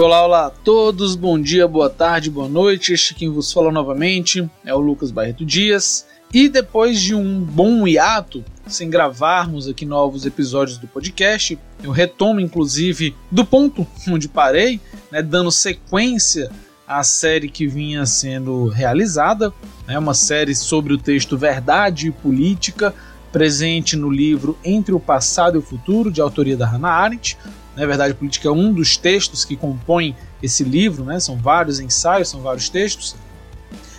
Olá, 0.00 0.24
olá 0.24 0.46
a 0.46 0.50
todos, 0.50 1.14
bom 1.14 1.38
dia, 1.38 1.68
boa 1.68 1.90
tarde, 1.90 2.30
boa 2.30 2.48
noite. 2.48 2.94
Este 2.94 3.14
quem 3.14 3.28
vos 3.28 3.52
fala 3.52 3.70
novamente 3.70 4.48
é 4.64 4.74
o 4.74 4.78
Lucas 4.78 5.10
Barreto 5.10 5.44
Dias. 5.44 6.06
E 6.32 6.48
depois 6.48 6.98
de 6.98 7.14
um 7.14 7.42
bom 7.42 7.86
hiato, 7.86 8.42
sem 8.66 8.88
gravarmos 8.88 9.68
aqui 9.68 9.84
novos 9.84 10.24
episódios 10.24 10.78
do 10.78 10.88
podcast, 10.88 11.58
eu 11.82 11.90
retomo 11.90 12.40
inclusive 12.40 13.14
do 13.30 13.44
ponto 13.44 13.86
onde 14.08 14.26
parei, 14.26 14.80
né, 15.12 15.20
dando 15.22 15.50
sequência 15.50 16.50
à 16.88 17.02
série 17.02 17.50
que 17.50 17.66
vinha 17.66 18.06
sendo 18.06 18.68
realizada, 18.68 19.52
né, 19.86 19.98
uma 19.98 20.14
série 20.14 20.54
sobre 20.54 20.94
o 20.94 20.98
texto 20.98 21.36
Verdade 21.36 22.08
e 22.08 22.10
Política, 22.10 22.94
presente 23.30 23.96
no 23.96 24.08
livro 24.08 24.58
Entre 24.64 24.94
o 24.94 24.98
Passado 24.98 25.56
e 25.56 25.58
o 25.58 25.62
Futuro, 25.62 26.10
de 26.10 26.22
autoria 26.22 26.56
da 26.56 26.66
Hannah 26.66 26.90
Arendt. 26.90 27.36
Na 27.76 27.86
verdade, 27.86 28.14
política 28.14 28.48
é 28.48 28.50
um 28.50 28.72
dos 28.72 28.96
textos 28.96 29.44
que 29.44 29.56
compõem 29.56 30.16
esse 30.42 30.64
livro, 30.64 31.04
né? 31.04 31.20
São 31.20 31.36
vários 31.36 31.80
ensaios, 31.80 32.28
são 32.28 32.40
vários 32.40 32.68
textos. 32.68 33.14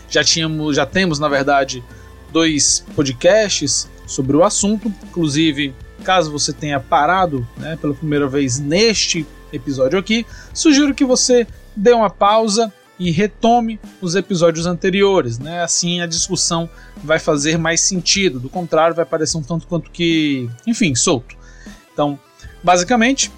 Já 0.10 0.24
tínhamos, 0.24 0.76
já 0.76 0.86
temos, 0.86 1.20
na 1.20 1.30
verdade, 1.30 1.84
dois 2.32 2.84
podcasts 2.96 3.90
sobre 4.06 4.36
o 4.36 4.44
assunto. 4.44 4.94
Inclusive, 5.04 5.74
caso 6.04 6.32
você 6.32 6.52
tenha 6.52 6.80
parado 6.80 7.48
né, 7.58 7.78
pela 7.80 7.94
primeira 7.94 8.28
vez 8.28 8.60
neste 8.60 9.26
episódio 9.54 10.00
aqui, 10.00 10.26
sugiro 10.54 10.94
que 10.94 11.06
você 11.06 11.46
dê 11.76 11.92
uma 11.92 12.10
pausa 12.10 12.72
e 12.98 13.10
retome 13.10 13.80
os 14.00 14.16
episódios 14.16 14.68
anteriores, 14.68 15.40
né? 15.40 15.64
Assim 15.64 16.02
a 16.02 16.06
discussão 16.06 16.70
vai 17.04 17.18
fazer 17.18 17.58
mais 17.58 17.82
sentido. 17.82 18.40
Do 18.40 18.48
contrário, 18.48 18.96
vai 18.96 19.06
parecer 19.06 19.38
um 19.38 19.42
tanto 19.42 19.66
quanto 19.66 19.90
que, 19.90 20.48
enfim, 20.68 20.94
solto. 20.94 21.36
Então, 21.92 22.20
basicamente, 22.64 23.32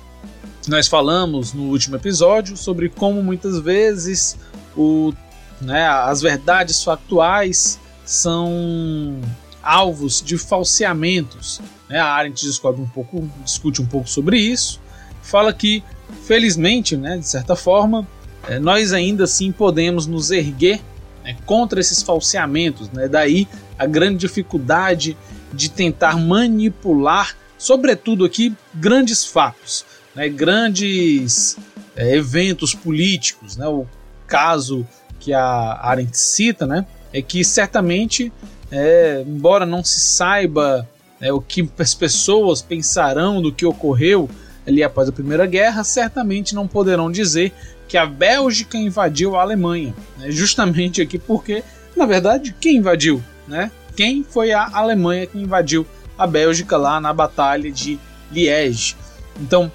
nós 0.68 0.88
falamos 0.88 1.54
no 1.54 1.64
último 1.64 1.96
episódio 1.96 2.56
sobre 2.56 2.90
como 2.90 3.22
muitas 3.22 3.60
vezes 3.60 4.38
o, 4.76 5.14
né, 5.62 5.86
as 5.88 6.22
verdades 6.22 6.84
factuais 6.84 7.80
são 8.06 9.20
alvos 9.62 10.22
de 10.22 10.38
falseamentos. 10.38 11.62
Né? 11.90 12.00
A 12.00 12.08
Arendt 12.08 12.46
descobre 12.46 12.82
um 12.82 12.88
pouco, 12.88 13.30
discute 13.44 13.82
um 13.82 13.86
pouco 13.86 14.10
sobre 14.10 14.38
isso, 14.38 14.80
fala 15.22 15.54
que, 15.54 15.84
felizmente, 16.26 16.98
né, 16.98 17.18
de 17.18 17.28
certa 17.28 17.56
forma, 17.56 18.08
é, 18.48 18.60
nós 18.60 18.92
ainda 18.94 19.24
assim 19.24 19.52
podemos 19.52 20.06
nos 20.06 20.32
erguer 20.32 20.82
né, 21.24 21.38
contra 21.46 21.80
esses 21.80 22.02
falseamentos. 22.02 22.90
Né? 22.90 23.08
Daí 23.08 23.48
a 23.78 23.86
grande 23.86 24.18
dificuldade 24.18 25.18
de 25.54 25.70
tentar 25.70 26.18
manipular, 26.18 27.36
sobretudo 27.58 28.26
aqui, 28.26 28.54
grandes 28.74 29.26
fatos, 29.26 29.86
né, 30.16 30.30
grandes 30.30 31.58
é, 31.96 32.16
eventos 32.16 32.74
políticos. 32.74 33.58
Né? 33.58 33.68
O 33.68 33.86
caso 34.28 34.86
que 35.20 35.34
a 35.34 35.80
Arendt 35.82 36.18
cita 36.18 36.66
né, 36.66 36.86
é 37.12 37.22
que 37.22 37.44
certamente, 37.44 38.32
é, 38.72 39.24
embora 39.26 39.66
não 39.66 39.84
se 39.84 40.00
saiba 40.00 40.88
é, 41.22 41.32
o 41.32 41.40
que 41.40 41.70
as 41.80 41.94
pessoas 41.94 42.62
pensarão 42.62 43.42
do 43.42 43.52
que 43.52 43.66
ocorreu 43.66 44.30
ali 44.68 44.84
após 44.84 45.10
a 45.10 45.12
Primeira 45.12 45.46
Guerra, 45.46 45.84
certamente 45.84 46.56
não 46.56 46.68
poderão 46.68 47.12
dizer 47.12 47.54
que 47.88 47.98
a 47.98 48.06
Bélgica 48.06 48.78
invadiu 48.78 49.36
a 49.36 49.42
Alemanha. 49.42 49.94
Né? 50.18 50.32
Justamente 50.32 51.02
aqui 51.02 51.18
porque, 51.18 51.64
na 51.96 52.06
verdade, 52.06 52.56
quem 52.60 52.78
invadiu? 52.78 53.22
Né? 53.48 53.72
Quem 53.96 54.24
foi 54.24 54.52
a 54.52 54.70
Alemanha 54.74 55.28
que 55.28 55.38
invadiu 55.38 55.86
a 56.18 56.26
Bélgica 56.26 56.78
lá 56.78 57.00
na 57.00 57.14
Batalha 57.14 57.72
de 57.72 58.00
Liège? 58.32 58.96
Então, 59.40 59.72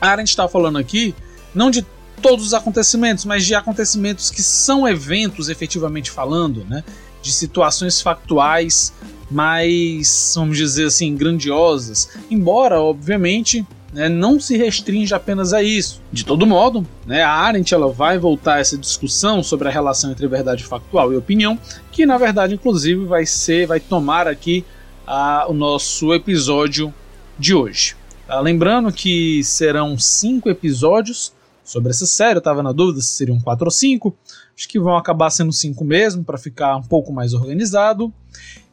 a 0.00 0.22
está 0.22 0.48
falando 0.48 0.78
aqui 0.78 1.14
não 1.54 1.70
de 1.70 1.84
todos 2.22 2.46
os 2.46 2.54
acontecimentos, 2.54 3.24
mas 3.24 3.44
de 3.44 3.54
acontecimentos 3.54 4.30
que 4.30 4.42
são 4.42 4.86
eventos 4.86 5.48
efetivamente 5.48 6.10
falando, 6.10 6.64
né? 6.64 6.84
de 7.22 7.32
situações 7.32 8.00
factuais 8.00 8.92
mais, 9.30 10.32
vamos 10.34 10.56
dizer 10.56 10.86
assim, 10.86 11.14
grandiosas. 11.14 12.08
Embora, 12.30 12.80
obviamente, 12.80 13.64
né, 13.92 14.08
não 14.08 14.40
se 14.40 14.56
restringe 14.56 15.14
apenas 15.14 15.52
a 15.52 15.62
isso. 15.62 16.00
De 16.12 16.24
todo 16.24 16.46
modo, 16.46 16.86
né, 17.06 17.22
a 17.22 17.30
Arendt 17.30 17.72
ela 17.72 17.88
vai 17.92 18.18
voltar 18.18 18.54
a 18.54 18.58
essa 18.58 18.76
discussão 18.76 19.42
sobre 19.42 19.68
a 19.68 19.70
relação 19.70 20.10
entre 20.10 20.26
verdade 20.26 20.64
factual 20.64 21.12
e 21.12 21.16
opinião, 21.16 21.58
que 21.92 22.04
na 22.06 22.18
verdade, 22.18 22.54
inclusive, 22.54 23.04
vai 23.04 23.26
ser, 23.26 23.66
vai 23.66 23.80
tomar 23.80 24.26
aqui 24.26 24.64
a, 25.06 25.46
o 25.48 25.52
nosso 25.52 26.12
episódio 26.12 26.92
de 27.38 27.54
hoje. 27.54 27.96
Tá? 28.30 28.38
Lembrando 28.38 28.92
que 28.92 29.42
serão 29.42 29.98
cinco 29.98 30.48
episódios 30.48 31.32
sobre 31.64 31.90
essa 31.90 32.06
série. 32.06 32.36
Eu 32.36 32.38
estava 32.38 32.62
na 32.62 32.70
dúvida 32.70 33.00
se 33.00 33.08
seriam 33.08 33.40
quatro 33.40 33.64
ou 33.64 33.72
cinco. 33.72 34.16
Acho 34.56 34.68
que 34.68 34.78
vão 34.78 34.96
acabar 34.96 35.30
sendo 35.30 35.52
cinco 35.52 35.84
mesmo, 35.84 36.22
para 36.22 36.38
ficar 36.38 36.76
um 36.76 36.82
pouco 36.82 37.12
mais 37.12 37.34
organizado. 37.34 38.12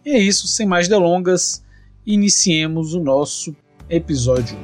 E 0.05 0.11
é 0.11 0.19
isso, 0.19 0.45
sem 0.45 0.67
mais 0.67 0.87
delongas, 0.87 1.63
iniciemos 2.05 2.93
o 2.93 2.99
nosso 2.99 3.55
episódio 3.89 4.55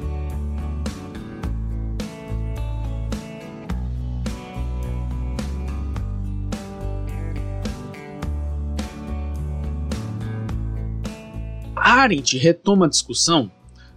Arendt 11.74 12.38
retoma 12.38 12.86
a 12.86 12.88
discussão 12.88 13.50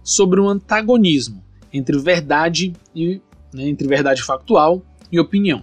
sobre 0.08 0.40
o 0.40 0.48
antagonismo 0.48 1.44
entre 1.70 1.98
verdade 1.98 2.72
e 2.96 3.20
né, 3.52 3.68
entre 3.68 3.86
verdade 3.86 4.22
factual 4.22 4.82
e 5.12 5.20
opinião. 5.20 5.62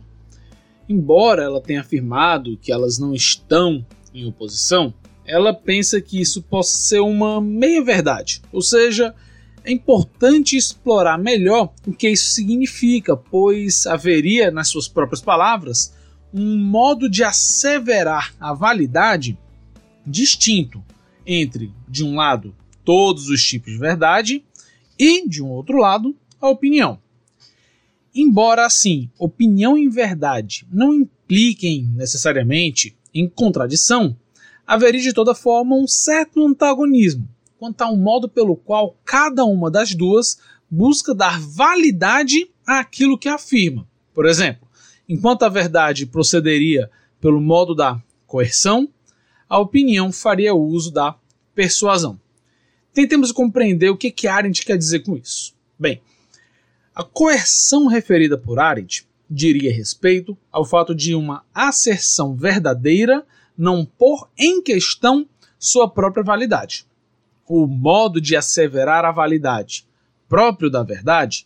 Embora 0.87 1.41
ela 1.41 1.59
tenha 1.59 1.81
afirmado 1.81 2.55
que 2.61 2.71
elas 2.71 2.99
não 2.99 3.11
estão 3.15 3.83
em 4.13 4.23
oposição, 4.27 4.93
ela 5.25 5.51
pensa 5.51 5.99
que 5.99 6.21
isso 6.21 6.43
possa 6.43 6.77
ser 6.77 6.99
uma 6.99 7.41
meia-verdade, 7.41 8.43
ou 8.51 8.61
seja, 8.61 9.15
é 9.63 9.71
importante 9.71 10.55
explorar 10.55 11.17
melhor 11.17 11.73
o 11.87 11.91
que 11.91 12.07
isso 12.07 12.27
significa, 12.27 13.17
pois 13.17 13.87
haveria, 13.87 14.51
nas 14.51 14.67
suas 14.67 14.87
próprias 14.87 15.21
palavras, 15.21 15.95
um 16.31 16.55
modo 16.55 17.09
de 17.09 17.23
asseverar 17.23 18.35
a 18.39 18.53
validade 18.53 19.35
distinto 20.05 20.83
entre, 21.25 21.73
de 21.87 22.05
um 22.05 22.15
lado, 22.15 22.55
todos 22.85 23.27
os 23.27 23.43
tipos 23.43 23.73
de 23.73 23.79
verdade 23.79 24.45
e, 24.97 25.27
de 25.27 25.43
um 25.43 25.49
outro 25.49 25.77
lado, 25.77 26.15
a 26.39 26.47
opinião. 26.47 26.99
Embora, 28.13 28.65
assim, 28.65 29.09
opinião 29.19 29.77
e 29.77 29.89
verdade 29.89 30.65
não 30.71 30.93
impliquem 30.93 31.83
necessariamente 31.95 32.95
em 33.13 33.27
contradição, 33.27 34.15
haveria 34.65 35.01
de 35.01 35.13
toda 35.13 35.35
forma 35.35 35.75
um 35.75 35.87
certo 35.87 36.45
antagonismo 36.45 37.27
quanto 37.57 37.81
ao 37.81 37.97
modo 37.97 38.29
pelo 38.29 38.55
qual 38.55 38.95
cada 39.03 39.43
uma 39.43 39.71
das 39.71 39.95
duas 39.95 40.37
busca 40.69 41.15
dar 41.15 41.39
validade 41.39 42.49
àquilo 42.65 43.17
que 43.17 43.29
afirma. 43.29 43.87
Por 44.13 44.25
exemplo, 44.25 44.67
enquanto 45.07 45.43
a 45.43 45.49
verdade 45.49 46.05
procederia 46.05 46.89
pelo 47.19 47.41
modo 47.41 47.73
da 47.73 48.01
coerção, 48.27 48.87
a 49.47 49.59
opinião 49.59 50.11
faria 50.11 50.53
uso 50.53 50.91
da 50.91 51.15
persuasão. 51.53 52.19
Tentemos 52.95 53.33
compreender 53.33 53.89
o 53.89 53.97
que, 53.97 54.09
que 54.09 54.25
Arendt 54.25 54.65
quer 54.65 54.77
dizer 54.77 54.99
com 54.99 55.17
isso. 55.17 55.53
Bem, 55.77 56.01
a 56.95 57.03
coerção 57.03 57.87
referida 57.87 58.37
por 58.37 58.57
Arendt 58.57 59.05
diria 59.29 59.73
respeito 59.73 60.37
ao 60.49 60.63
fato 60.63 60.95
de 60.95 61.13
uma 61.13 61.43
asserção 61.53 62.33
verdadeira 62.37 63.25
não 63.57 63.83
pôr 63.85 64.29
em 64.37 64.63
questão 64.63 65.27
sua 65.59 65.89
própria 65.89 66.23
validade. 66.23 66.87
O 67.45 67.67
modo 67.67 68.21
de 68.21 68.33
asseverar 68.33 69.03
a 69.03 69.11
validade 69.11 69.85
próprio 70.29 70.69
da 70.69 70.81
verdade 70.81 71.45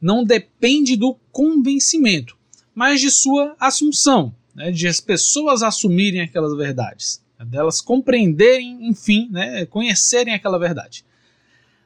não 0.00 0.24
depende 0.24 0.96
do 0.96 1.14
convencimento, 1.30 2.36
mas 2.74 3.00
de 3.00 3.12
sua 3.12 3.54
assunção, 3.60 4.34
né, 4.52 4.72
de 4.72 4.88
as 4.88 5.00
pessoas 5.00 5.62
assumirem 5.62 6.22
aquelas 6.22 6.56
verdades 6.56 7.22
delas 7.44 7.80
compreenderem, 7.80 8.88
enfim, 8.88 9.28
né, 9.30 9.66
conhecerem 9.66 10.34
aquela 10.34 10.58
verdade. 10.58 11.04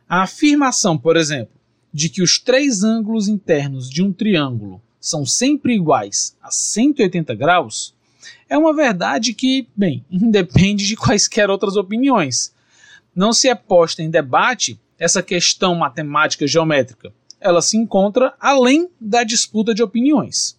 A 0.08 0.22
afirmação, 0.22 0.98
por 0.98 1.16
exemplo, 1.16 1.54
de 1.92 2.08
que 2.08 2.22
os 2.22 2.38
três 2.38 2.82
ângulos 2.82 3.28
internos 3.28 3.88
de 3.88 4.02
um 4.02 4.12
triângulo 4.12 4.80
são 5.00 5.26
sempre 5.26 5.74
iguais 5.74 6.36
a 6.40 6.50
180 6.50 7.34
graus 7.34 7.94
é 8.52 8.58
uma 8.58 8.74
verdade 8.74 9.32
que, 9.32 9.66
bem, 9.74 10.04
independe 10.10 10.86
de 10.86 10.94
quaisquer 10.94 11.48
outras 11.48 11.76
opiniões. 11.76 12.54
Não 13.14 13.32
se 13.32 13.48
é 13.48 13.54
posta 13.54 14.02
em 14.02 14.10
debate 14.10 14.78
essa 14.98 15.22
questão 15.22 15.74
matemática 15.74 16.46
geométrica. 16.46 17.12
Ela 17.40 17.62
se 17.62 17.76
encontra 17.76 18.34
além 18.38 18.90
da 19.00 19.24
disputa 19.24 19.74
de 19.74 19.82
opiniões. 19.82 20.58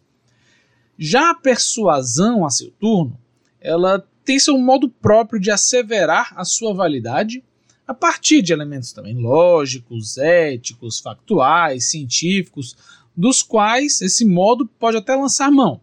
Já 0.98 1.31
a 1.31 1.36
persuasão, 1.36 2.46
a 2.46 2.50
seu 2.50 2.72
turno, 2.72 3.18
ela 3.62 4.06
tem 4.24 4.40
seu 4.40 4.58
modo 4.58 4.90
próprio 4.90 5.40
de 5.40 5.52
asseverar 5.52 6.34
a 6.36 6.46
sua 6.46 6.74
validade 6.74 7.44
a 7.88 7.94
partir 7.94 8.42
de 8.42 8.54
elementos 8.54 8.94
também 8.94 9.16
lógicos, 9.16 10.18
éticos, 10.18 11.00
factuais, 11.00 11.90
científicos, 11.90 12.75
dos 13.16 13.44
quais 13.44 14.02
esse 14.02 14.25
modo 14.25 14.66
pode 14.66 14.98
até 14.98 15.16
lançar 15.16 15.52
mão, 15.52 15.81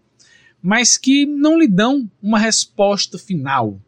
mas 0.62 0.96
que 0.96 1.26
não 1.26 1.58
lhe 1.58 1.68
dão 1.68 2.10
uma 2.22 2.38
resposta 2.38 3.18
final. 3.18 3.80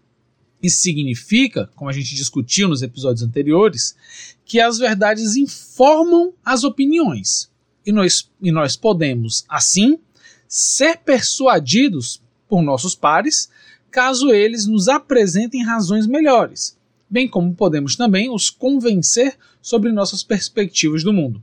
Isso 0.62 0.82
significa, 0.82 1.68
como 1.74 1.90
a 1.90 1.92
gente 1.92 2.14
discutiu 2.14 2.68
nos 2.68 2.82
episódios 2.82 3.22
anteriores, 3.22 3.96
que 4.44 4.60
as 4.60 4.78
verdades 4.78 5.34
informam 5.34 6.32
as 6.44 6.62
opiniões. 6.62 7.50
E 7.84 7.90
nós, 7.90 8.30
e 8.40 8.52
nós 8.52 8.76
podemos, 8.76 9.44
assim, 9.48 9.98
ser 10.46 10.98
persuadidos 10.98 12.22
por 12.48 12.62
nossos 12.62 12.94
pares 12.94 13.50
caso 13.92 14.32
eles 14.32 14.66
nos 14.66 14.88
apresentem 14.88 15.62
razões 15.62 16.06
melhores, 16.06 16.76
bem 17.08 17.28
como 17.28 17.54
podemos 17.54 17.94
também 17.94 18.30
os 18.30 18.48
convencer 18.48 19.36
sobre 19.60 19.92
nossas 19.92 20.24
perspectivas 20.24 21.04
do 21.04 21.12
mundo. 21.12 21.40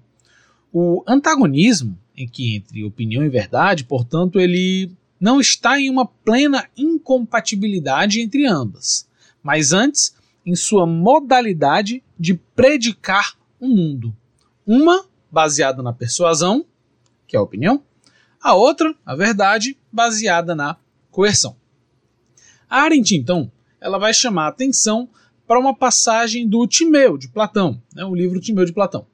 O 0.74 1.04
antagonismo 1.07 1.98
em 2.18 2.28
que 2.28 2.56
entre 2.56 2.84
opinião 2.84 3.24
e 3.24 3.30
verdade, 3.30 3.86
portanto, 3.86 4.40
ele 4.42 4.92
não 5.19 5.40
está 5.40 5.80
em 5.80 5.90
uma 5.90 6.06
plena 6.06 6.68
incompatibilidade 6.75 8.19
entre 8.19 8.46
ambas, 8.46 9.07
mas 9.42 9.72
antes 9.72 10.13
em 10.46 10.56
sua 10.56 10.86
modalidade 10.86 12.04
de 12.19 12.34
predicar 12.34 13.38
o 13.60 13.68
um 13.68 13.69
mundo. 13.69 14.16
Uma 14.66 15.06
baseada 15.31 15.81
na 15.81 15.94
persuasão, 15.94 16.66
que 17.28 17.36
é 17.36 17.40
a 17.40 17.44
opinião, 17.44 17.81
a 18.42 18.54
outra, 18.54 18.94
a 19.06 19.16
verdade, 19.16 19.78
baseada 19.92 20.56
na 20.56 20.75
coerção. 21.12 21.56
Arendt, 22.69 23.16
então, 23.16 23.51
ela 23.81 23.98
vai 23.98 24.13
chamar 24.13 24.45
a 24.45 24.50
atenção 24.50 25.10
para 25.48 25.60
uma 25.60 25.75
passagem 25.75 26.48
do 26.48 26.68
Timeu, 26.68 27.18
de 27.18 27.27
Platão, 27.27 27.81
né, 27.95 28.06
o 28.06 28.13
livro 28.13 28.39
Timeu 28.39 28.66
de 28.66 28.71
Platão. 28.71 29.07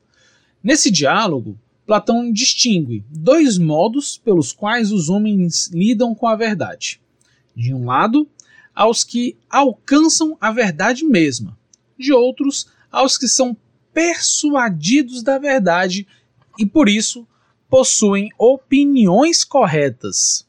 Nesse 0.61 0.91
diálogo, 0.91 1.57
Platão 1.85 2.31
distingue 2.31 3.05
dois 3.09 3.57
modos 3.57 4.17
pelos 4.17 4.51
quais 4.51 4.91
os 4.91 5.07
homens 5.07 5.69
lidam 5.71 6.13
com 6.13 6.27
a 6.27 6.35
verdade. 6.35 6.99
De 7.55 7.73
um 7.73 7.85
lado, 7.85 8.27
aos 8.73 9.03
que 9.03 9.37
alcançam 9.49 10.35
a 10.41 10.51
verdade 10.51 11.05
mesma, 11.05 11.57
de 11.97 12.11
outros, 12.11 12.67
aos 12.91 13.17
que 13.17 13.27
são 13.27 13.55
persuadidos 13.93 15.23
da 15.23 15.37
verdade 15.37 16.05
e 16.57 16.65
por 16.65 16.89
isso 16.89 17.25
possuem 17.69 18.29
opiniões 18.37 19.45
corretas. 19.45 20.45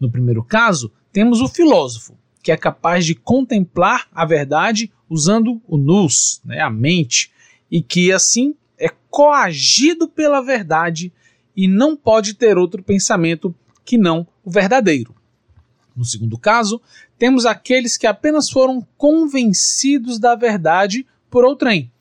No 0.00 0.10
primeiro 0.10 0.42
caso, 0.42 0.90
temos 1.12 1.40
o 1.40 1.48
filósofo, 1.48 2.18
que 2.42 2.50
é 2.50 2.56
capaz 2.56 3.06
de 3.06 3.14
contemplar 3.14 4.08
a 4.12 4.26
verdade 4.26 4.92
usando 5.08 5.62
o 5.68 5.76
nous, 5.76 6.40
né, 6.44 6.60
a 6.60 6.70
mente, 6.70 7.30
e 7.70 7.80
que 7.80 8.12
assim 8.12 8.54
é 8.78 8.88
coagido 9.08 10.08
pela 10.08 10.40
verdade 10.40 11.12
e 11.56 11.68
não 11.68 11.94
pode 11.94 12.34
ter 12.34 12.58
outro 12.58 12.82
pensamento 12.82 13.54
que 13.84 13.96
não 13.96 14.26
o 14.44 14.50
verdadeiro. 14.50 15.14
No 15.94 16.04
segundo 16.04 16.38
caso, 16.38 16.80
temos 17.18 17.44
aqueles 17.44 17.96
que 17.96 18.06
apenas 18.06 18.50
foram 18.50 18.86
convencidos 18.96 20.18
da 20.18 20.34
verdade 20.34 21.06
por 21.30 21.44
outrem, 21.44 21.92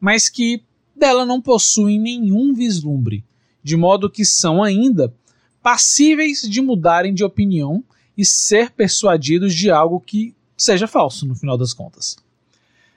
mas 0.00 0.28
que 0.28 0.62
dela 0.94 1.24
não 1.24 1.40
possuem 1.40 1.98
nenhum 1.98 2.52
vislumbre, 2.52 3.24
de 3.62 3.76
modo 3.76 4.10
que 4.10 4.24
são 4.24 4.62
ainda 4.62 5.14
passíveis 5.62 6.42
de 6.42 6.60
mudarem 6.60 7.14
de 7.14 7.24
opinião 7.24 7.84
e 8.16 8.24
ser 8.24 8.70
persuadidos 8.70 9.54
de 9.54 9.70
algo 9.70 10.00
que 10.00 10.34
seja 10.56 10.86
falso, 10.86 11.26
no 11.26 11.34
final 11.34 11.58
das 11.58 11.72
contas. 11.72 12.16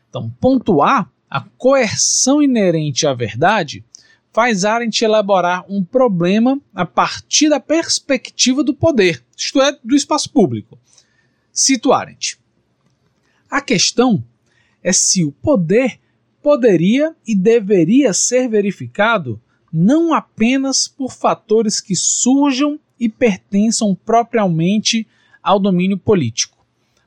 Então, 0.10 0.30
pontuar 0.40 1.12
a 1.30 1.42
coerção 1.42 2.42
inerente 2.42 3.06
à 3.06 3.14
verdade 3.14 3.84
faz 4.32 4.64
Arendt 4.64 5.04
elaborar 5.04 5.66
um 5.70 5.84
problema 5.84 6.60
a 6.74 6.86
partir 6.86 7.50
da 7.50 7.60
perspectiva 7.60 8.64
do 8.64 8.74
poder, 8.74 9.24
isto 9.36 9.62
é, 9.62 9.78
do 9.84 9.96
espaço 9.96 10.32
público. 10.32 10.80
Cito 11.52 11.92
Arendt. 11.92 12.40
A 13.50 13.62
questão 13.62 14.24
é 14.82 14.94
se 14.94 15.26
o 15.26 15.32
poder 15.32 16.00
poderia 16.42 17.16
e 17.28 17.36
deveria 17.36 18.14
ser 18.14 18.48
verificado 18.48 19.42
não 19.72 20.14
apenas 20.14 20.88
por 20.88 21.12
fatores 21.12 21.80
que 21.80 21.96
surjam 21.96 22.80
e 23.00 23.08
pertençam 23.08 23.96
propriamente 23.96 25.08
ao 25.42 25.60
domínio 25.60 25.98
político, 25.98 26.58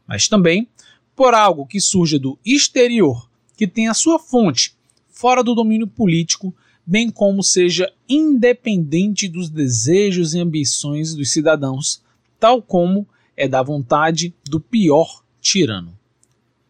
mas 0.07 0.29
também 0.29 0.69
por 1.15 1.35
algo 1.35 1.67
que 1.67 1.81
surja 1.81 2.19
do 2.19 2.39
exterior 2.45 3.29
que 3.57 3.67
tenha 3.67 3.95
sua 3.95 4.19
fonte 4.19 4.75
fora 5.09 5.45
do 5.45 5.55
domínio 5.55 5.87
político, 5.87 6.53
bem 6.85 7.11
como 7.11 7.43
seja 7.43 7.93
independente 8.09 9.29
dos 9.29 9.49
desejos 9.49 10.35
e 10.35 10.41
ambições 10.41 11.15
dos 11.15 11.31
cidadãos, 11.31 12.03
tal 12.41 12.61
como 12.61 13.07
é 13.37 13.47
da 13.47 13.63
vontade 13.63 14.35
do 14.45 14.59
pior 14.59 15.23
tirano. 15.41 15.97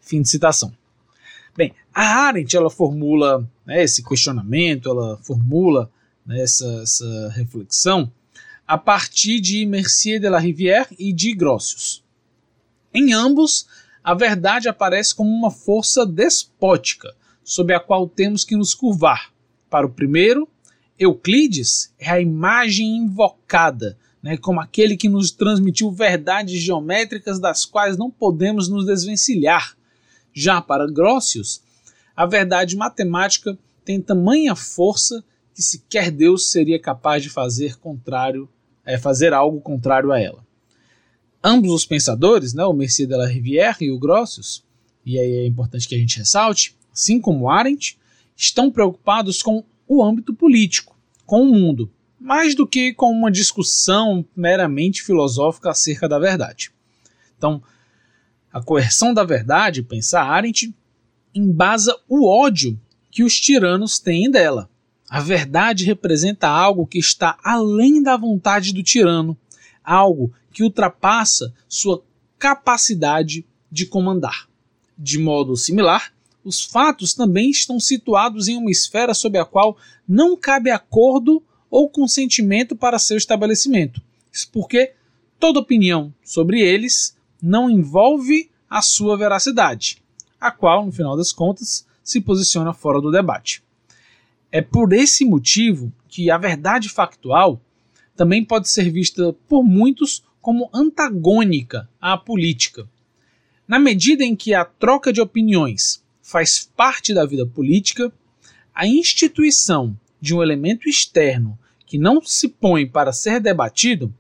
Fim 0.01 0.21
de 0.21 0.29
citação. 0.29 0.73
Bem, 1.57 1.73
a 1.95 2.27
Arendt 2.27 2.55
ela 2.57 2.69
formula 2.69 3.49
né, 3.65 3.83
esse 3.83 4.03
questionamento, 4.03 4.91
ela 4.91 5.17
formula 5.19 5.91
né, 6.27 6.43
essa, 6.43 6.67
essa 6.83 7.29
reflexão 7.31 8.13
a 8.73 8.79
partir 8.79 9.39
de 9.39 9.67
Mercier 9.67 10.19
de 10.19 10.31
la 10.31 10.39
Rivière 10.39 10.87
e 10.99 11.13
de 11.13 11.35
Grotius. 11.35 12.03
Em 12.95 13.13
ambos, 13.13 13.67
a 14.03 14.15
verdade 14.15 14.67
aparece 14.67 15.15
como 15.15 15.29
uma 15.29 15.51
força 15.51 16.07
despótica, 16.07 17.15
sob 17.45 17.75
a 17.75 17.79
qual 17.79 18.09
temos 18.09 18.45
que 18.45 18.57
nos 18.57 18.73
curvar. 18.73 19.31
Para 19.69 19.87
o 19.87 19.91
primeiro, 19.91 20.49
Euclides 20.99 21.93
é 21.99 22.09
a 22.09 22.19
imagem 22.19 22.97
invocada, 22.97 23.99
né, 24.23 24.39
como 24.39 24.59
aquele 24.59 24.97
que 24.97 25.07
nos 25.07 25.31
transmitiu 25.31 25.91
verdades 25.91 26.59
geométricas 26.59 27.39
das 27.39 27.67
quais 27.67 27.99
não 27.99 28.11
podemos 28.11 28.71
nos 28.71 28.87
desvencilhar. 28.87 29.77
Já 30.33 30.63
para 30.63 30.91
Grotius, 30.91 31.61
a 32.17 32.25
verdade 32.25 32.75
matemática 32.75 33.55
tem 33.85 34.01
tamanha 34.01 34.57
força 34.57 35.23
que 35.55 35.63
sequer 35.63 36.11
Deus 36.11 36.51
seria 36.51 36.81
capaz 36.81 37.23
de 37.23 37.29
fazer 37.29 37.77
contrário, 37.77 38.49
é, 38.85 38.99
fazer 38.99 39.33
algo 39.33 39.61
contrário 39.61 40.13
a 40.13 40.21
ela 40.21 40.43
ambos 41.43 41.73
os 41.73 41.85
pensadores, 41.85 42.55
né, 42.55 42.65
o 42.65 42.73
Mercier 42.73 43.09
de 43.09 43.17
la 43.17 43.27
Rivière 43.27 43.79
e 43.81 43.91
o 43.91 43.99
Grotius, 43.99 44.63
e 45.05 45.19
aí 45.19 45.33
é 45.39 45.47
importante 45.47 45.89
que 45.89 45.95
a 45.95 45.99
gente 45.99 46.19
ressalte, 46.19 46.77
assim 46.93 47.21
como 47.21 47.51
Arendt, 47.51 47.99
estão 48.37 48.71
preocupados 48.71 49.43
com 49.43 49.65
o 49.89 50.05
âmbito 50.05 50.33
político, 50.33 50.97
com 51.27 51.43
o 51.43 51.53
mundo, 51.53 51.91
mais 52.21 52.55
do 52.55 52.67
que 52.67 52.95
com 52.95 53.11
uma 53.11 53.31
discussão 53.31 54.25
meramente 54.37 55.03
filosófica 55.03 55.71
acerca 55.71 56.09
da 56.09 56.19
verdade. 56.19 56.71
Então, 57.37 57.61
a 58.53 58.63
coerção 58.63 59.13
da 59.13 59.25
verdade, 59.25 59.83
pensa 59.83 60.21
Arendt, 60.21 60.73
embasa 61.35 61.99
o 62.09 62.29
ódio 62.29 62.79
que 63.11 63.25
os 63.25 63.41
tiranos 63.41 63.99
têm 63.99 64.31
dela. 64.31 64.71
A 65.13 65.21
verdade 65.21 65.85
representa 65.85 66.49
algo 66.49 66.87
que 66.87 66.99
está 66.99 67.39
além 67.45 68.03
da 68.03 68.17
vontade 68.17 68.73
do 68.73 68.83
tirano, 68.83 69.37
algo 69.85 70.33
que 70.51 70.63
ultrapassa 70.63 71.53
sua 71.69 72.03
capacidade 72.39 73.45
de 73.71 73.85
comandar. 73.85 74.49
De 74.97 75.19
modo 75.19 75.55
similar, 75.55 76.15
os 76.43 76.65
fatos 76.65 77.13
também 77.13 77.51
estão 77.51 77.79
situados 77.79 78.49
em 78.49 78.57
uma 78.57 78.71
esfera 78.71 79.13
sob 79.13 79.37
a 79.37 79.45
qual 79.45 79.77
não 80.09 80.35
cabe 80.35 80.71
acordo 80.71 81.43
ou 81.71 81.91
consentimento 81.91 82.75
para 82.75 82.99
seu 82.99 83.19
estabelecimento. 83.19 84.01
Isso 84.33 84.49
porque 84.51 84.95
toda 85.39 85.61
opinião 85.61 86.11
sobre 86.25 86.59
eles 86.63 87.15
não 87.43 87.69
envolve 87.69 88.51
a 88.67 88.81
sua 88.81 89.19
veracidade, 89.19 90.03
a 90.41 90.51
qual, 90.51 90.87
no 90.87 90.91
final 90.91 91.19
das 91.19 91.33
contas, 91.33 91.87
se 92.03 92.19
posiciona 92.19 92.73
fora 92.73 92.99
do 92.99 93.13
debate. 93.13 93.63
É 94.53 94.61
por 94.61 94.93
esse 94.93 95.25
motivo 95.25 95.91
que 96.07 96.31
a 96.31 96.37
verdade 96.37 96.91
factual 96.91 97.59
também 98.15 98.45
pode 98.45 98.69
ser 98.69 98.91
vista 98.91 99.33
por 99.49 99.65
muitos 99.65 100.23
como 100.43 100.69
antagônica 100.75 101.89
à 101.99 102.19
política. 102.19 102.87
Na 103.67 103.79
medida 103.79 104.23
em 104.23 104.37
que 104.37 104.53
a 104.53 104.67
troca 104.67 105.11
de 105.11 105.23
opiniões 105.23 106.05
faz 106.21 106.71
parte 106.77 107.15
da 107.15 107.25
vida 107.25 107.47
política, 107.47 108.13
a 108.75 108.87
instituição 108.87 109.99
de 110.21 110.35
um 110.35 110.43
elemento 110.43 110.87
externo 110.87 111.59
que 111.87 111.97
não 111.97 112.21
se 112.23 112.49
põe 112.49 112.87
para 112.87 113.13
ser 113.13 113.41
debatido 113.41 114.13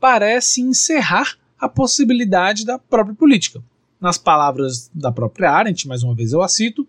parece 0.00 0.62
encerrar 0.62 1.36
a 1.58 1.68
possibilidade 1.68 2.64
da 2.64 2.78
própria 2.78 3.14
política. 3.14 3.62
Nas 4.00 4.16
palavras 4.16 4.90
da 4.94 5.12
própria 5.12 5.50
Arendt, 5.50 5.86
mais 5.86 6.02
uma 6.02 6.14
vez 6.14 6.32
eu 6.32 6.42
a 6.42 6.48
cito, 6.48 6.86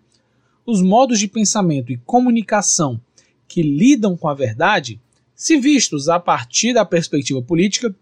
os 0.68 0.82
modos 0.82 1.18
de 1.18 1.30
pensamento 1.30 1.94
e 1.94 1.98
comunicação 1.98 3.00
que 3.48 3.64
lidam 3.64 4.18
com 4.18 4.28
a 4.28 4.34
verdade, 4.34 5.00
se 5.34 5.56
vistos 5.56 6.10
a 6.10 6.20
partir 6.20 6.74
da 6.74 6.84
perspectiva 6.84 7.42
política, 7.42 7.96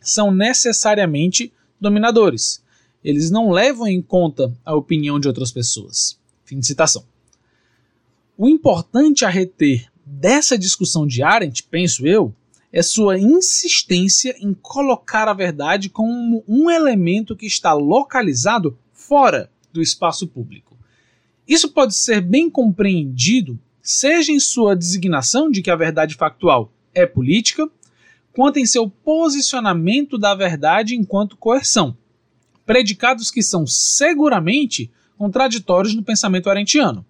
são 0.00 0.30
necessariamente 0.30 1.52
dominadores. 1.78 2.62
Eles 3.04 3.30
não 3.30 3.50
levam 3.50 3.86
em 3.86 4.00
conta 4.00 4.50
a 4.64 4.74
opinião 4.74 5.20
de 5.20 5.28
outras 5.28 5.52
pessoas. 5.52 6.18
Fim 6.42 6.58
de 6.58 6.66
citação. 6.66 7.04
O 8.38 8.48
importante 8.48 9.26
a 9.26 9.28
reter 9.28 9.86
dessa 10.04 10.56
discussão 10.56 11.06
de 11.06 11.22
Arendt, 11.22 11.64
penso 11.64 12.06
eu, 12.06 12.34
é 12.72 12.82
sua 12.82 13.18
insistência 13.18 14.34
em 14.40 14.54
colocar 14.54 15.28
a 15.28 15.34
verdade 15.34 15.90
como 15.90 16.42
um 16.48 16.70
elemento 16.70 17.36
que 17.36 17.46
está 17.46 17.74
localizado 17.74 18.78
fora 18.92 19.50
do 19.70 19.82
espaço 19.82 20.26
público. 20.26 20.75
Isso 21.46 21.70
pode 21.70 21.94
ser 21.94 22.20
bem 22.20 22.50
compreendido, 22.50 23.58
seja 23.80 24.32
em 24.32 24.40
sua 24.40 24.74
designação 24.74 25.50
de 25.50 25.62
que 25.62 25.70
a 25.70 25.76
verdade 25.76 26.14
factual 26.14 26.72
é 26.94 27.06
política, 27.06 27.70
quanto 28.32 28.58
em 28.58 28.66
seu 28.66 28.90
posicionamento 28.90 30.18
da 30.18 30.34
verdade 30.34 30.94
enquanto 30.94 31.36
coerção, 31.36 31.96
predicados 32.66 33.30
que 33.30 33.42
são 33.42 33.66
seguramente 33.66 34.90
contraditórios 35.16 35.94
no 35.94 36.02
pensamento 36.02 36.50
arentiano. 36.50 37.06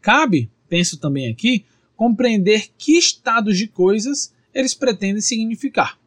Cabe, 0.00 0.50
penso 0.68 0.96
também 0.96 1.28
aqui, 1.28 1.64
compreender 1.96 2.70
que 2.78 2.96
estados 2.96 3.58
de 3.58 3.66
coisas 3.66 4.32
eles 4.54 4.74
pretendem 4.74 5.20
significar. 5.20 5.98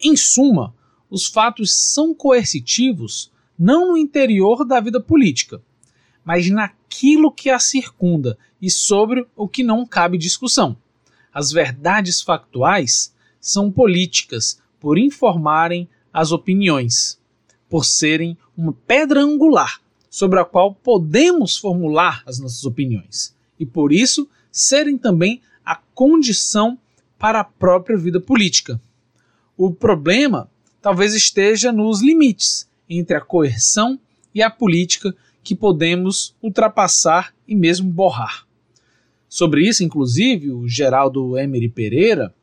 Em 0.00 0.16
suma, 0.16 0.74
os 1.10 1.26
fatos 1.26 1.74
são 1.74 2.14
coercitivos 2.14 3.30
não 3.58 3.88
no 3.88 3.96
interior 3.96 4.64
da 4.64 4.80
vida 4.80 5.00
política, 5.00 5.62
mas 6.24 6.50
naquilo 6.86 7.32
que 7.32 7.50
a 7.50 7.58
circunda 7.58 8.38
e 8.62 8.70
sobre 8.70 9.26
o 9.36 9.48
que 9.48 9.62
não 9.62 9.84
cabe 9.84 10.16
discussão. 10.16 10.76
As 11.32 11.52
verdades 11.52 12.22
factuais 12.22 13.12
são 13.40 13.70
políticas 13.70 14.60
por 14.80 14.96
informarem 14.96 15.88
as 16.12 16.32
opiniões, 16.32 17.20
por 17.68 17.84
serem 17.84 18.38
uma 18.56 18.72
pedra 18.72 19.20
angular 19.20 19.80
sobre 20.08 20.40
a 20.40 20.44
qual 20.44 20.74
podemos 20.74 21.58
formular 21.58 22.22
as 22.24 22.38
nossas 22.38 22.64
opiniões 22.64 23.34
e 23.58 23.66
por 23.66 23.92
isso 23.92 24.28
serem 24.50 24.96
também 24.96 25.42
a 25.64 25.76
condição 25.94 26.78
para 27.18 27.40
a 27.40 27.44
própria 27.44 27.98
vida 27.98 28.20
política. 28.20 28.80
O 29.56 29.72
problema 29.72 30.48
talvez 30.80 31.14
esteja 31.14 31.72
nos 31.72 32.00
limites 32.00 32.66
entre 32.88 33.16
a 33.16 33.20
coerção 33.20 33.98
e 34.34 34.42
a 34.42 34.50
política 34.50 35.14
que 35.46 35.54
podemos 35.54 36.34
ultrapassar 36.42 37.32
e 37.46 37.54
mesmo 37.54 37.88
borrar. 37.88 38.44
Sobre 39.28 39.64
isso, 39.64 39.84
inclusive, 39.84 40.50
o 40.50 40.66
Geraldo 40.66 41.38
Emery 41.38 41.68
Pereira 41.68 42.34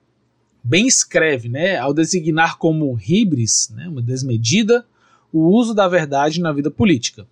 bem 0.64 0.88
escreve, 0.88 1.50
né, 1.50 1.76
ao 1.76 1.94
designar 1.94 2.58
como 2.58 2.98
hibris, 2.98 3.70
né, 3.76 3.90
uma 3.90 4.02
desmedida, 4.02 4.86
o 5.34 5.50
uso 5.50 5.74
da 5.74 5.86
verdade 5.86 6.40
na 6.40 6.54
vida 6.54 6.72
política. 6.72 7.28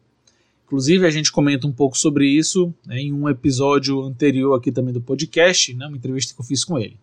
Inclusive, 0.66 1.08
a 1.08 1.10
gente 1.10 1.32
comenta 1.32 1.66
um 1.66 1.72
pouco 1.72 1.98
sobre 1.98 2.28
isso 2.28 2.74
né, 2.86 3.00
em 3.00 3.14
um 3.14 3.30
episódio 3.30 4.02
anterior 4.02 4.54
aqui 4.54 4.74
também 4.74 4.94
do 4.94 5.00
podcast, 5.00 5.74
né, 5.74 5.88
uma 5.88 5.96
entrevista 5.96 6.34
que 6.34 6.42
eu 6.42 6.46
fiz 6.46 6.66
com 6.66 6.78
ele. 6.78 6.98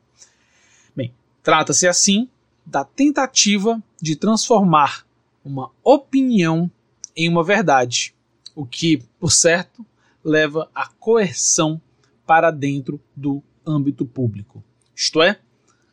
Bem, 0.94 1.14
trata-se 1.42 1.88
assim 1.88 2.28
da 2.66 2.84
tentativa 2.84 3.82
de 3.98 4.14
transformar 4.14 5.06
uma 5.42 5.70
opinião 5.82 6.70
em 7.16 7.30
uma 7.30 7.42
verdade, 7.42 8.14
o 8.58 8.66
que, 8.66 9.00
por 9.20 9.30
certo, 9.30 9.86
leva 10.24 10.68
à 10.74 10.88
coerção 10.88 11.80
para 12.26 12.50
dentro 12.50 13.00
do 13.14 13.40
âmbito 13.64 14.04
público. 14.04 14.64
Isto 14.96 15.22
é, 15.22 15.38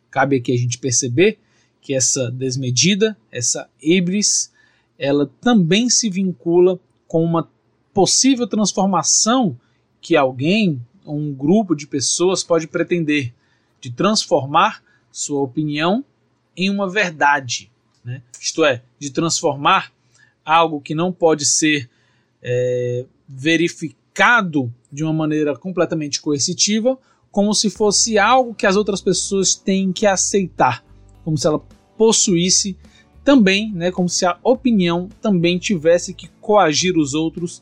cabe 0.10 0.38
aqui 0.38 0.52
a 0.52 0.58
gente 0.58 0.80
perceber 0.80 1.38
que 1.80 1.94
essa 1.94 2.32
desmedida, 2.32 3.16
essa 3.32 3.70
híbris, 3.80 4.52
ela 4.98 5.32
também 5.40 5.92
se 5.92 6.10
vincula 6.10 6.80
com 7.08 7.24
uma 7.24 7.48
possível 7.94 8.48
transformação 8.48 9.56
que 10.02 10.16
alguém, 10.16 10.82
um 11.06 11.32
grupo 11.32 11.76
de 11.76 11.86
pessoas 11.86 12.44
pode 12.44 12.66
pretender 12.66 13.32
de 13.80 13.92
transformar 13.92 14.84
sua 15.12 15.40
opinião 15.40 16.04
em 16.58 16.72
uma 16.72 16.90
verdade, 16.90 17.72
né? 18.04 18.24
isto 18.42 18.66
é, 18.66 18.82
de 18.98 19.12
transformar 19.12 19.94
algo 20.44 20.82
que 20.82 20.96
não 20.96 21.12
pode 21.14 21.46
ser 21.46 21.88
é, 22.48 23.06
verificado 23.28 24.72
de 24.92 25.04
uma 25.04 25.12
maneira 25.12 25.58
completamente 25.58 26.22
coercitiva 26.22 26.98
como 27.32 27.54
se 27.54 27.70
fosse 27.70 28.18
algo 28.18 28.54
que 28.54 28.66
as 28.66 28.78
outras 28.78 29.02
pessoas 29.02 29.56
têm 29.56 29.92
que 29.92 30.06
aceitar, 30.06 30.86
como 31.22 31.38
se 31.38 31.46
ela 31.46 31.60
possuísse 31.98 32.78
também, 33.26 33.74
né, 33.74 33.92
como 33.92 34.08
se 34.08 34.26
a 34.26 34.38
opinião 34.42 35.10
também 35.20 35.58
tivesse 35.58 36.14
que 36.14 36.30
coagir 36.40 36.98
os 36.98 37.14
outros 37.14 37.62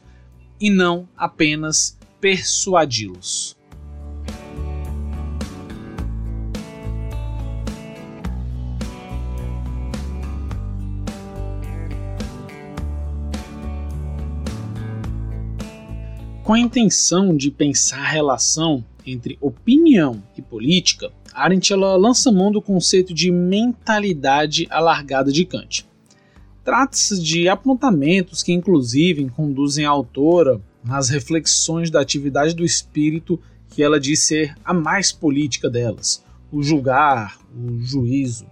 e 0.60 0.70
não 0.70 1.08
apenas 1.18 1.98
persuadi-los. 2.22 3.58
Com 16.54 16.58
a 16.58 16.60
intenção 16.60 17.36
de 17.36 17.50
pensar 17.50 17.98
a 17.98 18.08
relação 18.08 18.86
entre 19.04 19.40
opinião 19.42 20.22
e 20.38 20.42
política, 20.44 21.12
Arendt 21.34 21.74
ela 21.74 21.96
lança 21.96 22.32
mão 22.32 22.52
do 22.52 22.62
conceito 22.62 23.12
de 23.12 23.32
mentalidade 23.32 24.68
alargada 24.70 25.32
de 25.32 25.46
Kant. 25.46 25.84
Trata-se 26.64 27.20
de 27.20 27.50
apontamentos 27.50 28.44
que, 28.44 28.54
inclusive, 28.54 29.28
conduzem 29.32 29.84
a 29.84 29.90
autora 29.90 30.62
nas 30.84 31.10
reflexões 31.10 31.90
da 31.90 32.00
atividade 32.00 32.54
do 32.54 32.64
espírito 32.64 33.40
que 33.72 33.82
ela 33.82 34.00
diz 34.00 34.20
ser 34.20 34.56
a 34.64 34.76
mais 34.76 35.12
política 35.12 35.72
delas, 35.72 36.24
o 36.52 36.62
julgar, 36.62 37.40
o 37.52 37.82
juízo. 37.82 38.46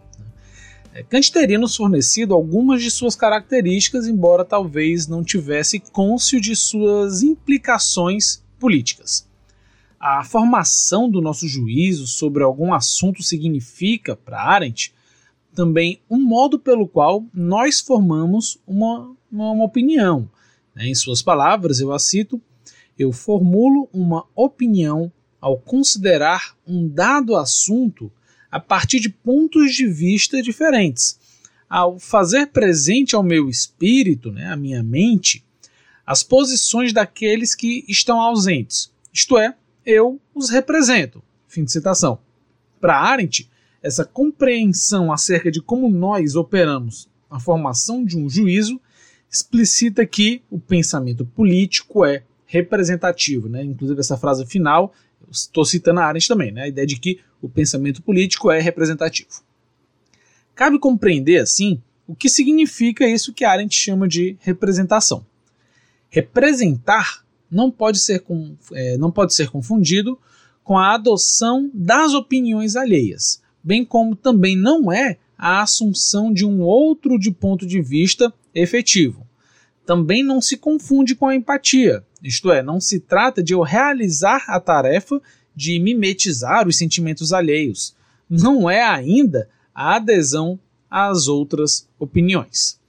É, 0.93 1.03
Kant 1.03 1.31
teria 1.31 1.57
nos 1.57 1.75
fornecido 1.75 2.33
algumas 2.33 2.81
de 2.81 2.91
suas 2.91 3.15
características, 3.15 4.07
embora 4.07 4.43
talvez 4.43 5.07
não 5.07 5.23
tivesse 5.23 5.79
cônscio 5.79 6.39
de 6.41 6.55
suas 6.55 7.23
implicações 7.23 8.43
políticas 8.59 9.29
a 10.01 10.23
formação 10.23 11.07
do 11.07 11.21
nosso 11.21 11.47
juízo 11.47 12.07
sobre 12.07 12.43
algum 12.43 12.73
assunto 12.73 13.21
significa, 13.21 14.15
para 14.15 14.41
Arendt, 14.41 14.91
também 15.53 16.01
um 16.09 16.19
modo 16.19 16.57
pelo 16.57 16.87
qual 16.87 17.23
nós 17.31 17.79
formamos 17.79 18.57
uma, 18.65 19.15
uma, 19.31 19.51
uma 19.51 19.63
opinião. 19.63 20.27
Né? 20.73 20.87
Em 20.87 20.95
suas 20.95 21.21
palavras, 21.21 21.79
eu 21.79 21.93
a 21.93 21.99
cito: 21.99 22.41
eu 22.97 23.11
formulo 23.11 23.87
uma 23.93 24.25
opinião 24.35 25.11
ao 25.39 25.57
considerar 25.59 26.57
um 26.65 26.87
dado 26.87 27.35
assunto 27.35 28.11
a 28.51 28.59
partir 28.59 28.99
de 28.99 29.09
pontos 29.09 29.73
de 29.73 29.87
vista 29.87 30.41
diferentes, 30.41 31.17
ao 31.69 31.97
fazer 31.97 32.47
presente 32.47 33.15
ao 33.15 33.23
meu 33.23 33.49
espírito, 33.49 34.31
né, 34.31 34.51
à 34.51 34.57
minha 34.57 34.83
mente, 34.83 35.43
as 36.05 36.21
posições 36.21 36.91
daqueles 36.91 37.55
que 37.55 37.85
estão 37.87 38.19
ausentes, 38.19 38.91
isto 39.13 39.37
é, 39.37 39.55
eu 39.85 40.19
os 40.35 40.49
represento. 40.49 41.23
Fim 41.47 41.63
de 41.63 41.71
citação. 41.71 42.19
Para 42.79 42.99
Arendt, 42.99 43.49
essa 43.81 44.05
compreensão 44.05 45.11
acerca 45.11 45.51
de 45.51 45.61
como 45.61 45.89
nós 45.89 46.35
operamos 46.35 47.09
a 47.29 47.39
formação 47.39 48.03
de 48.03 48.17
um 48.17 48.29
juízo 48.29 48.79
explicita 49.29 50.05
que 50.05 50.41
o 50.49 50.59
pensamento 50.59 51.25
político 51.25 52.05
é 52.05 52.23
representativo. 52.45 53.47
Né? 53.47 53.63
Inclusive, 53.63 53.99
essa 54.01 54.17
frase 54.17 54.45
final, 54.45 54.93
estou 55.29 55.65
citando 55.65 55.99
a 55.99 56.05
Arendt 56.05 56.27
também, 56.27 56.51
né? 56.51 56.63
a 56.63 56.67
ideia 56.67 56.87
de 56.87 56.99
que 56.99 57.19
o 57.41 57.49
pensamento 57.49 58.01
político 58.01 58.51
é 58.51 58.59
representativo. 58.59 59.43
Cabe 60.55 60.79
compreender, 60.79 61.39
assim, 61.41 61.81
o 62.07 62.15
que 62.15 62.29
significa 62.29 63.07
isso 63.07 63.33
que 63.33 63.45
Arendt 63.45 63.75
chama 63.75 64.07
de 64.07 64.37
representação. 64.41 65.25
Representar 66.09 67.25
não 67.49 67.71
pode 67.71 67.99
ser, 67.99 68.23
é, 68.73 68.97
não 68.97 69.11
pode 69.11 69.33
ser 69.33 69.49
confundido 69.49 70.17
com 70.63 70.77
a 70.77 70.93
adoção 70.93 71.69
das 71.73 72.13
opiniões 72.13 72.75
alheias, 72.75 73.41
bem 73.63 73.83
como 73.83 74.15
também 74.15 74.55
não 74.55 74.91
é 74.91 75.17
a 75.37 75.61
assunção 75.61 76.31
de 76.31 76.45
um 76.45 76.61
outro 76.61 77.17
de 77.17 77.31
ponto 77.31 77.65
de 77.65 77.81
vista 77.81 78.31
efetivo. 78.53 79.27
Também 79.85 80.23
não 80.23 80.39
se 80.39 80.55
confunde 80.55 81.15
com 81.15 81.27
a 81.27 81.35
empatia, 81.35 82.05
isto 82.23 82.51
é, 82.51 82.61
não 82.61 82.79
se 82.79 82.99
trata 82.99 83.41
de 83.41 83.53
eu 83.53 83.61
realizar 83.61 84.45
a 84.47 84.59
tarefa 84.59 85.21
de 85.55 85.79
mimetizar 85.79 86.67
os 86.67 86.77
sentimentos 86.77 87.33
alheios. 87.33 87.95
Não 88.29 88.69
é 88.69 88.83
ainda 88.83 89.49
a 89.73 89.95
adesão 89.95 90.59
às 90.89 91.27
outras 91.27 91.87
opiniões. 91.99 92.79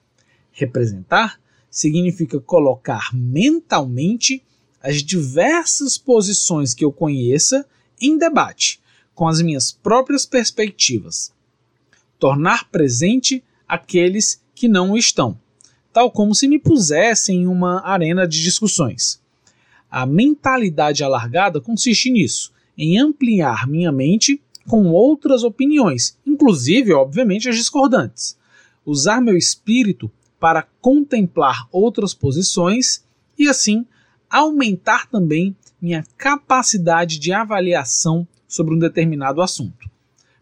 Representar 0.52 1.40
significa 1.70 2.38
colocar 2.38 3.08
mentalmente 3.14 4.42
as 4.82 5.02
diversas 5.02 5.96
posições 5.96 6.74
que 6.74 6.84
eu 6.84 6.92
conheça 6.92 7.64
em 8.00 8.18
debate, 8.18 8.80
com 9.14 9.26
as 9.26 9.40
minhas 9.40 9.72
próprias 9.72 10.26
perspectivas. 10.26 11.32
Tornar 12.18 12.68
presente 12.68 13.42
aqueles 13.66 14.42
que 14.54 14.68
não 14.68 14.96
estão, 14.96 15.38
tal 15.92 16.10
como 16.10 16.34
se 16.34 16.46
me 16.46 16.58
pusessem 16.58 17.42
em 17.42 17.46
uma 17.46 17.80
arena 17.86 18.26
de 18.26 18.42
discussões. 18.42 19.21
A 19.92 20.06
mentalidade 20.06 21.04
alargada 21.04 21.60
consiste 21.60 22.10
nisso, 22.10 22.50
em 22.78 22.98
ampliar 22.98 23.68
minha 23.68 23.92
mente 23.92 24.40
com 24.66 24.86
outras 24.86 25.44
opiniões, 25.44 26.16
inclusive, 26.26 26.94
obviamente, 26.94 27.46
as 27.46 27.56
discordantes. 27.56 28.38
Usar 28.86 29.20
meu 29.20 29.36
espírito 29.36 30.10
para 30.40 30.66
contemplar 30.80 31.68
outras 31.70 32.14
posições 32.14 33.04
e, 33.38 33.50
assim, 33.50 33.84
aumentar 34.30 35.06
também 35.10 35.54
minha 35.78 36.02
capacidade 36.16 37.18
de 37.18 37.30
avaliação 37.30 38.26
sobre 38.48 38.74
um 38.74 38.78
determinado 38.78 39.42
assunto. 39.42 39.90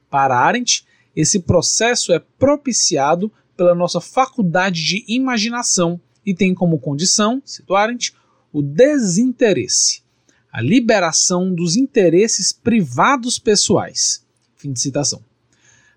Para 0.09 0.39
Arendt, 0.39 0.87
esse 1.17 1.41
processo 1.41 2.13
é 2.13 2.21
propiciado 2.21 3.33
pela 3.57 3.75
nossa 3.75 4.01
faculdade 4.01 4.85
de 4.85 5.05
imaginação 5.09 6.01
e 6.25 6.33
tem 6.33 6.55
como 6.55 6.79
condição, 6.79 7.43
cito 7.45 7.75
Arendt, 7.75 8.15
o 8.53 8.63
desinteresse, 8.63 10.03
a 10.53 10.61
liberação 10.61 11.55
dos 11.55 11.77
interesses 11.77 12.53
privados 12.53 13.39
pessoais. 13.39 14.25
Fim 14.57 14.73
de 14.73 14.81
citação. 14.81 15.23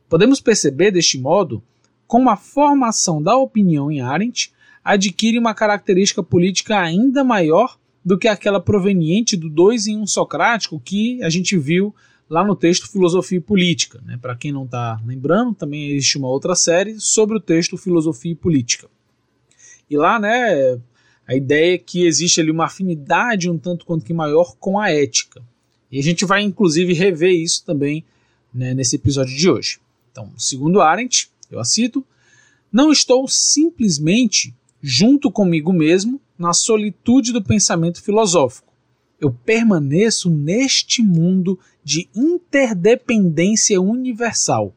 Podemos 0.07 0.39
perceber 0.39 0.91
deste 0.91 1.17
modo 1.17 1.63
como 2.05 2.29
a 2.29 2.37
formação 2.37 3.21
da 3.21 3.35
opinião 3.35 3.91
em 3.91 4.01
Arendt 4.01 4.53
adquire 4.83 5.39
uma 5.39 5.53
característica 5.53 6.21
política 6.21 6.79
ainda 6.79 7.23
maior 7.23 7.77
do 8.05 8.17
que 8.17 8.27
aquela 8.27 8.59
proveniente 8.59 9.37
do 9.37 9.49
dois 9.49 9.87
em 9.87 9.97
um 9.97 10.05
socrático 10.05 10.79
que 10.79 11.23
a 11.23 11.29
gente 11.29 11.57
viu 11.57 11.95
lá 12.29 12.43
no 12.43 12.55
texto 12.55 12.91
Filosofia 12.91 13.37
e 13.37 13.41
Política. 13.41 14.01
Né? 14.05 14.17
Para 14.21 14.35
quem 14.35 14.51
não 14.51 14.65
está 14.65 14.99
lembrando, 15.05 15.53
também 15.53 15.91
existe 15.91 16.17
uma 16.17 16.27
outra 16.27 16.55
série 16.55 16.99
sobre 16.99 17.37
o 17.37 17.39
texto 17.39 17.77
Filosofia 17.77 18.31
e 18.31 18.35
Política. 18.35 18.87
E 19.89 19.97
lá, 19.97 20.19
né, 20.19 20.79
a 21.27 21.35
ideia 21.35 21.75
é 21.75 21.77
que 21.77 22.05
existe 22.05 22.41
ali 22.41 22.51
uma 22.51 22.65
afinidade 22.65 23.49
um 23.49 23.57
tanto 23.57 23.85
quanto 23.85 24.05
que 24.05 24.13
maior 24.13 24.55
com 24.57 24.79
a 24.79 24.91
ética. 24.91 25.41
E 25.91 25.99
a 25.99 26.03
gente 26.03 26.25
vai 26.25 26.41
inclusive 26.41 26.93
rever 26.93 27.31
isso 27.31 27.63
também 27.65 28.03
né, 28.53 28.73
nesse 28.73 28.95
episódio 28.95 29.35
de 29.35 29.49
hoje. 29.49 29.79
Então, 30.11 30.31
segundo 30.37 30.81
Arendt, 30.81 31.29
eu 31.49 31.59
a 31.59 31.65
cito, 31.65 32.05
não 32.71 32.91
estou 32.91 33.27
simplesmente 33.27 34.53
junto 34.81 35.31
comigo 35.31 35.71
mesmo 35.71 36.19
na 36.37 36.51
solitude 36.53 37.31
do 37.31 37.43
pensamento 37.43 38.01
filosófico. 38.01 38.73
Eu 39.19 39.31
permaneço 39.31 40.29
neste 40.29 41.01
mundo 41.01 41.57
de 41.83 42.09
interdependência 42.15 43.79
universal, 43.79 44.73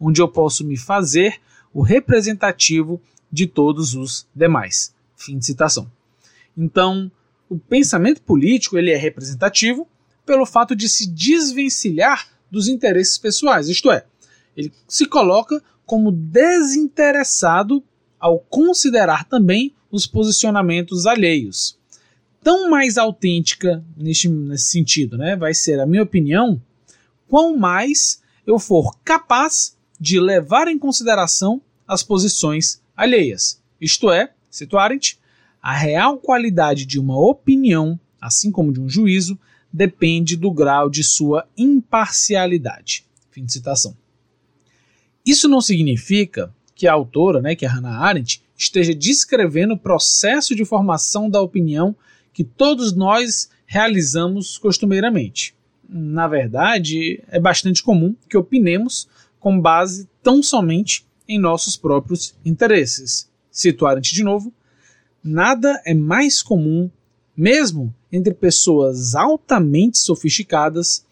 onde 0.00 0.20
eu 0.20 0.28
posso 0.28 0.64
me 0.64 0.76
fazer 0.76 1.40
o 1.72 1.82
representativo 1.82 3.00
de 3.30 3.46
todos 3.46 3.94
os 3.94 4.26
demais. 4.34 4.93
Fim 5.16 5.38
de 5.38 5.46
citação. 5.46 5.90
Então, 6.56 7.10
o 7.48 7.58
pensamento 7.58 8.22
político 8.22 8.78
ele 8.78 8.90
é 8.90 8.96
representativo 8.96 9.88
pelo 10.24 10.46
fato 10.46 10.74
de 10.74 10.88
se 10.88 11.06
desvencilhar 11.06 12.28
dos 12.50 12.68
interesses 12.68 13.18
pessoais, 13.18 13.68
isto 13.68 13.90
é, 13.90 14.06
ele 14.56 14.72
se 14.86 15.06
coloca 15.06 15.62
como 15.84 16.12
desinteressado 16.12 17.82
ao 18.18 18.38
considerar 18.38 19.24
também 19.24 19.74
os 19.90 20.06
posicionamentos 20.06 21.04
alheios 21.04 21.76
tão 22.44 22.68
mais 22.68 22.98
autêntica 22.98 23.82
neste, 23.96 24.28
nesse 24.28 24.66
sentido, 24.66 25.16
né? 25.16 25.34
Vai 25.34 25.54
ser 25.54 25.80
a 25.80 25.86
minha 25.86 26.02
opinião, 26.02 26.60
quão 27.26 27.56
mais 27.56 28.20
eu 28.46 28.58
for 28.58 28.94
capaz 29.02 29.74
de 29.98 30.20
levar 30.20 30.68
em 30.68 30.78
consideração 30.78 31.60
as 31.88 32.02
posições 32.02 32.82
alheias. 32.94 33.60
Isto 33.80 34.12
é, 34.12 34.30
cito 34.54 34.78
Arendt, 34.78 35.18
a 35.60 35.72
real 35.72 36.18
qualidade 36.18 36.86
de 36.86 37.00
uma 37.00 37.18
opinião, 37.18 37.98
assim 38.20 38.52
como 38.52 38.72
de 38.72 38.80
um 38.80 38.88
juízo, 38.88 39.38
depende 39.72 40.36
do 40.36 40.50
grau 40.52 40.88
de 40.88 41.02
sua 41.02 41.48
imparcialidade. 41.56 43.04
Fim 43.30 43.44
de 43.44 43.52
citação. 43.52 43.96
Isso 45.26 45.48
não 45.48 45.60
significa 45.60 46.54
que 46.74 46.86
a 46.86 46.92
autora, 46.92 47.40
né, 47.40 47.56
que 47.56 47.64
é 47.64 47.68
Hannah 47.68 47.98
Arendt, 47.98 48.42
esteja 48.56 48.94
descrevendo 48.94 49.74
o 49.74 49.78
processo 49.78 50.54
de 50.54 50.64
formação 50.64 51.28
da 51.28 51.40
opinião 51.40 51.96
que 52.32 52.44
todos 52.44 52.94
nós 52.94 53.50
realizamos 53.66 54.56
costumeiramente. 54.58 55.54
Na 55.88 56.28
verdade, 56.28 57.22
é 57.28 57.40
bastante 57.40 57.82
comum 57.82 58.14
que 58.28 58.36
opinemos 58.36 59.08
com 59.40 59.60
base 59.60 60.08
tão 60.22 60.42
somente 60.42 61.04
em 61.28 61.38
nossos 61.38 61.76
próprios 61.76 62.34
interesses. 62.44 63.28
Situar 63.54 63.96
antes 63.96 64.10
de 64.10 64.24
novo, 64.24 64.52
nada 65.22 65.80
é 65.86 65.94
mais 65.94 66.42
comum, 66.42 66.90
mesmo 67.36 67.94
entre 68.10 68.34
pessoas 68.34 69.14
altamente 69.14 69.96
sofisticadas, 69.96 71.06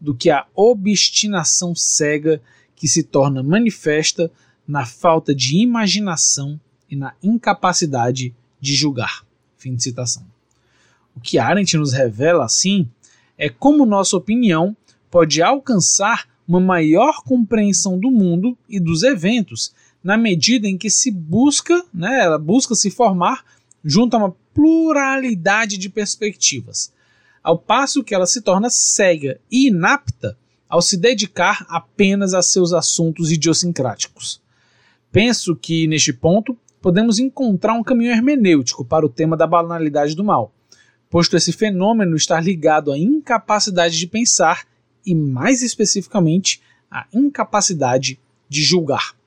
do 0.00 0.14
que 0.14 0.30
a 0.30 0.46
obstinação 0.54 1.74
cega 1.74 2.40
que 2.76 2.86
se 2.86 3.02
torna 3.02 3.42
manifesta 3.42 4.30
na 4.66 4.86
falta 4.86 5.34
de 5.34 5.56
imaginação 5.56 6.60
e 6.88 6.94
na 6.94 7.14
incapacidade 7.20 8.32
de 8.60 8.74
julgar. 8.76 9.26
Fim 9.56 9.74
de 9.74 9.82
citação. 9.82 10.24
O 11.16 11.20
que 11.20 11.36
Arendt 11.36 11.76
nos 11.76 11.92
revela, 11.92 12.44
assim, 12.44 12.88
é 13.36 13.48
como 13.48 13.84
nossa 13.84 14.16
opinião 14.16 14.76
pode 15.10 15.42
alcançar 15.42 16.28
uma 16.46 16.60
maior 16.60 17.24
compreensão 17.24 17.98
do 17.98 18.08
mundo 18.08 18.56
e 18.68 18.78
dos 18.78 19.02
eventos, 19.02 19.74
na 20.02 20.16
medida 20.16 20.66
em 20.66 20.78
que 20.78 20.90
se 20.90 21.10
busca, 21.10 21.84
né, 21.92 22.24
ela 22.24 22.38
busca 22.38 22.74
se 22.74 22.90
formar 22.90 23.44
junto 23.84 24.14
a 24.14 24.18
uma 24.18 24.36
pluralidade 24.54 25.78
de 25.78 25.88
perspectivas, 25.88 26.92
ao 27.42 27.58
passo 27.58 28.02
que 28.02 28.14
ela 28.14 28.26
se 28.26 28.40
torna 28.42 28.70
cega 28.70 29.40
e 29.50 29.68
inapta 29.68 30.36
ao 30.68 30.82
se 30.82 30.96
dedicar 30.96 31.64
apenas 31.68 32.34
a 32.34 32.42
seus 32.42 32.72
assuntos 32.72 33.32
idiosincráticos. 33.32 34.40
Penso 35.10 35.56
que, 35.56 35.86
neste 35.86 36.12
ponto, 36.12 36.56
podemos 36.80 37.18
encontrar 37.18 37.72
um 37.72 37.82
caminho 37.82 38.12
hermenêutico 38.12 38.84
para 38.84 39.06
o 39.06 39.08
tema 39.08 39.36
da 39.36 39.46
banalidade 39.46 40.14
do 40.14 40.22
mal, 40.22 40.52
posto 41.08 41.36
esse 41.36 41.52
fenômeno 41.52 42.16
estar 42.16 42.42
ligado 42.42 42.92
à 42.92 42.98
incapacidade 42.98 43.98
de 43.98 44.06
pensar 44.06 44.66
e, 45.04 45.14
mais 45.14 45.62
especificamente, 45.62 46.60
à 46.90 47.06
incapacidade 47.12 48.18
de 48.48 48.62
julgar. 48.62 49.17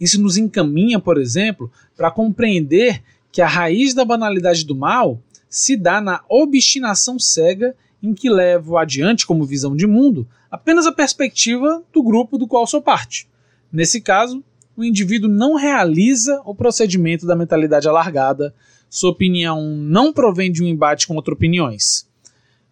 Isso 0.00 0.20
nos 0.20 0.36
encaminha, 0.36 0.98
por 0.98 1.18
exemplo, 1.18 1.70
para 1.96 2.10
compreender 2.10 3.02
que 3.32 3.42
a 3.42 3.46
raiz 3.46 3.94
da 3.94 4.04
banalidade 4.04 4.64
do 4.64 4.74
mal 4.74 5.20
se 5.48 5.76
dá 5.76 6.00
na 6.00 6.22
obstinação 6.28 7.18
cega 7.18 7.74
em 8.02 8.14
que 8.14 8.30
levo 8.30 8.76
adiante 8.76 9.26
como 9.26 9.44
visão 9.44 9.74
de 9.74 9.86
mundo 9.86 10.26
apenas 10.50 10.86
a 10.86 10.92
perspectiva 10.92 11.82
do 11.92 12.02
grupo 12.02 12.38
do 12.38 12.46
qual 12.46 12.66
sou 12.66 12.80
parte. 12.80 13.28
Nesse 13.72 14.00
caso, 14.00 14.42
o 14.76 14.84
indivíduo 14.84 15.28
não 15.28 15.56
realiza 15.56 16.40
o 16.44 16.54
procedimento 16.54 17.26
da 17.26 17.34
mentalidade 17.34 17.88
alargada, 17.88 18.54
sua 18.88 19.10
opinião 19.10 19.76
não 19.76 20.12
provém 20.12 20.50
de 20.50 20.62
um 20.62 20.66
embate 20.66 21.06
com 21.06 21.16
outras 21.16 21.34
opiniões. 21.34 22.08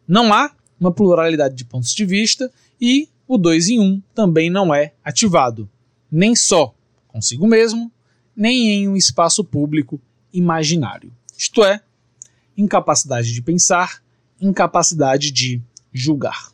Não 0.07 0.33
há 0.33 0.53
uma 0.79 0.93
pluralidade 0.93 1.55
de 1.55 1.65
pontos 1.65 1.93
de 1.93 2.05
vista 2.05 2.51
e 2.81 3.09
o 3.27 3.37
2 3.37 3.71
em 3.71 3.81
1 3.81 3.83
um 3.83 4.03
também 4.15 4.49
não 4.49 4.73
é 4.73 4.93
ativado, 5.05 5.69
nem 6.11 6.37
só 6.37 6.76
consigo 7.17 7.47
mesmo, 7.47 7.91
nem 8.37 8.69
em 8.69 8.89
um 8.89 8.97
espaço 8.97 9.43
público 9.43 9.99
imaginário. 10.33 11.11
Isto 11.37 11.65
é, 11.65 11.81
incapacidade 12.57 13.33
de 13.33 13.41
pensar, 13.41 14.03
incapacidade 14.39 15.31
de 15.31 15.63
julgar. 15.93 16.53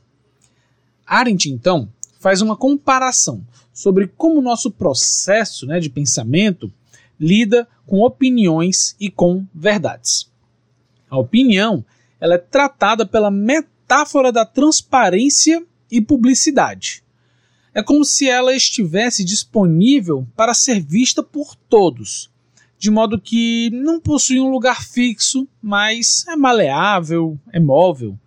Arendt, 1.05 1.51
então, 1.51 1.89
faz 2.21 2.41
uma 2.41 2.57
comparação 2.57 3.45
sobre 3.75 4.07
como 4.07 4.39
o 4.39 4.43
nosso 4.43 4.71
processo 4.71 5.67
né, 5.67 5.81
de 5.81 5.91
pensamento 5.91 6.73
lida 7.19 7.67
com 7.85 8.01
opiniões 8.01 8.95
e 9.01 9.11
com 9.11 9.45
verdades. 9.53 10.31
A 11.11 11.19
opinião 11.19 11.85
ela 12.21 12.35
é 12.35 12.39
tratada 12.39 13.05
pela 13.05 13.33
metáfora 13.33 14.31
da 14.31 14.47
transparência 14.47 15.65
e 15.91 16.01
publicidade. 16.01 17.02
É 17.75 17.83
como 17.83 18.05
se 18.05 18.29
ela 18.29 18.55
estivesse 18.55 19.25
disponível 19.25 20.27
para 20.37 20.53
ser 20.53 20.81
vista 20.81 21.23
por 21.23 21.57
todos, 21.57 22.31
de 22.79 22.91
modo 22.91 23.19
que 23.19 23.71
não 23.73 23.99
possui 23.99 24.41
um 24.41 24.51
lugar 24.51 24.85
fixo, 24.85 25.49
mas 25.63 26.27
é 26.29 26.37
maleável, 26.37 27.39
é 27.51 27.59
móvel. 27.59 28.19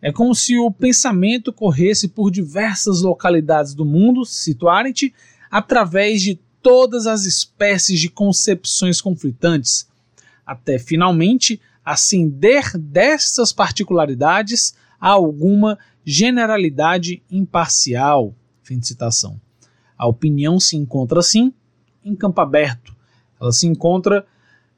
É 0.00 0.12
como 0.12 0.34
se 0.34 0.56
o 0.56 0.70
pensamento 0.70 1.52
corresse 1.52 2.08
por 2.08 2.30
diversas 2.30 3.02
localidades 3.02 3.74
do 3.74 3.84
mundo, 3.84 4.24
situarem-te, 4.24 5.12
através 5.50 6.22
de 6.22 6.40
todas 6.62 7.06
as 7.06 7.24
espécies 7.24 8.00
de 8.00 8.08
concepções 8.08 9.00
conflitantes, 9.00 9.88
até 10.46 10.78
finalmente 10.78 11.60
ascender 11.84 12.78
dessas 12.78 13.52
particularidades 13.52 14.74
a 15.00 15.08
alguma 15.10 15.78
generalidade 16.04 17.22
imparcial. 17.30 18.34
Fim 18.66 18.80
de 18.80 18.86
citação. 18.88 19.40
A 19.96 20.06
opinião 20.06 20.58
se 20.58 20.76
encontra 20.76 21.20
assim 21.20 21.54
em 22.04 22.16
campo 22.16 22.40
aberto. 22.40 22.94
Ela 23.40 23.52
se 23.52 23.66
encontra 23.66 24.26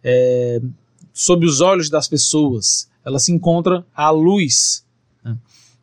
é, 0.05 0.61
sob 1.13 1.47
os 1.47 1.63
olhos 1.63 1.89
das 1.89 2.07
pessoas. 2.07 2.91
Ela 3.03 3.19
se 3.19 3.33
encontra 3.33 3.87
à 3.95 4.11
luz. 4.11 4.85
Né? 5.25 5.39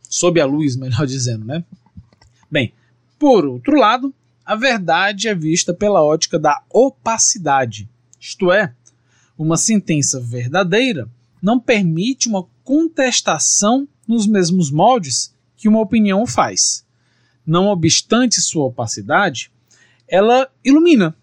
sob 0.08 0.39
a 0.39 0.46
luz, 0.46 0.76
melhor 0.78 1.08
dizendo, 1.08 1.46
né? 1.46 1.63
Bem, 2.50 2.74
por 3.18 3.44
outro 3.44 3.76
lado, 3.76 4.13
a 4.46 4.56
verdade 4.56 5.28
é 5.28 5.34
vista 5.34 5.74
pela 5.74 6.04
ótica 6.04 6.38
da 6.38 6.62
opacidade, 6.72 7.89
isto 8.20 8.52
é, 8.52 8.74
uma 9.36 9.58
sentença 9.58 10.20
verdadeira 10.20 11.10
não 11.41 11.60
permite 11.60 12.28
uma 12.28 12.46
contestação 12.63 13.88
nos 14.08 14.26
mesmos 14.26 14.72
moldes 14.72 15.34
que 15.58 15.68
uma 15.68 15.82
opinião 15.82 16.26
faz. 16.26 16.85
Não 17.46 17.68
obstante 17.68 18.42
sua 18.42 18.66
opacidade, 18.66 19.52
ela 20.08 20.50
ilumina. 20.64 21.16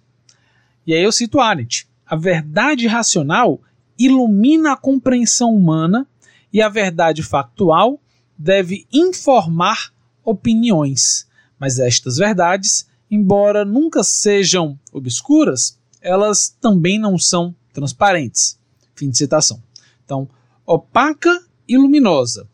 E 0.86 0.94
aí 0.94 1.02
eu 1.02 1.12
cito 1.12 1.40
Arendt: 1.40 1.88
a 2.06 2.16
verdade 2.16 2.86
racional 2.86 3.60
ilumina 3.98 4.72
a 4.72 4.76
compreensão 4.76 5.54
humana 5.54 6.06
e 6.52 6.60
a 6.60 6.68
verdade 6.68 7.22
factual 7.22 8.00
deve 8.36 8.86
informar 8.92 9.92
opiniões. 10.24 11.26
Mas 11.58 11.78
estas 11.78 12.16
verdades, 12.16 12.88
embora 13.10 13.64
nunca 13.64 14.02
sejam 14.02 14.78
obscuras, 14.92 15.78
elas 16.00 16.48
também 16.60 16.98
não 16.98 17.18
são 17.18 17.54
transparentes. 17.72 18.58
Fim 18.94 19.10
de 19.10 19.18
citação. 19.18 19.62
Então, 20.04 20.28
opaca 20.66 21.42
e 21.68 21.78
luminosa. 21.78 22.48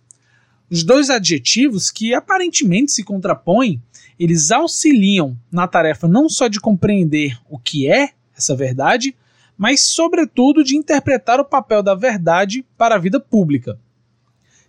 Os 0.70 0.84
dois 0.84 1.08
adjetivos 1.08 1.90
que 1.90 2.12
aparentemente 2.12 2.92
se 2.92 3.02
contrapõem, 3.02 3.82
eles 4.18 4.50
auxiliam 4.50 5.36
na 5.50 5.66
tarefa 5.66 6.06
não 6.06 6.28
só 6.28 6.48
de 6.48 6.60
compreender 6.60 7.38
o 7.48 7.58
que 7.58 7.90
é 7.90 8.10
essa 8.36 8.54
verdade, 8.54 9.16
mas, 9.56 9.80
sobretudo, 9.80 10.62
de 10.62 10.76
interpretar 10.76 11.40
o 11.40 11.44
papel 11.44 11.82
da 11.82 11.94
verdade 11.94 12.64
para 12.76 12.94
a 12.94 12.98
vida 12.98 13.18
pública. 13.18 13.78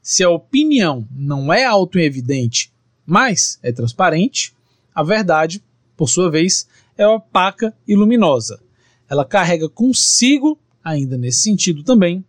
Se 0.01 0.23
a 0.23 0.29
opinião 0.29 1.07
não 1.11 1.53
é 1.53 1.65
autoevidente, 1.65 2.71
mas 3.05 3.59
é 3.61 3.71
transparente, 3.71 4.53
a 4.95 5.03
verdade, 5.03 5.63
por 5.95 6.09
sua 6.09 6.31
vez, 6.31 6.67
é 6.97 7.07
opaca 7.07 7.75
e 7.87 7.95
luminosa. 7.95 8.59
Ela 9.07 9.25
carrega 9.25 9.69
consigo, 9.69 10.57
ainda 10.83 11.17
nesse 11.17 11.41
sentido 11.41 11.83
também, 11.83 12.23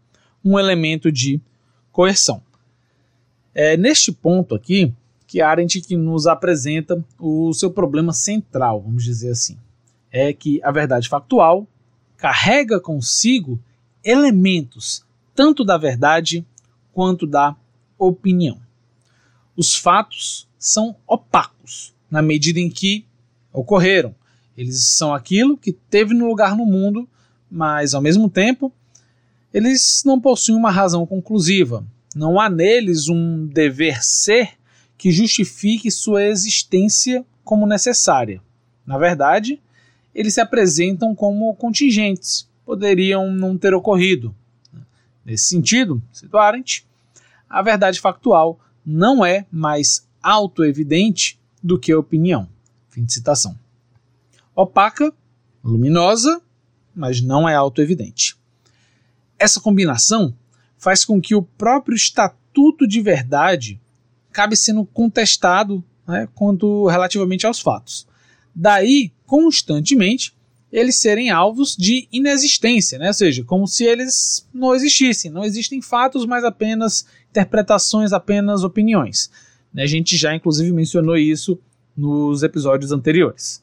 um 0.44 0.58
elemento 0.58 1.10
de 1.10 1.40
coerção. 1.92 2.42
É 3.54 3.76
neste 3.76 4.12
ponto 4.12 4.54
aqui 4.54 4.92
que 5.26 5.40
Arendt 5.40 5.80
que 5.80 5.96
nos 5.96 6.26
apresenta 6.26 7.04
o 7.18 7.52
seu 7.52 7.70
problema 7.70 8.12
central, 8.12 8.82
vamos 8.82 9.04
dizer 9.04 9.30
assim. 9.30 9.56
É 10.10 10.32
que 10.32 10.60
a 10.62 10.72
verdade 10.72 11.08
factual 11.08 11.66
carrega 12.16 12.80
consigo 12.80 13.60
elementos 14.04 15.04
tanto 15.34 15.64
da 15.64 15.78
verdade 15.78 16.44
quanto 16.92 17.26
da 17.26 17.56
opinião. 17.98 18.60
Os 19.56 19.74
fatos 19.74 20.48
são 20.58 20.96
opacos 21.06 21.94
na 22.10 22.20
medida 22.20 22.58
em 22.58 22.68
que 22.68 23.06
ocorreram. 23.52 24.14
Eles 24.56 24.84
são 24.84 25.14
aquilo 25.14 25.56
que 25.56 25.72
teve 25.72 26.12
no 26.12 26.26
lugar 26.26 26.56
no 26.56 26.66
mundo, 26.66 27.08
mas 27.50 27.94
ao 27.94 28.02
mesmo 28.02 28.28
tempo 28.28 28.72
eles 29.52 30.02
não 30.04 30.20
possuem 30.20 30.58
uma 30.58 30.70
razão 30.70 31.06
conclusiva. 31.06 31.84
Não 32.14 32.40
há 32.40 32.50
neles 32.50 33.08
um 33.08 33.46
dever 33.46 34.02
ser 34.02 34.50
que 34.98 35.10
justifique 35.10 35.90
sua 35.90 36.24
existência 36.24 37.24
como 37.44 37.66
necessária. 37.66 38.42
Na 38.84 38.98
verdade, 38.98 39.60
eles 40.14 40.34
se 40.34 40.40
apresentam 40.40 41.14
como 41.14 41.54
contingentes, 41.54 42.48
poderiam 42.64 43.30
não 43.32 43.56
ter 43.56 43.72
ocorrido. 43.74 44.34
Nesse 45.24 45.44
sentido, 45.44 46.02
cito 46.12 46.36
Arendt, 46.36 46.86
a 47.48 47.62
verdade 47.62 48.00
factual 48.00 48.58
não 48.84 49.24
é 49.24 49.46
mais 49.50 50.06
autoevidente 50.22 51.38
do 51.62 51.78
que 51.78 51.92
a 51.92 51.98
opinião. 51.98 52.48
Fim 52.88 53.04
de 53.04 53.12
citação. 53.12 53.56
Opaca, 54.54 55.12
luminosa, 55.62 56.40
mas 56.94 57.20
não 57.20 57.48
é 57.48 57.54
autoevidente. 57.54 58.36
Essa 59.38 59.60
combinação 59.60 60.34
faz 60.80 61.04
com 61.04 61.20
que 61.20 61.34
o 61.34 61.42
próprio 61.42 61.94
estatuto 61.94 62.88
de 62.88 63.00
verdade 63.02 63.78
acabe 64.30 64.56
sendo 64.56 64.84
contestado 64.86 65.84
né, 66.08 66.26
quanto 66.34 66.86
relativamente 66.86 67.46
aos 67.46 67.60
fatos. 67.60 68.06
Daí, 68.54 69.12
constantemente, 69.26 70.34
eles 70.72 70.96
serem 70.96 71.30
alvos 71.30 71.76
de 71.76 72.08
inexistência, 72.10 72.98
né? 72.98 73.08
ou 73.08 73.14
seja, 73.14 73.44
como 73.44 73.66
se 73.66 73.84
eles 73.84 74.48
não 74.54 74.74
existissem. 74.74 75.30
Não 75.30 75.44
existem 75.44 75.82
fatos, 75.82 76.24
mas 76.24 76.44
apenas 76.44 77.04
interpretações, 77.28 78.12
apenas 78.12 78.64
opiniões. 78.64 79.30
A 79.76 79.86
gente 79.86 80.16
já, 80.16 80.34
inclusive, 80.34 80.72
mencionou 80.72 81.16
isso 81.16 81.58
nos 81.96 82.42
episódios 82.42 82.90
anteriores. 82.90 83.62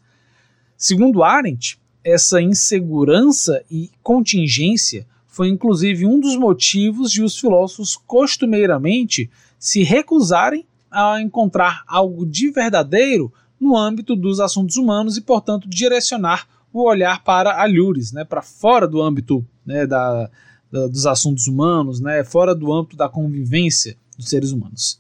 Segundo 0.78 1.24
Arendt, 1.24 1.80
essa 2.04 2.42
insegurança 2.42 3.64
e 3.72 3.90
contingência 4.04 5.08
foi 5.38 5.50
inclusive 5.50 6.04
um 6.04 6.20
dos 6.20 6.36
motivos 6.36 7.12
de 7.12 7.22
os 7.22 7.38
filósofos 7.38 7.96
costumeiramente 7.96 9.30
se 9.60 9.84
recusarem 9.84 10.66
a 10.90 11.22
encontrar 11.22 11.84
algo 11.86 12.26
de 12.26 12.50
verdadeiro 12.50 13.32
no 13.60 13.78
âmbito 13.78 14.16
dos 14.16 14.40
assuntos 14.40 14.78
humanos 14.78 15.16
e, 15.16 15.22
portanto, 15.22 15.70
direcionar 15.70 16.48
o 16.74 16.84
olhar 16.84 17.24
para 17.24 17.62
alhures, 17.62 18.12
né, 18.12 18.26
para 18.26 18.42
fora 18.42 18.88
do 18.88 19.00
âmbito 19.00 19.46
né, 19.64 19.86
da, 19.86 20.28
da, 20.72 20.88
dos 20.88 21.06
assuntos 21.06 21.46
humanos, 21.46 22.00
né, 22.00 22.24
fora 22.24 22.56
do 22.56 22.74
âmbito 22.74 22.98
da 22.98 23.08
convivência 23.08 23.96
dos 24.18 24.30
seres 24.30 24.50
humanos. 24.50 25.00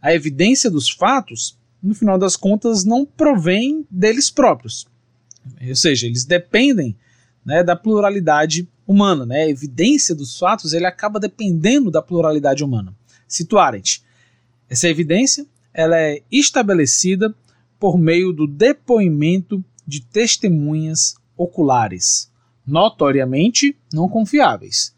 A 0.00 0.14
evidência 0.14 0.70
dos 0.70 0.88
fatos, 0.88 1.58
no 1.82 1.94
final 1.94 2.18
das 2.18 2.36
contas, 2.36 2.86
não 2.86 3.04
provém 3.04 3.86
deles 3.90 4.30
próprios. 4.30 4.86
Ou 5.60 5.76
seja, 5.76 6.06
eles 6.06 6.24
dependem 6.24 6.96
né, 7.48 7.64
da 7.64 7.74
pluralidade 7.74 8.68
humana. 8.86 9.24
Né? 9.24 9.44
A 9.44 9.48
evidência 9.48 10.14
dos 10.14 10.38
fatos 10.38 10.74
ele 10.74 10.84
acaba 10.84 11.18
dependendo 11.18 11.90
da 11.90 12.02
pluralidade 12.02 12.62
humana. 12.62 12.94
Situarem-te. 13.26 14.02
Essa 14.68 14.86
evidência 14.86 15.46
ela 15.72 15.98
é 15.98 16.20
estabelecida 16.30 17.34
por 17.80 17.96
meio 17.96 18.34
do 18.34 18.46
depoimento 18.46 19.64
de 19.86 20.02
testemunhas 20.02 21.14
oculares, 21.38 22.30
notoriamente 22.66 23.74
não 23.94 24.10
confiáveis, 24.10 24.94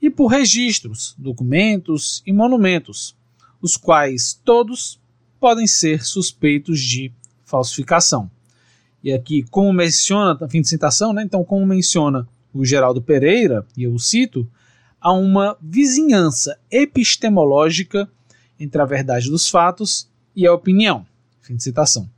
e 0.00 0.08
por 0.08 0.28
registros, 0.28 1.16
documentos 1.18 2.22
e 2.24 2.32
monumentos, 2.32 3.16
os 3.60 3.76
quais 3.76 4.40
todos 4.44 5.00
podem 5.40 5.66
ser 5.66 6.04
suspeitos 6.04 6.80
de 6.80 7.12
falsificação. 7.44 8.30
E 9.02 9.12
aqui, 9.12 9.44
como 9.50 9.72
menciona, 9.72 10.36
fim 10.48 10.60
de 10.60 10.68
citação, 10.68 11.12
né? 11.12 11.22
então, 11.22 11.44
como 11.44 11.66
menciona 11.66 12.28
o 12.54 12.64
Geraldo 12.64 13.02
Pereira, 13.02 13.66
e 13.76 13.82
eu 13.84 13.98
cito, 13.98 14.48
há 15.00 15.12
uma 15.12 15.56
vizinhança 15.60 16.56
epistemológica 16.70 18.08
entre 18.58 18.80
a 18.80 18.84
verdade 18.84 19.28
dos 19.28 19.48
fatos 19.48 20.08
e 20.36 20.46
a 20.46 20.52
opinião. 20.52 21.04
Fim 21.40 21.56
de 21.56 21.62
citação. 21.62 22.08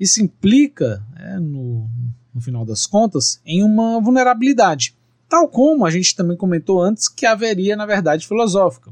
Isso 0.00 0.22
implica, 0.22 1.04
é, 1.16 1.38
no, 1.38 1.88
no 2.32 2.40
final 2.40 2.64
das 2.64 2.86
contas, 2.86 3.40
em 3.44 3.62
uma 3.62 4.00
vulnerabilidade, 4.00 4.96
tal 5.28 5.48
como 5.48 5.84
a 5.84 5.90
gente 5.90 6.16
também 6.16 6.36
comentou 6.36 6.80
antes 6.80 7.08
que 7.08 7.26
haveria 7.26 7.76
na 7.76 7.84
verdade 7.84 8.26
filosófica, 8.26 8.90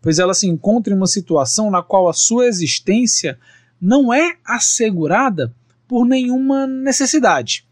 pois 0.00 0.18
ela 0.18 0.32
se 0.32 0.46
encontra 0.46 0.94
em 0.94 0.96
uma 0.96 1.06
situação 1.06 1.70
na 1.70 1.82
qual 1.82 2.08
a 2.08 2.14
sua 2.14 2.46
existência 2.46 3.38
não 3.80 4.14
é 4.14 4.36
assegurada 4.44 5.52
por 5.94 6.04
nenhuma 6.04 6.66
necessidade, 6.66 7.64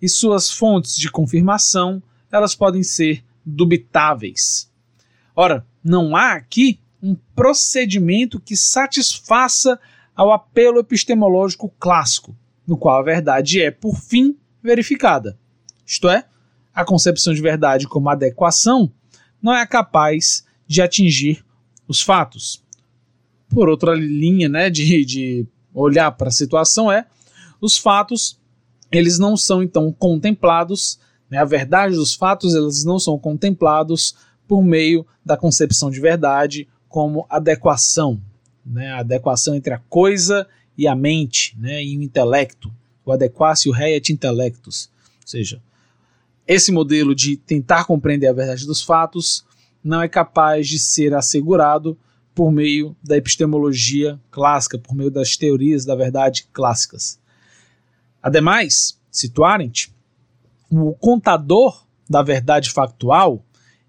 e 0.00 0.08
suas 0.08 0.48
fontes 0.48 0.96
de 0.96 1.10
confirmação 1.10 2.00
elas 2.30 2.54
podem 2.54 2.84
ser 2.84 3.24
dubitáveis. 3.44 4.70
Ora, 5.34 5.66
não 5.82 6.14
há 6.14 6.34
aqui 6.34 6.78
um 7.02 7.16
procedimento 7.34 8.38
que 8.38 8.56
satisfaça 8.56 9.76
ao 10.14 10.32
apelo 10.32 10.78
epistemológico 10.78 11.68
clássico, 11.80 12.36
no 12.64 12.76
qual 12.76 13.00
a 13.00 13.02
verdade 13.02 13.60
é, 13.60 13.72
por 13.72 13.96
fim, 13.96 14.36
verificada. 14.62 15.36
Isto 15.84 16.08
é, 16.08 16.26
a 16.72 16.84
concepção 16.84 17.34
de 17.34 17.42
verdade 17.42 17.88
como 17.88 18.08
adequação 18.08 18.88
não 19.42 19.52
é 19.52 19.66
capaz 19.66 20.46
de 20.64 20.80
atingir 20.80 21.44
os 21.88 22.00
fatos. 22.00 22.62
Por 23.48 23.68
outra 23.68 23.96
linha 23.96 24.48
né, 24.48 24.70
de, 24.70 25.04
de 25.04 25.44
olhar 25.74 26.12
para 26.12 26.28
a 26.28 26.30
situação 26.30 26.92
é 26.92 27.04
os 27.64 27.78
fatos 27.78 28.38
eles 28.92 29.18
não 29.18 29.38
são 29.38 29.62
então 29.62 29.90
contemplados, 29.90 31.00
né, 31.30 31.38
a 31.38 31.44
verdade 31.44 31.94
dos 31.94 32.14
fatos 32.14 32.54
eles 32.54 32.84
não 32.84 32.98
são 32.98 33.18
contemplados 33.18 34.14
por 34.46 34.62
meio 34.62 35.06
da 35.24 35.34
concepção 35.34 35.90
de 35.90 35.98
verdade 35.98 36.68
como 36.88 37.26
adequação, 37.30 38.20
né, 38.64 38.90
a 38.90 38.98
adequação 38.98 39.54
entre 39.54 39.72
a 39.72 39.78
coisa 39.78 40.46
e 40.76 40.86
a 40.86 40.94
mente, 40.94 41.56
né, 41.58 41.82
e 41.82 41.96
o 41.96 42.02
intelecto, 42.02 42.70
o 43.02 43.10
adequatio 43.10 43.72
rei 43.72 44.00
intellectus, 44.10 44.90
ou 45.22 45.28
seja, 45.28 45.62
esse 46.46 46.70
modelo 46.70 47.14
de 47.14 47.38
tentar 47.38 47.86
compreender 47.86 48.26
a 48.26 48.32
verdade 48.34 48.66
dos 48.66 48.82
fatos 48.82 49.42
não 49.82 50.02
é 50.02 50.08
capaz 50.08 50.68
de 50.68 50.78
ser 50.78 51.14
assegurado 51.14 51.96
por 52.34 52.52
meio 52.52 52.94
da 53.02 53.16
epistemologia 53.16 54.20
clássica, 54.30 54.78
por 54.78 54.94
meio 54.94 55.10
das 55.10 55.34
teorias 55.34 55.86
da 55.86 55.94
verdade 55.94 56.46
clássicas. 56.52 57.18
Ademais, 58.24 58.98
cito 59.10 59.44
Arendt, 59.44 59.92
o 60.70 60.94
contador 60.94 61.86
da 62.08 62.22
verdade 62.22 62.70
factual 62.70 63.44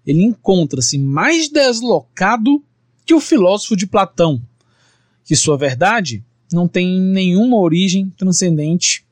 ele 0.06 0.22
encontra-se 0.22 0.98
mais 0.98 1.48
deslocado 1.48 2.62
que 3.06 3.14
o 3.14 3.20
filósofo 3.20 3.74
de 3.74 3.86
Platão, 3.86 4.42
que 5.24 5.34
sua 5.34 5.56
verdade 5.56 6.22
não 6.52 6.68
tem 6.68 7.00
nenhuma 7.00 7.56
origem 7.56 8.10
transcendente 8.10 9.06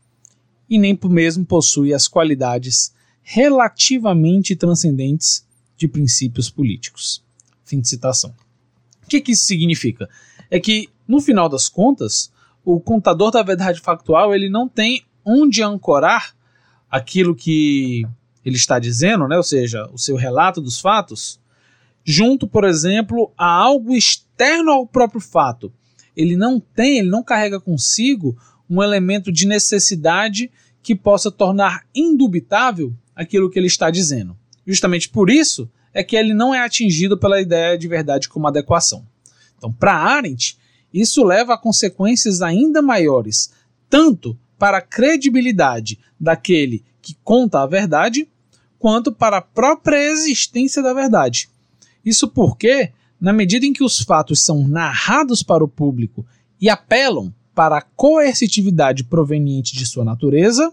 e 0.69 0.79
nem 0.79 0.99
mesmo 1.05 1.47
possui 1.47 1.95
as 1.95 2.07
qualidades 2.07 2.93
relativamente 3.23 4.55
transcendentes 4.55 5.43
de 5.75 5.89
princípios 5.89 6.51
políticos. 6.51 7.25
Fim 7.65 7.81
de 7.81 7.89
citação. 7.89 8.35
O 9.03 9.07
que, 9.07 9.23
que 9.23 9.33
isso 9.33 9.47
significa? 9.47 10.07
É 10.51 10.61
que, 10.61 10.91
no 11.09 11.19
final 11.19 11.49
das 11.49 11.67
contas, 11.67 12.31
o 12.63 12.79
contador 12.79 13.31
da 13.31 13.43
verdade 13.43 13.81
factual 13.81 14.35
ele 14.35 14.51
não 14.51 14.69
tem 14.69 15.03
onde 15.25 15.63
ancorar 15.63 16.35
aquilo 16.91 17.35
que 17.35 18.07
ele 18.45 18.57
está 18.57 18.79
dizendo, 18.79 19.27
né, 19.27 19.37
ou 19.37 19.43
seja, 19.43 19.89
o 19.93 19.99
seu 19.99 20.17
relato 20.17 20.61
dos 20.61 20.79
fatos, 20.79 21.41
junto, 22.05 22.47
por 22.47 22.65
exemplo, 22.65 23.33
a 23.37 23.47
algo 23.47 23.95
externo 23.95 24.71
ao 24.71 24.87
próprio 24.87 25.21
fato. 25.21 25.73
Ele 26.17 26.37
não 26.37 26.61
tem, 26.61 26.99
ele 26.99 27.09
não 27.09 27.23
carrega 27.23 27.59
consigo 27.59 28.37
um 28.69 28.83
elemento 28.83 29.33
de 29.33 29.47
necessidade 29.47 30.51
que 30.83 30.95
possa 30.95 31.31
tornar 31.31 31.85
indubitável 31.95 32.95
aquilo 33.17 33.51
que 33.51 33.59
ele 33.59 33.67
está 33.67 33.91
dizendo. 33.91 34.37
Justamente 34.67 35.09
por 35.09 35.31
isso 35.31 35.69
é 35.93 36.05
que 36.05 36.17
ele 36.17 36.35
não 36.35 36.55
é 36.55 36.61
atingido 36.61 37.17
pela 37.17 37.41
ideia 37.41 37.79
de 37.79 37.89
verdade 37.89 38.29
como 38.29 38.47
adequação. 38.47 39.07
Então, 39.57 39.73
para 39.73 39.95
Arendt, 39.95 40.59
isso 40.93 41.25
leva 41.25 41.55
a 41.55 41.59
consequências 41.59 42.43
ainda 42.43 42.83
maiores, 42.83 43.53
tanto 43.89 44.39
para 44.65 44.79
a 44.79 44.81
credibilidade 44.81 45.99
daquele 46.19 46.83
que 47.03 47.15
conta 47.23 47.61
a 47.61 47.67
verdade, 47.67 48.27
quanto 48.79 49.13
para 49.13 49.37
a 49.37 49.43
própria 49.43 50.11
existência 50.11 50.83
da 50.83 50.95
verdade. 50.95 51.51
Isso 52.03 52.27
porque, 52.29 52.91
na 53.21 53.31
medida 53.31 53.67
em 53.67 53.75
que 53.75 53.85
os 53.85 54.01
fatos 54.01 54.43
são 54.43 54.67
narrados 54.67 55.43
para 55.43 55.63
o 55.63 55.69
público 55.69 56.25
e 56.59 56.71
apelam 56.71 57.31
para 57.55 57.77
a 57.77 57.83
coercitividade 57.83 59.05
proveniente 59.05 59.77
de 59.77 59.85
sua 59.85 60.03
natureza, 60.03 60.73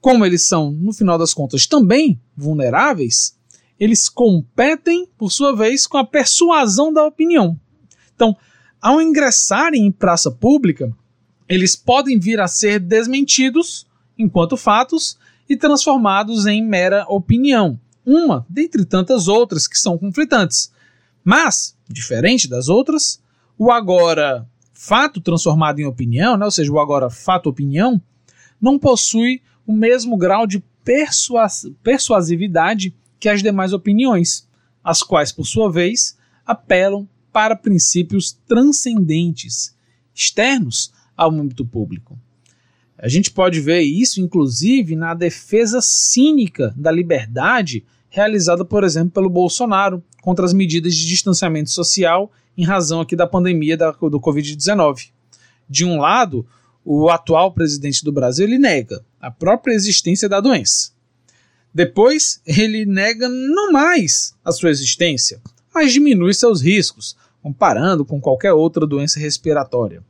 como 0.00 0.24
eles 0.24 0.46
são, 0.46 0.70
no 0.70 0.92
final 0.92 1.18
das 1.18 1.34
contas, 1.34 1.66
também 1.66 2.20
vulneráveis, 2.36 3.36
eles 3.80 4.08
competem, 4.08 5.08
por 5.18 5.32
sua 5.32 5.56
vez, 5.56 5.88
com 5.88 5.98
a 5.98 6.06
persuasão 6.06 6.92
da 6.92 7.04
opinião. 7.04 7.58
Então, 8.14 8.36
ao 8.80 9.02
ingressarem 9.02 9.84
em 9.84 9.90
praça 9.90 10.30
pública, 10.30 10.96
eles 11.50 11.74
podem 11.74 12.16
vir 12.16 12.38
a 12.38 12.46
ser 12.46 12.78
desmentidos 12.78 13.84
enquanto 14.16 14.56
fatos 14.56 15.18
e 15.48 15.56
transformados 15.56 16.46
em 16.46 16.64
mera 16.64 17.04
opinião, 17.08 17.78
uma 18.06 18.46
dentre 18.48 18.84
tantas 18.84 19.26
outras 19.26 19.66
que 19.66 19.76
são 19.76 19.98
conflitantes. 19.98 20.72
Mas, 21.24 21.76
diferente 21.88 22.48
das 22.48 22.68
outras, 22.68 23.20
o 23.58 23.72
agora 23.72 24.48
fato 24.72 25.20
transformado 25.20 25.80
em 25.80 25.84
opinião, 25.84 26.36
né, 26.36 26.44
ou 26.44 26.50
seja, 26.52 26.72
o 26.72 26.78
agora 26.78 27.10
fato-opinião, 27.10 28.00
não 28.60 28.78
possui 28.78 29.42
o 29.66 29.72
mesmo 29.72 30.16
grau 30.16 30.46
de 30.46 30.62
persuas 30.84 31.66
persuasividade 31.82 32.94
que 33.18 33.28
as 33.28 33.42
demais 33.42 33.72
opiniões, 33.72 34.48
as 34.84 35.02
quais, 35.02 35.32
por 35.32 35.44
sua 35.44 35.70
vez, 35.70 36.16
apelam 36.46 37.08
para 37.32 37.56
princípios 37.56 38.32
transcendentes, 38.46 39.76
externos 40.14 40.92
ao 41.20 41.30
âmbito 41.30 41.66
público. 41.66 42.18
A 42.96 43.08
gente 43.08 43.30
pode 43.30 43.60
ver 43.60 43.82
isso, 43.82 44.22
inclusive, 44.22 44.96
na 44.96 45.12
defesa 45.12 45.80
cínica 45.82 46.72
da 46.74 46.90
liberdade 46.90 47.84
realizada, 48.08 48.64
por 48.64 48.84
exemplo, 48.84 49.10
pelo 49.10 49.28
Bolsonaro 49.28 50.02
contra 50.22 50.46
as 50.46 50.54
medidas 50.54 50.94
de 50.94 51.06
distanciamento 51.06 51.70
social 51.70 52.32
em 52.56 52.64
razão 52.64 53.00
aqui 53.00 53.14
da 53.14 53.26
pandemia 53.26 53.76
da, 53.76 53.90
do 53.90 54.18
Covid-19. 54.18 55.10
De 55.68 55.84
um 55.84 56.00
lado, 56.00 56.46
o 56.84 57.10
atual 57.10 57.52
presidente 57.52 58.02
do 58.02 58.12
Brasil 58.12 58.46
ele 58.46 58.58
nega 58.58 59.04
a 59.20 59.30
própria 59.30 59.74
existência 59.74 60.28
da 60.28 60.40
doença. 60.40 60.90
Depois, 61.72 62.40
ele 62.46 62.86
nega 62.86 63.28
não 63.28 63.72
mais 63.72 64.34
a 64.42 64.52
sua 64.52 64.70
existência, 64.70 65.40
mas 65.72 65.92
diminui 65.92 66.32
seus 66.32 66.62
riscos, 66.62 67.14
comparando 67.42 68.04
com 68.04 68.20
qualquer 68.20 68.52
outra 68.52 68.86
doença 68.86 69.20
respiratória. 69.20 70.02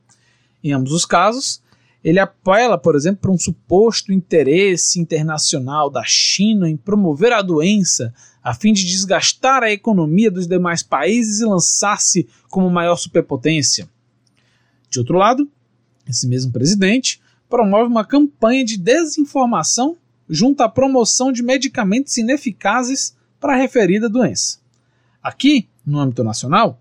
Em 0.63 0.73
ambos 0.73 0.93
os 0.93 1.05
casos, 1.05 1.63
ele 2.03 2.19
apela, 2.19 2.79
por 2.79 2.97
exemplo, 2.97 3.21
para 3.21 3.31
um 3.31 3.39
suposto 3.39 4.13
interesse 4.13 4.99
internacional 4.99 5.91
da 5.91 6.03
China 6.05 6.69
em 6.69 6.77
promover 6.77 7.33
a 7.33 7.43
doença 7.43 8.13
a 8.43 8.55
fim 8.55 8.73
de 8.73 8.87
desgastar 8.87 9.63
a 9.63 9.71
economia 9.71 10.31
dos 10.31 10.47
demais 10.47 10.83
países 10.83 11.41
e 11.41 11.45
lançar-se 11.45 12.27
como 12.49 12.71
maior 12.71 12.97
superpotência. 12.97 13.89
De 14.89 14.99
outro 14.99 15.19
lado, 15.19 15.49
esse 16.09 16.27
mesmo 16.27 16.51
presidente 16.51 17.21
promove 17.49 17.91
uma 17.91 18.05
campanha 18.05 18.65
de 18.65 18.79
desinformação 18.79 19.97
junto 20.29 20.63
à 20.63 20.69
promoção 20.69 21.33
de 21.33 21.43
medicamentos 21.43 22.17
ineficazes 22.17 23.15
para 23.39 23.53
a 23.53 23.57
referida 23.57 24.09
doença. 24.09 24.59
Aqui, 25.23 25.69
no 25.85 25.99
âmbito 25.99 26.25
nacional, 26.25 26.81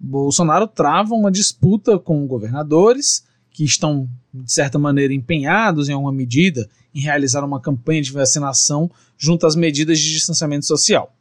Bolsonaro 0.00 0.66
trava 0.66 1.14
uma 1.14 1.30
disputa 1.30 1.98
com 1.98 2.26
governadores 2.26 3.24
que 3.50 3.64
estão, 3.64 4.08
de 4.32 4.50
certa 4.50 4.78
maneira, 4.78 5.12
empenhados 5.12 5.88
em 5.88 5.92
alguma 5.92 6.12
medida 6.12 6.68
em 6.94 7.00
realizar 7.00 7.44
uma 7.44 7.60
campanha 7.60 8.00
de 8.00 8.10
vacinação 8.10 8.90
junto 9.18 9.46
às 9.46 9.54
medidas 9.54 9.98
de 9.98 10.10
distanciamento 10.10 10.64
social. 10.64 11.14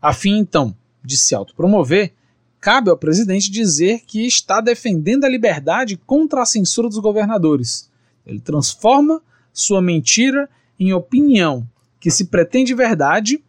A 0.00 0.14
fim, 0.14 0.38
então, 0.38 0.74
de 1.04 1.16
se 1.16 1.34
autopromover, 1.34 2.12
cabe 2.58 2.88
ao 2.88 2.96
presidente 2.96 3.50
dizer 3.50 4.02
que 4.06 4.26
está 4.26 4.60
defendendo 4.60 5.24
a 5.24 5.28
liberdade 5.28 5.96
contra 5.96 6.42
a 6.42 6.46
censura 6.46 6.88
dos 6.88 6.98
governadores. 6.98 7.90
Ele 8.26 8.40
transforma 8.40 9.20
sua 9.52 9.82
mentira 9.82 10.48
em 10.80 10.92
opinião 10.92 11.68
que 12.00 12.10
se 12.10 12.26
pretende 12.26 12.74
verdade, 12.74 13.42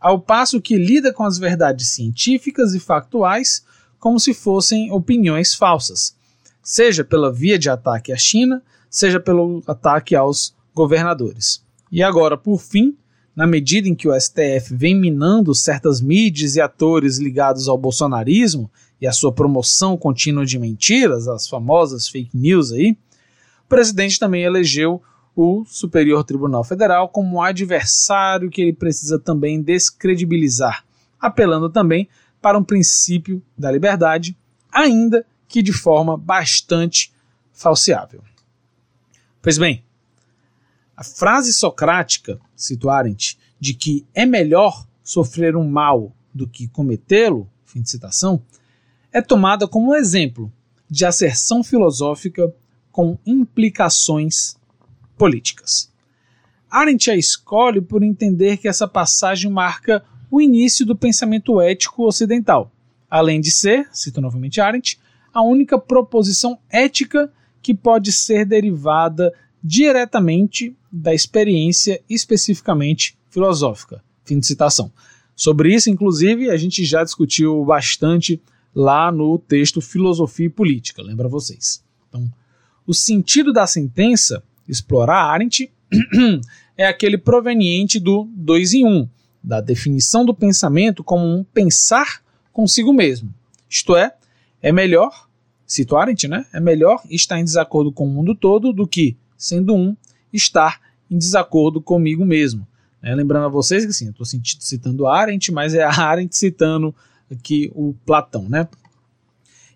ao 0.00 0.20
passo 0.20 0.60
que 0.60 0.76
lida 0.76 1.12
com 1.12 1.24
as 1.24 1.38
verdades 1.38 1.88
científicas 1.88 2.74
e 2.74 2.80
factuais 2.80 3.64
como 4.02 4.18
se 4.18 4.34
fossem 4.34 4.90
opiniões 4.90 5.54
falsas, 5.54 6.16
seja 6.60 7.04
pela 7.04 7.32
via 7.32 7.56
de 7.56 7.70
ataque 7.70 8.12
à 8.12 8.16
China, 8.16 8.60
seja 8.90 9.20
pelo 9.20 9.62
ataque 9.64 10.16
aos 10.16 10.52
governadores. 10.74 11.64
E 11.90 12.02
agora, 12.02 12.36
por 12.36 12.58
fim, 12.60 12.96
na 13.34 13.46
medida 13.46 13.88
em 13.88 13.94
que 13.94 14.08
o 14.08 14.20
STF 14.20 14.74
vem 14.74 14.96
minando 14.96 15.54
certas 15.54 16.00
mídias 16.00 16.56
e 16.56 16.60
atores 16.60 17.18
ligados 17.18 17.68
ao 17.68 17.78
bolsonarismo 17.78 18.68
e 19.00 19.06
a 19.06 19.12
sua 19.12 19.30
promoção 19.30 19.96
contínua 19.96 20.44
de 20.44 20.58
mentiras, 20.58 21.28
as 21.28 21.46
famosas 21.46 22.08
fake 22.08 22.36
news 22.36 22.72
aí, 22.72 22.98
o 23.64 23.68
presidente 23.68 24.18
também 24.18 24.42
elegeu 24.42 25.00
o 25.36 25.64
Superior 25.64 26.24
Tribunal 26.24 26.64
Federal 26.64 27.08
como 27.08 27.36
um 27.36 27.40
adversário 27.40 28.50
que 28.50 28.62
ele 28.62 28.72
precisa 28.72 29.16
também 29.16 29.62
descredibilizar, 29.62 30.84
apelando 31.20 31.70
também 31.70 32.08
para 32.42 32.58
um 32.58 32.64
princípio 32.64 33.42
da 33.56 33.70
liberdade, 33.70 34.36
ainda 34.70 35.24
que 35.46 35.62
de 35.62 35.72
forma 35.72 36.16
bastante 36.16 37.12
falseável. 37.52 38.22
Pois 39.40 39.56
bem, 39.56 39.84
a 40.96 41.04
frase 41.04 41.52
socrática, 41.52 42.40
cito 42.56 42.90
Arendt, 42.90 43.38
de 43.58 43.74
que 43.74 44.04
é 44.12 44.26
melhor 44.26 44.86
sofrer 45.02 45.56
um 45.56 45.68
mal 45.68 46.14
do 46.34 46.48
que 46.48 46.68
cometê-lo, 46.68 47.48
fim 47.64 47.80
de 47.80 47.90
citação, 47.90 48.42
é 49.12 49.22
tomada 49.22 49.68
como 49.68 49.90
um 49.90 49.94
exemplo 49.94 50.52
de 50.90 51.04
asserção 51.04 51.62
filosófica 51.62 52.52
com 52.90 53.18
implicações 53.24 54.56
políticas. 55.16 55.92
Arendt 56.70 57.10
a 57.10 57.16
escolhe 57.16 57.80
por 57.80 58.02
entender 58.02 58.56
que 58.56 58.66
essa 58.66 58.88
passagem 58.88 59.50
marca 59.50 60.04
o 60.32 60.40
início 60.40 60.86
do 60.86 60.96
pensamento 60.96 61.60
ético 61.60 62.06
ocidental, 62.06 62.72
além 63.10 63.38
de 63.38 63.50
ser, 63.50 63.86
cito 63.92 64.18
novamente 64.18 64.62
Arendt, 64.62 64.98
a 65.30 65.42
única 65.42 65.78
proposição 65.78 66.58
ética 66.70 67.30
que 67.60 67.74
pode 67.74 68.10
ser 68.10 68.46
derivada 68.46 69.30
diretamente 69.62 70.74
da 70.90 71.12
experiência 71.12 72.02
especificamente 72.08 73.14
filosófica. 73.28 74.02
Fim 74.24 74.38
de 74.38 74.46
citação. 74.46 74.90
Sobre 75.36 75.74
isso, 75.74 75.90
inclusive, 75.90 76.48
a 76.48 76.56
gente 76.56 76.82
já 76.82 77.04
discutiu 77.04 77.62
bastante 77.66 78.40
lá 78.74 79.12
no 79.12 79.38
texto 79.38 79.82
Filosofia 79.82 80.46
e 80.46 80.50
Política, 80.50 81.02
lembra 81.02 81.28
vocês. 81.28 81.84
Então, 82.08 82.24
o 82.86 82.94
sentido 82.94 83.52
da 83.52 83.66
sentença, 83.66 84.42
explorar 84.66 85.30
Arendt, 85.30 85.70
é 86.74 86.86
aquele 86.86 87.18
proveniente 87.18 88.00
do 88.00 88.26
2 88.34 88.72
em 88.72 88.86
1, 88.86 88.88
um, 88.88 89.08
da 89.42 89.60
definição 89.60 90.24
do 90.24 90.34
pensamento 90.34 91.02
como 91.02 91.26
um 91.26 91.42
pensar 91.42 92.22
consigo 92.52 92.92
mesmo, 92.92 93.32
Isto 93.68 93.96
é, 93.96 94.14
é 94.60 94.70
melhor, 94.70 95.26
cito 95.66 95.96
Arendt, 95.96 96.28
né? 96.28 96.46
É 96.52 96.60
melhor 96.60 97.02
estar 97.10 97.40
em 97.40 97.44
desacordo 97.44 97.90
com 97.90 98.04
o 98.04 98.10
mundo 98.10 98.34
todo 98.34 98.72
do 98.72 98.86
que, 98.86 99.16
sendo 99.36 99.74
um, 99.74 99.96
estar 100.32 100.80
em 101.10 101.16
desacordo 101.18 101.80
comigo 101.80 102.24
mesmo. 102.24 102.66
É, 103.02 103.14
lembrando 103.14 103.46
a 103.46 103.48
vocês 103.48 103.84
que 103.84 103.92
sim, 103.92 104.06
eu 104.06 104.10
estou 104.10 104.26
citando 104.60 105.06
Arendt, 105.06 105.50
mas 105.50 105.74
é 105.74 105.82
a 105.82 105.90
Arendt 106.00 106.36
citando 106.36 106.94
aqui 107.30 107.72
o 107.74 107.94
Platão, 108.06 108.48
né? 108.48 108.68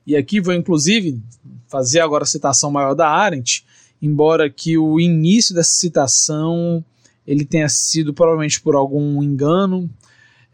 E 0.06 0.14
aqui 0.14 0.40
vou 0.40 0.54
inclusive 0.54 1.20
fazer 1.66 2.00
agora 2.00 2.22
a 2.22 2.26
citação 2.26 2.70
maior 2.70 2.94
da 2.94 3.08
Arendt, 3.08 3.66
embora 4.00 4.48
que 4.48 4.78
o 4.78 5.00
início 5.00 5.54
dessa 5.54 5.72
citação 5.72 6.84
ele 7.26 7.44
tenha 7.44 7.68
sido 7.68 8.14
provavelmente 8.14 8.60
por 8.60 8.74
algum 8.74 9.22
engano 9.22 9.90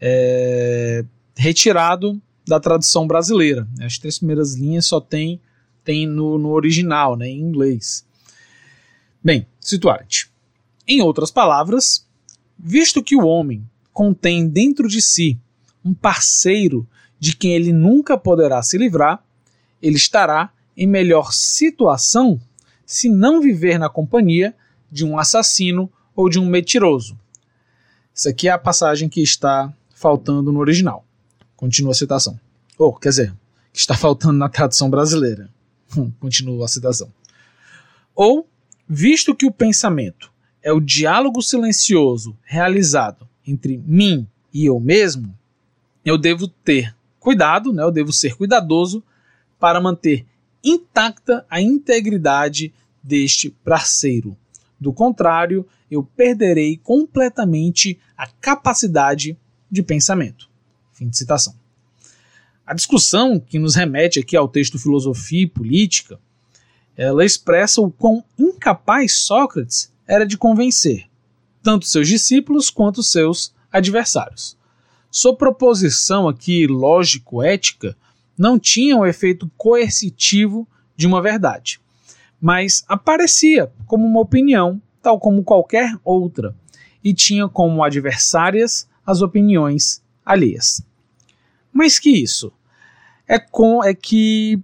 é, 0.01 1.05
retirado 1.35 2.21
da 2.45 2.59
tradução 2.59 3.07
brasileira. 3.07 3.67
As 3.81 3.97
três 3.97 4.17
primeiras 4.17 4.55
linhas 4.55 4.85
só 4.85 4.99
tem, 4.99 5.39
tem 5.83 6.07
no, 6.07 6.37
no 6.37 6.49
original, 6.49 7.15
né, 7.15 7.27
em 7.27 7.39
inglês. 7.39 8.05
Bem, 9.23 9.47
situar-te. 9.59 10.29
Em 10.87 11.01
outras 11.01 11.31
palavras, 11.31 12.05
visto 12.59 13.03
que 13.03 13.15
o 13.15 13.25
homem 13.25 13.63
contém 13.93 14.47
dentro 14.47 14.87
de 14.87 15.01
si 15.01 15.39
um 15.85 15.93
parceiro 15.93 16.87
de 17.19 17.35
quem 17.35 17.53
ele 17.53 17.71
nunca 17.71 18.17
poderá 18.17 18.61
se 18.61 18.77
livrar, 18.77 19.23
ele 19.81 19.95
estará 19.95 20.51
em 20.75 20.87
melhor 20.87 21.31
situação 21.31 22.41
se 22.85 23.07
não 23.07 23.39
viver 23.39 23.77
na 23.77 23.89
companhia 23.89 24.53
de 24.91 25.05
um 25.05 25.17
assassino 25.17 25.89
ou 26.15 26.29
de 26.29 26.39
um 26.39 26.45
mentiroso. 26.45 27.17
Isso 28.13 28.29
aqui 28.29 28.47
é 28.47 28.51
a 28.51 28.57
passagem 28.57 29.09
que 29.09 29.21
está 29.21 29.73
faltando 29.93 30.51
no 30.51 30.59
original. 30.59 31.05
Continua 31.55 31.91
a 31.91 31.95
citação. 31.95 32.39
Ou, 32.77 32.93
quer 32.93 33.09
dizer, 33.09 33.33
que 33.71 33.79
está 33.79 33.95
faltando 33.97 34.37
na 34.37 34.49
tradução 34.49 34.89
brasileira. 34.89 35.49
Hum, 35.97 36.11
continua 36.19 36.65
a 36.65 36.67
citação. 36.67 37.11
Ou, 38.15 38.47
visto 38.87 39.35
que 39.35 39.45
o 39.45 39.51
pensamento 39.51 40.31
é 40.61 40.71
o 40.71 40.79
diálogo 40.79 41.41
silencioso 41.41 42.37
realizado 42.43 43.27
entre 43.45 43.77
mim 43.77 44.27
e 44.53 44.65
eu 44.65 44.79
mesmo, 44.79 45.37
eu 46.05 46.17
devo 46.17 46.47
ter 46.47 46.95
cuidado, 47.19 47.73
né, 47.73 47.83
eu 47.83 47.91
devo 47.91 48.13
ser 48.13 48.35
cuidadoso 48.35 49.03
para 49.59 49.81
manter 49.81 50.25
intacta 50.63 51.45
a 51.49 51.61
integridade 51.61 52.73
deste 53.01 53.49
parceiro. 53.49 54.37
Do 54.83 54.91
contrário, 54.91 55.65
eu 55.89 56.03
perderei 56.03 56.75
completamente 56.75 57.97
a 58.17 58.27
capacidade 58.27 59.37
de 59.71 59.81
pensamento. 59.81 60.49
Fim 60.91 61.07
de 61.07 61.17
citação. 61.17 61.55
A 62.67 62.73
discussão 62.73 63.39
que 63.39 63.57
nos 63.57 63.75
remete 63.75 64.19
aqui 64.19 64.35
ao 64.35 64.49
texto 64.49 64.77
Filosofia 64.77 65.43
e 65.43 65.47
Política, 65.47 66.19
ela 66.97 67.23
expressa 67.23 67.79
o 67.79 67.89
quão 67.89 68.25
incapaz 68.37 69.13
Sócrates 69.13 69.89
era 70.05 70.25
de 70.25 70.37
convencer 70.37 71.07
tanto 71.61 71.85
seus 71.85 72.09
discípulos 72.09 72.69
quanto 72.69 73.01
seus 73.01 73.53
adversários. 73.71 74.57
Sua 75.09 75.33
proposição 75.33 76.27
aqui 76.27 76.67
lógico-ética 76.67 77.95
não 78.37 78.59
tinha 78.59 78.97
o 78.97 79.05
efeito 79.05 79.49
coercitivo 79.55 80.67
de 80.93 81.07
uma 81.07 81.21
verdade, 81.21 81.79
mas 82.43 82.83
aparecia 82.89 83.71
como 83.87 84.05
uma 84.05 84.19
opinião, 84.19 84.81
tal 85.01 85.17
como 85.17 85.45
qualquer 85.45 85.97
outra, 86.03 86.53
e 87.01 87.13
tinha 87.13 87.47
como 87.47 87.81
adversárias 87.81 88.85
as 89.05 89.21
opiniões 89.21 90.03
alheias. 90.25 90.83
Mais 91.71 91.97
que 91.97 92.09
isso, 92.09 92.51
é, 93.25 93.39
com, 93.39 93.81
é 93.81 93.93
que, 93.93 94.61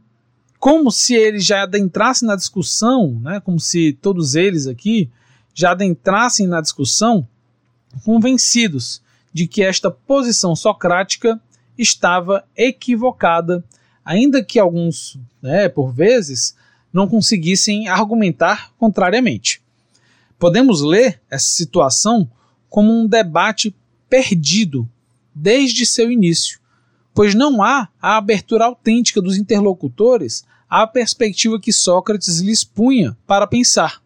como 0.59 0.91
se 0.91 1.15
eles 1.15 1.45
já 1.45 1.63
adentrassem 1.63 2.27
na 2.27 2.35
discussão, 2.35 3.17
né, 3.21 3.39
como 3.39 3.61
se 3.61 3.97
todos 4.01 4.35
eles 4.35 4.67
aqui 4.67 5.09
já 5.53 5.71
adentrassem 5.71 6.47
na 6.47 6.59
discussão, 6.59 7.25
convencidos 8.03 9.01
de 9.31 9.47
que 9.47 9.63
esta 9.63 9.89
posição 9.89 10.53
socrática 10.53 11.39
estava 11.77 12.43
equivocada, 12.57 13.63
ainda 14.03 14.43
que 14.43 14.59
alguns, 14.59 15.17
né, 15.41 15.69
por 15.69 15.93
vezes, 15.93 16.57
não 16.91 17.08
conseguissem 17.08 17.88
argumentar 17.88 18.73
contrariamente. 18.78 19.62
Podemos 20.38 20.82
ler 20.82 21.21
essa 21.30 21.47
situação 21.47 22.30
como 22.69 22.91
um 22.91 23.08
debate 23.08 23.75
perdido 24.10 24.89
desde 25.34 25.86
seu 25.86 26.12
início, 26.12 26.60
pois 27.13 27.36
não 27.36 27.62
há 27.62 27.89
a 28.02 28.17
abertura 28.17 28.65
autêntica 28.65 29.21
dos 29.21 29.38
interlocutores 29.38 30.43
à 30.69 30.86
perspectiva 30.86 31.60
que 31.60 31.73
Sócrates 31.73 32.39
lhes 32.39 32.63
punha 32.63 33.17
para 33.25 33.47
pensar. 33.47 34.02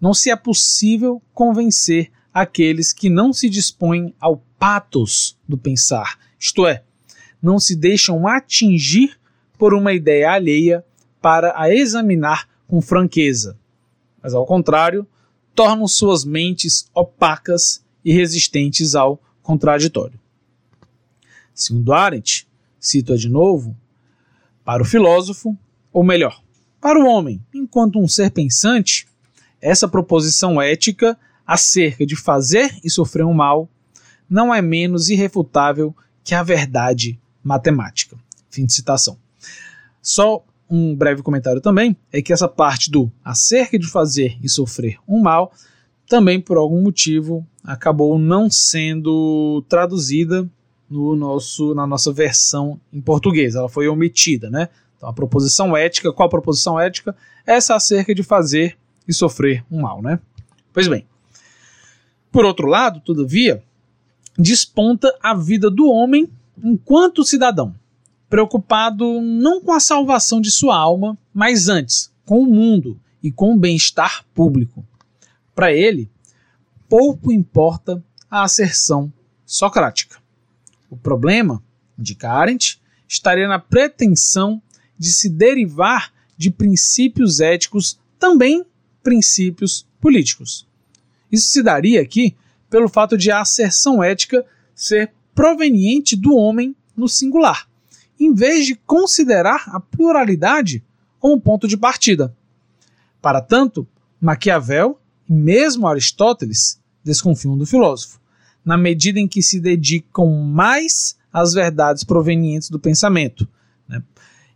Não 0.00 0.12
se 0.12 0.30
é 0.30 0.36
possível 0.36 1.22
convencer 1.32 2.10
aqueles 2.32 2.92
que 2.92 3.08
não 3.08 3.32
se 3.32 3.48
dispõem 3.48 4.14
ao 4.20 4.42
patos 4.58 5.36
do 5.48 5.56
pensar, 5.56 6.18
isto 6.38 6.66
é, 6.66 6.82
não 7.40 7.58
se 7.58 7.76
deixam 7.76 8.26
atingir 8.26 9.18
por 9.58 9.74
uma 9.74 9.92
ideia 9.92 10.32
alheia 10.32 10.84
para 11.24 11.54
a 11.58 11.74
examinar 11.74 12.46
com 12.68 12.82
franqueza, 12.82 13.56
mas 14.22 14.34
ao 14.34 14.44
contrário, 14.44 15.06
tornam 15.54 15.88
suas 15.88 16.22
mentes 16.22 16.90
opacas 16.92 17.82
e 18.04 18.12
resistentes 18.12 18.94
ao 18.94 19.18
contraditório. 19.42 20.20
Segundo 21.54 21.94
Arendt, 21.94 22.46
cito-a 22.78 23.16
de 23.16 23.30
novo, 23.30 23.74
para 24.66 24.82
o 24.82 24.84
filósofo, 24.84 25.56
ou 25.90 26.04
melhor, 26.04 26.42
para 26.78 27.00
o 27.00 27.06
homem, 27.06 27.42
enquanto 27.54 27.98
um 27.98 28.06
ser 28.06 28.30
pensante, 28.30 29.06
essa 29.62 29.88
proposição 29.88 30.60
ética 30.60 31.18
acerca 31.46 32.04
de 32.04 32.16
fazer 32.16 32.78
e 32.84 32.90
sofrer 32.90 33.24
um 33.24 33.32
mal 33.32 33.66
não 34.28 34.54
é 34.54 34.60
menos 34.60 35.08
irrefutável 35.08 35.96
que 36.22 36.34
a 36.34 36.42
verdade 36.42 37.18
matemática. 37.42 38.14
Fim 38.50 38.66
de 38.66 38.74
citação. 38.74 39.16
Só 40.02 40.44
um 40.68 40.94
breve 40.94 41.22
comentário 41.22 41.60
também 41.60 41.96
é 42.12 42.22
que 42.22 42.32
essa 42.32 42.48
parte 42.48 42.90
do 42.90 43.10
acerca 43.24 43.78
de 43.78 43.86
fazer 43.86 44.36
e 44.42 44.48
sofrer 44.48 44.98
um 45.06 45.20
mal 45.20 45.52
também 46.06 46.40
por 46.40 46.56
algum 46.56 46.82
motivo 46.82 47.46
acabou 47.62 48.18
não 48.18 48.50
sendo 48.50 49.64
traduzida 49.68 50.48
no 50.88 51.16
nosso, 51.16 51.74
na 51.74 51.86
nossa 51.86 52.12
versão 52.12 52.78
em 52.92 53.00
português. 53.00 53.54
Ela 53.54 53.68
foi 53.68 53.88
omitida, 53.88 54.50
né? 54.50 54.68
Então 54.96 55.08
a 55.08 55.12
proposição 55.12 55.76
ética, 55.76 56.12
qual 56.12 56.26
a 56.26 56.30
proposição 56.30 56.78
ética? 56.78 57.16
Essa 57.46 57.74
acerca 57.74 58.14
de 58.14 58.22
fazer 58.22 58.76
e 59.08 59.12
sofrer 59.12 59.64
um 59.70 59.80
mal, 59.80 60.02
né? 60.02 60.18
Pois 60.72 60.88
bem. 60.88 61.06
Por 62.30 62.44
outro 62.44 62.66
lado, 62.66 63.00
todavia, 63.00 63.62
desponta 64.36 65.16
a 65.22 65.34
vida 65.34 65.70
do 65.70 65.88
homem 65.88 66.28
enquanto 66.62 67.24
cidadão, 67.24 67.74
preocupado 68.34 69.20
não 69.20 69.60
com 69.60 69.70
a 69.70 69.78
salvação 69.78 70.40
de 70.40 70.50
sua 70.50 70.76
alma, 70.76 71.16
mas 71.32 71.68
antes 71.68 72.12
com 72.24 72.40
o 72.40 72.46
mundo 72.46 73.00
e 73.22 73.30
com 73.30 73.54
o 73.54 73.56
bem-estar 73.56 74.24
público. 74.34 74.84
Para 75.54 75.72
ele, 75.72 76.10
pouco 76.88 77.30
importa 77.30 78.02
a 78.28 78.42
asserção 78.42 79.12
socrática. 79.46 80.18
O 80.90 80.96
problema, 80.96 81.62
indica 81.96 82.28
Arendt, 82.28 82.82
estaria 83.06 83.46
na 83.46 83.60
pretensão 83.60 84.60
de 84.98 85.12
se 85.12 85.28
derivar 85.28 86.12
de 86.36 86.50
princípios 86.50 87.38
éticos 87.38 88.00
também 88.18 88.66
princípios 89.00 89.86
políticos. 90.00 90.66
Isso 91.30 91.52
se 91.52 91.62
daria 91.62 92.02
aqui 92.02 92.34
pelo 92.68 92.88
fato 92.88 93.16
de 93.16 93.30
a 93.30 93.42
asserção 93.42 94.02
ética 94.02 94.44
ser 94.74 95.12
proveniente 95.36 96.16
do 96.16 96.34
homem 96.34 96.74
no 96.96 97.08
singular, 97.08 97.68
em 98.18 98.34
vez 98.34 98.66
de 98.66 98.74
considerar 98.74 99.64
a 99.68 99.80
pluralidade 99.80 100.82
como 101.18 101.40
ponto 101.40 101.66
de 101.66 101.76
partida. 101.76 102.34
Para 103.20 103.40
tanto, 103.40 103.86
Maquiavel 104.20 104.98
e 105.28 105.32
mesmo 105.32 105.86
Aristóteles 105.86 106.80
desconfiam 107.02 107.56
do 107.56 107.66
filósofo, 107.66 108.20
na 108.64 108.76
medida 108.76 109.18
em 109.18 109.28
que 109.28 109.42
se 109.42 109.60
dedicam 109.60 110.26
mais 110.42 111.16
às 111.32 111.52
verdades 111.52 112.04
provenientes 112.04 112.70
do 112.70 112.78
pensamento. 112.78 113.48
Né? 113.88 114.02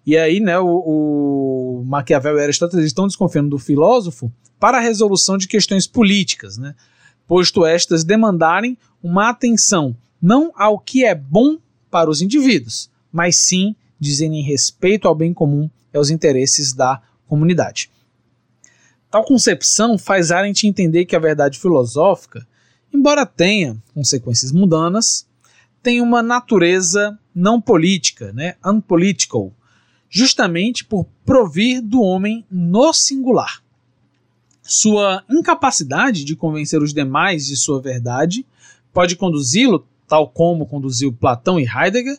E 0.07 0.17
aí, 0.17 0.41
né, 0.41 0.59
o, 0.59 0.67
o 0.67 1.85
Maquiavel 1.85 2.39
e 2.39 2.43
Aristóteles 2.43 2.87
estão 2.87 3.07
desconfiando 3.07 3.51
do 3.51 3.59
filósofo 3.59 4.33
para 4.59 4.79
a 4.79 4.81
resolução 4.81 5.37
de 5.37 5.47
questões 5.47 5.87
políticas, 5.87 6.57
né? 6.57 6.75
posto 7.27 7.67
estas 7.67 8.05
demandarem 8.05 8.77
uma 9.03 9.29
atenção 9.29 9.95
não 10.21 10.53
ao 10.57 10.79
que 10.79 11.05
é 11.05 11.15
bom 11.15 11.59
para 11.91 12.11
os 12.11 12.21
indivíduos, 12.21 12.91
mas 13.19 13.35
sim 13.35 13.75
dizerem 13.99 14.43
respeito 14.43 15.09
ao 15.09 15.15
bem 15.15 15.35
comum 15.35 15.69
e 15.93 15.97
aos 15.97 16.09
interesses 16.09 16.73
da 16.73 17.03
comunidade. 17.27 17.91
Tal 19.11 19.25
concepção 19.25 19.99
faz 19.99 20.31
Arendt 20.31 20.65
entender 20.69 21.05
que 21.05 21.17
a 21.17 21.19
verdade 21.19 21.59
filosófica, 21.59 22.47
embora 22.95 23.27
tenha 23.27 23.77
consequências 23.93 24.53
mundanas, 24.53 25.27
tem 25.83 26.01
uma 26.01 26.23
natureza 26.23 27.19
não 27.35 27.61
política, 27.61 28.33
né, 28.33 28.55
unpolitical, 28.65 29.53
justamente 30.09 30.85
por 30.85 31.05
provir 31.27 31.81
do 31.83 32.01
homem 32.01 32.47
no 32.49 32.93
singular. 32.93 33.61
Sua 34.63 35.25
incapacidade 35.29 36.23
de 36.23 36.37
convencer 36.37 36.81
os 36.81 36.95
demais 36.95 37.49
de 37.49 37.57
sua 37.57 37.83
verdade 37.83 38.47
pode 38.93 39.17
conduzi-lo, 39.17 39.85
tal 40.07 40.29
como 40.29 40.67
conduziu 40.67 41.13
Platão 41.13 41.59
e 41.59 41.67
Heidegger, 41.67 42.17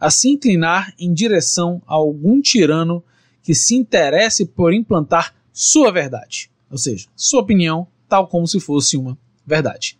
a 0.00 0.10
se 0.10 0.30
inclinar 0.30 0.94
em 0.98 1.12
direção 1.12 1.82
a 1.86 1.94
algum 1.94 2.40
tirano 2.40 3.04
que 3.42 3.54
se 3.54 3.74
interesse 3.74 4.46
por 4.46 4.72
implantar 4.72 5.34
sua 5.52 5.92
verdade, 5.92 6.50
ou 6.70 6.78
seja, 6.78 7.06
sua 7.14 7.40
opinião, 7.40 7.86
tal 8.08 8.26
como 8.26 8.46
se 8.48 8.58
fosse 8.58 8.96
uma 8.96 9.18
verdade. 9.46 9.98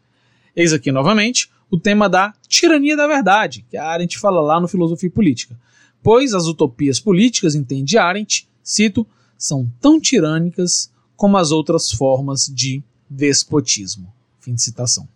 Eis 0.56 0.72
aqui 0.72 0.90
novamente 0.90 1.50
o 1.70 1.78
tema 1.78 2.08
da 2.08 2.32
tirania 2.48 2.96
da 2.96 3.06
verdade, 3.06 3.64
que 3.68 3.76
a 3.76 3.86
Arendt 3.86 4.18
fala 4.18 4.40
lá 4.40 4.58
no 4.58 4.66
Filosofia 4.66 5.10
Política. 5.10 5.58
Pois 6.02 6.34
as 6.34 6.46
utopias 6.46 6.98
políticas, 6.98 7.54
entende 7.54 7.98
Arendt, 7.98 8.48
cito, 8.62 9.06
são 9.36 9.70
tão 9.80 10.00
tirânicas 10.00 10.90
como 11.14 11.36
as 11.36 11.50
outras 11.50 11.90
formas 11.90 12.46
de 12.46 12.82
despotismo. 13.08 14.12
Fim 14.40 14.54
de 14.54 14.62
citação. 14.62 15.06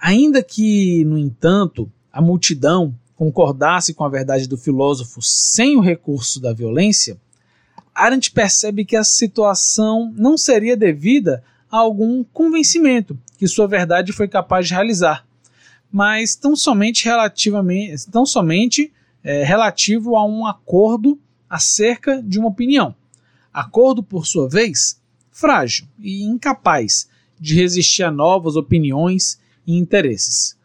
Ainda 0.00 0.42
que, 0.42 1.04
no 1.04 1.18
entanto, 1.18 1.90
a 2.12 2.22
multidão 2.22 2.96
concordasse 3.20 3.92
com 3.92 4.02
a 4.02 4.08
verdade 4.08 4.48
do 4.48 4.56
filósofo 4.56 5.20
sem 5.20 5.76
o 5.76 5.80
recurso 5.80 6.40
da 6.40 6.54
violência, 6.54 7.20
Arendt 7.94 8.30
percebe 8.30 8.82
que 8.82 8.96
a 8.96 9.04
situação 9.04 10.10
não 10.16 10.38
seria 10.38 10.74
devida 10.74 11.44
a 11.70 11.76
algum 11.76 12.24
convencimento 12.24 13.18
que 13.36 13.46
sua 13.46 13.68
verdade 13.68 14.10
foi 14.10 14.26
capaz 14.26 14.68
de 14.68 14.72
realizar, 14.72 15.26
mas 15.92 16.34
tão 16.34 16.56
somente 16.56 17.04
relativamente, 17.04 18.10
tão 18.10 18.24
somente 18.24 18.90
é, 19.22 19.44
relativo 19.44 20.16
a 20.16 20.24
um 20.24 20.46
acordo 20.46 21.18
acerca 21.46 22.22
de 22.22 22.38
uma 22.38 22.48
opinião. 22.48 22.94
Acordo, 23.52 24.02
por 24.02 24.26
sua 24.26 24.48
vez, 24.48 24.98
frágil 25.30 25.86
e 25.98 26.22
incapaz 26.22 27.06
de 27.38 27.54
resistir 27.54 28.02
a 28.02 28.10
novas 28.10 28.56
opiniões 28.56 29.38
e 29.66 29.76
interesses. 29.76 30.58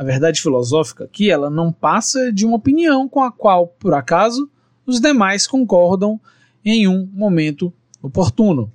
A 0.00 0.02
verdade 0.02 0.40
filosófica 0.40 1.04
aqui 1.04 1.30
ela 1.30 1.50
não 1.50 1.70
passa 1.70 2.32
de 2.32 2.46
uma 2.46 2.56
opinião 2.56 3.06
com 3.06 3.22
a 3.22 3.30
qual, 3.30 3.66
por 3.66 3.92
acaso, 3.92 4.50
os 4.86 4.98
demais 4.98 5.46
concordam 5.46 6.18
em 6.64 6.88
um 6.88 7.06
momento 7.12 7.70
oportuno, 8.00 8.72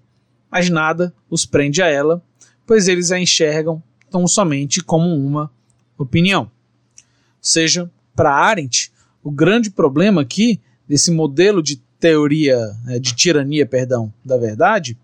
mas 0.51 0.69
nada 0.69 1.11
os 1.27 1.43
prende 1.43 1.81
a 1.81 1.87
ela, 1.87 2.21
pois 2.63 2.87
eles 2.87 3.11
a 3.11 3.17
enxergam 3.17 3.81
tão 4.11 4.27
somente 4.27 4.83
como 4.83 5.15
uma 5.15 5.51
opinião. 5.97 6.43
Ou 6.43 7.01
seja, 7.41 7.89
para 8.15 8.31
Arendt, 8.31 8.93
o 9.23 9.31
grande 9.31 9.71
problema 9.71 10.21
aqui 10.21 10.61
desse 10.87 11.09
modelo 11.09 11.63
de 11.63 11.77
teoria, 11.99 12.59
né, 12.83 12.99
de 12.99 13.15
tirania, 13.15 13.65
perdão, 13.65 14.13
da 14.23 14.37
verdade, 14.37 14.95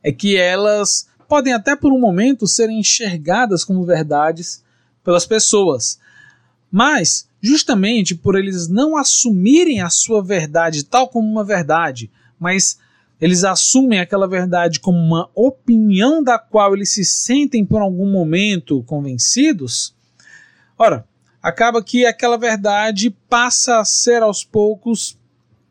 é 0.00 0.12
que 0.12 0.36
elas 0.36 1.08
podem 1.28 1.52
até 1.52 1.74
por 1.74 1.92
um 1.92 1.98
momento 1.98 2.46
serem 2.46 2.78
enxergadas 2.78 3.64
como 3.64 3.84
verdades 3.84 4.62
pelas 5.04 5.26
pessoas, 5.26 6.00
mas 6.72 7.28
justamente 7.40 8.14
por 8.14 8.36
eles 8.36 8.68
não 8.68 8.96
assumirem 8.96 9.82
a 9.82 9.90
sua 9.90 10.22
verdade 10.22 10.84
tal 10.84 11.08
como 11.08 11.30
uma 11.30 11.44
verdade, 11.44 12.10
mas 12.40 12.78
eles 13.20 13.44
assumem 13.44 14.00
aquela 14.00 14.26
verdade 14.26 14.80
como 14.80 14.98
uma 14.98 15.30
opinião 15.34 16.22
da 16.22 16.38
qual 16.38 16.74
eles 16.74 16.92
se 16.92 17.04
sentem 17.04 17.64
por 17.64 17.80
algum 17.80 18.10
momento 18.10 18.82
convencidos, 18.84 19.94
ora, 20.76 21.06
acaba 21.42 21.82
que 21.82 22.06
aquela 22.06 22.36
verdade 22.36 23.10
passa 23.28 23.78
a 23.78 23.84
ser 23.84 24.22
aos 24.22 24.42
poucos 24.42 25.18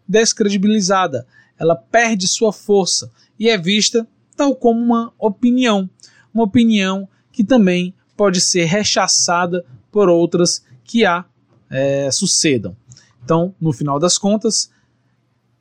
descredibilizada, 0.07 1.27
ela 1.57 1.75
perde 1.75 2.27
sua 2.27 2.53
força 2.53 3.11
e 3.39 3.49
é 3.49 3.57
vista 3.57 4.07
tal 4.35 4.55
como 4.55 4.79
uma 4.79 5.13
opinião, 5.17 5.89
uma 6.33 6.43
opinião 6.43 7.07
que 7.31 7.43
também 7.43 7.93
pode 8.15 8.41
ser 8.41 8.65
rechaçada 8.65 9.65
por 9.91 10.09
outras 10.09 10.63
que 10.83 11.05
a 11.05 11.25
é, 11.69 12.09
sucedam. 12.11 12.75
Então, 13.23 13.53
no 13.59 13.71
final 13.71 13.99
das 13.99 14.17
contas, 14.17 14.69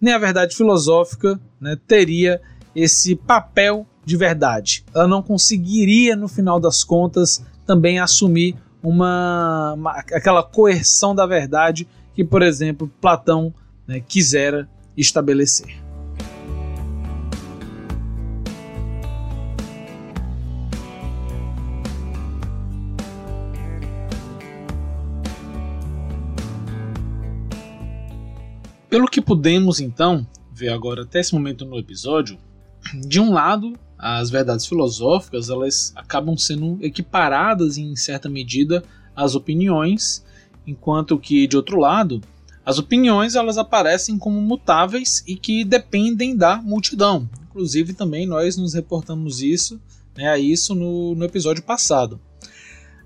nem 0.01 0.13
a 0.13 0.19
verdade 0.19 0.57
filosófica 0.57 1.41
né, 1.61 1.77
teria 1.87 2.41
esse 2.75 3.15
papel 3.15 3.87
de 4.05 4.17
verdade. 4.17 4.85
Ela 4.95 5.07
não 5.07 5.23
conseguiria, 5.23 6.17
no 6.17 6.29
final 6.29 6.59
das 6.59 6.83
contas, 6.83 7.45
também 7.65 7.99
assumir 7.99 8.57
uma, 8.83 9.75
uma 9.75 9.93
aquela 9.93 10.43
coerção 10.43 11.15
da 11.15 11.25
verdade 11.25 11.87
que, 12.15 12.25
por 12.25 12.43
exemplo, 12.43 12.91
Platão 13.01 13.55
né, 13.87 14.01
quisera 14.01 14.69
estabelecer. 14.97 15.82
Pelo 28.93 29.09
que 29.09 29.23
pudemos 29.23 29.81
então 29.81 30.27
ver 30.53 30.69
agora 30.69 31.05
até 31.05 31.19
esse 31.19 31.33
momento 31.33 31.65
no 31.65 31.79
episódio, 31.79 32.37
de 33.07 33.19
um 33.19 33.33
lado, 33.33 33.73
as 33.99 34.29
verdades 34.29 34.67
filosóficas 34.67 35.49
elas 35.49 35.95
acabam 35.97 36.37
sendo 36.37 36.77
equiparadas 36.83 37.79
em 37.79 37.97
certa 37.97 38.29
medida 38.29 38.85
às 39.17 39.35
opiniões, 39.35 40.23
enquanto 40.67 41.19
que 41.19 41.47
de 41.47 41.57
outro 41.57 41.79
lado, 41.79 42.21
as 42.67 42.79
opiniões 42.79 43.35
elas 43.35 43.57
aparecem 43.57 44.19
como 44.19 44.39
mutáveis 44.43 45.25
e 45.27 45.37
que 45.37 45.65
dependem 45.65 46.37
da 46.37 46.59
multidão. 46.59 47.27
Inclusive 47.49 47.95
também 47.95 48.27
nós 48.27 48.59
nos 48.59 48.75
reportamos 48.75 49.41
isso, 49.41 49.81
né, 50.15 50.29
a 50.29 50.39
isso 50.39 50.75
no, 50.75 51.15
no 51.15 51.25
episódio 51.25 51.63
passado. 51.63 52.21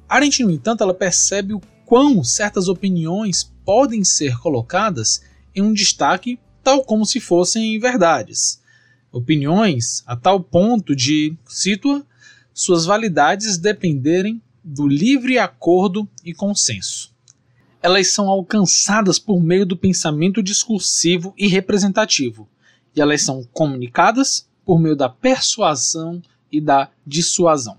Arendt, 0.09 0.43
no 0.43 0.51
entanto, 0.51 0.82
ela 0.82 0.93
percebe 0.93 1.55
o 1.55 1.61
quão 1.84 2.24
certas 2.24 2.66
opiniões 2.66 3.55
podem 3.64 4.03
ser 4.03 4.37
colocadas 4.39 5.22
em 5.57 5.63
um 5.63 5.73
destaque 5.73 6.39
tal 6.63 6.85
como 6.85 7.07
se 7.07 7.19
fossem 7.19 7.79
verdades. 7.79 8.61
Opiniões 9.11 10.03
a 10.07 10.15
tal 10.15 10.41
ponto 10.41 10.95
de, 10.95 11.35
cito 11.47 12.05
suas 12.53 12.85
validades 12.85 13.57
dependerem 13.57 14.43
do 14.63 14.87
livre 14.87 15.39
acordo 15.39 16.09
e 16.25 16.35
consenso. 16.35 17.15
Elas 17.83 18.09
são 18.09 18.29
alcançadas 18.29 19.19
por 19.19 19.41
meio 19.41 19.65
do 19.65 19.77
pensamento 19.77 20.43
discursivo 20.43 21.33
e 21.37 21.47
representativo, 21.47 22.49
e 22.95 23.01
elas 23.01 23.23
são 23.23 23.45
comunicadas 23.53 24.49
por 24.65 24.81
meio 24.81 24.97
da 24.97 25.09
persuasão 25.09 26.21
e 26.51 26.61
da 26.61 26.91
dissuasão. 27.07 27.79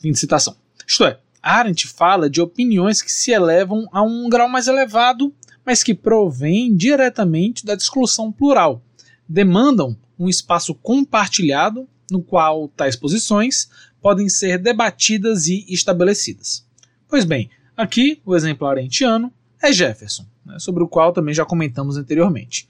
Fim 0.00 0.12
de 0.12 0.18
citação. 0.18 0.56
Isto 0.86 1.04
é, 1.04 1.18
Arendt 1.42 1.86
fala 1.86 2.28
de 2.28 2.40
opiniões 2.40 3.00
que 3.00 3.12
se 3.12 3.30
elevam 3.30 3.88
a 3.92 4.02
um 4.02 4.28
grau 4.28 4.48
mais 4.48 4.66
elevado 4.66 5.32
mas 5.64 5.82
que 5.82 5.94
provém 5.94 6.74
diretamente 6.74 7.64
da 7.64 7.74
discussão 7.74 8.30
plural. 8.30 8.82
Demandam 9.28 9.96
um 10.18 10.28
espaço 10.28 10.74
compartilhado 10.74 11.88
no 12.10 12.22
qual 12.22 12.68
tais 12.68 12.96
posições 12.96 13.68
podem 14.00 14.28
ser 14.28 14.58
debatidas 14.58 15.46
e 15.46 15.64
estabelecidas. 15.68 16.66
Pois 17.08 17.24
bem, 17.24 17.50
aqui 17.76 18.20
o 18.24 18.36
exemplo 18.36 18.66
arentiano 18.66 19.32
é 19.62 19.72
Jefferson, 19.72 20.26
né, 20.44 20.58
sobre 20.58 20.82
o 20.82 20.88
qual 20.88 21.12
também 21.12 21.34
já 21.34 21.44
comentamos 21.44 21.96
anteriormente, 21.96 22.68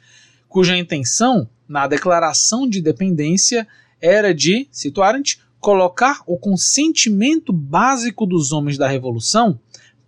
cuja 0.48 0.76
intenção 0.76 1.48
na 1.68 1.86
declaração 1.88 2.68
de 2.68 2.80
dependência 2.80 3.66
era 4.00 4.32
de, 4.32 4.68
cito 4.70 5.02
Arendt, 5.02 5.40
colocar 5.58 6.22
o 6.26 6.36
consentimento 6.36 7.52
básico 7.52 8.26
dos 8.26 8.52
homens 8.52 8.76
da 8.76 8.86
Revolução 8.86 9.58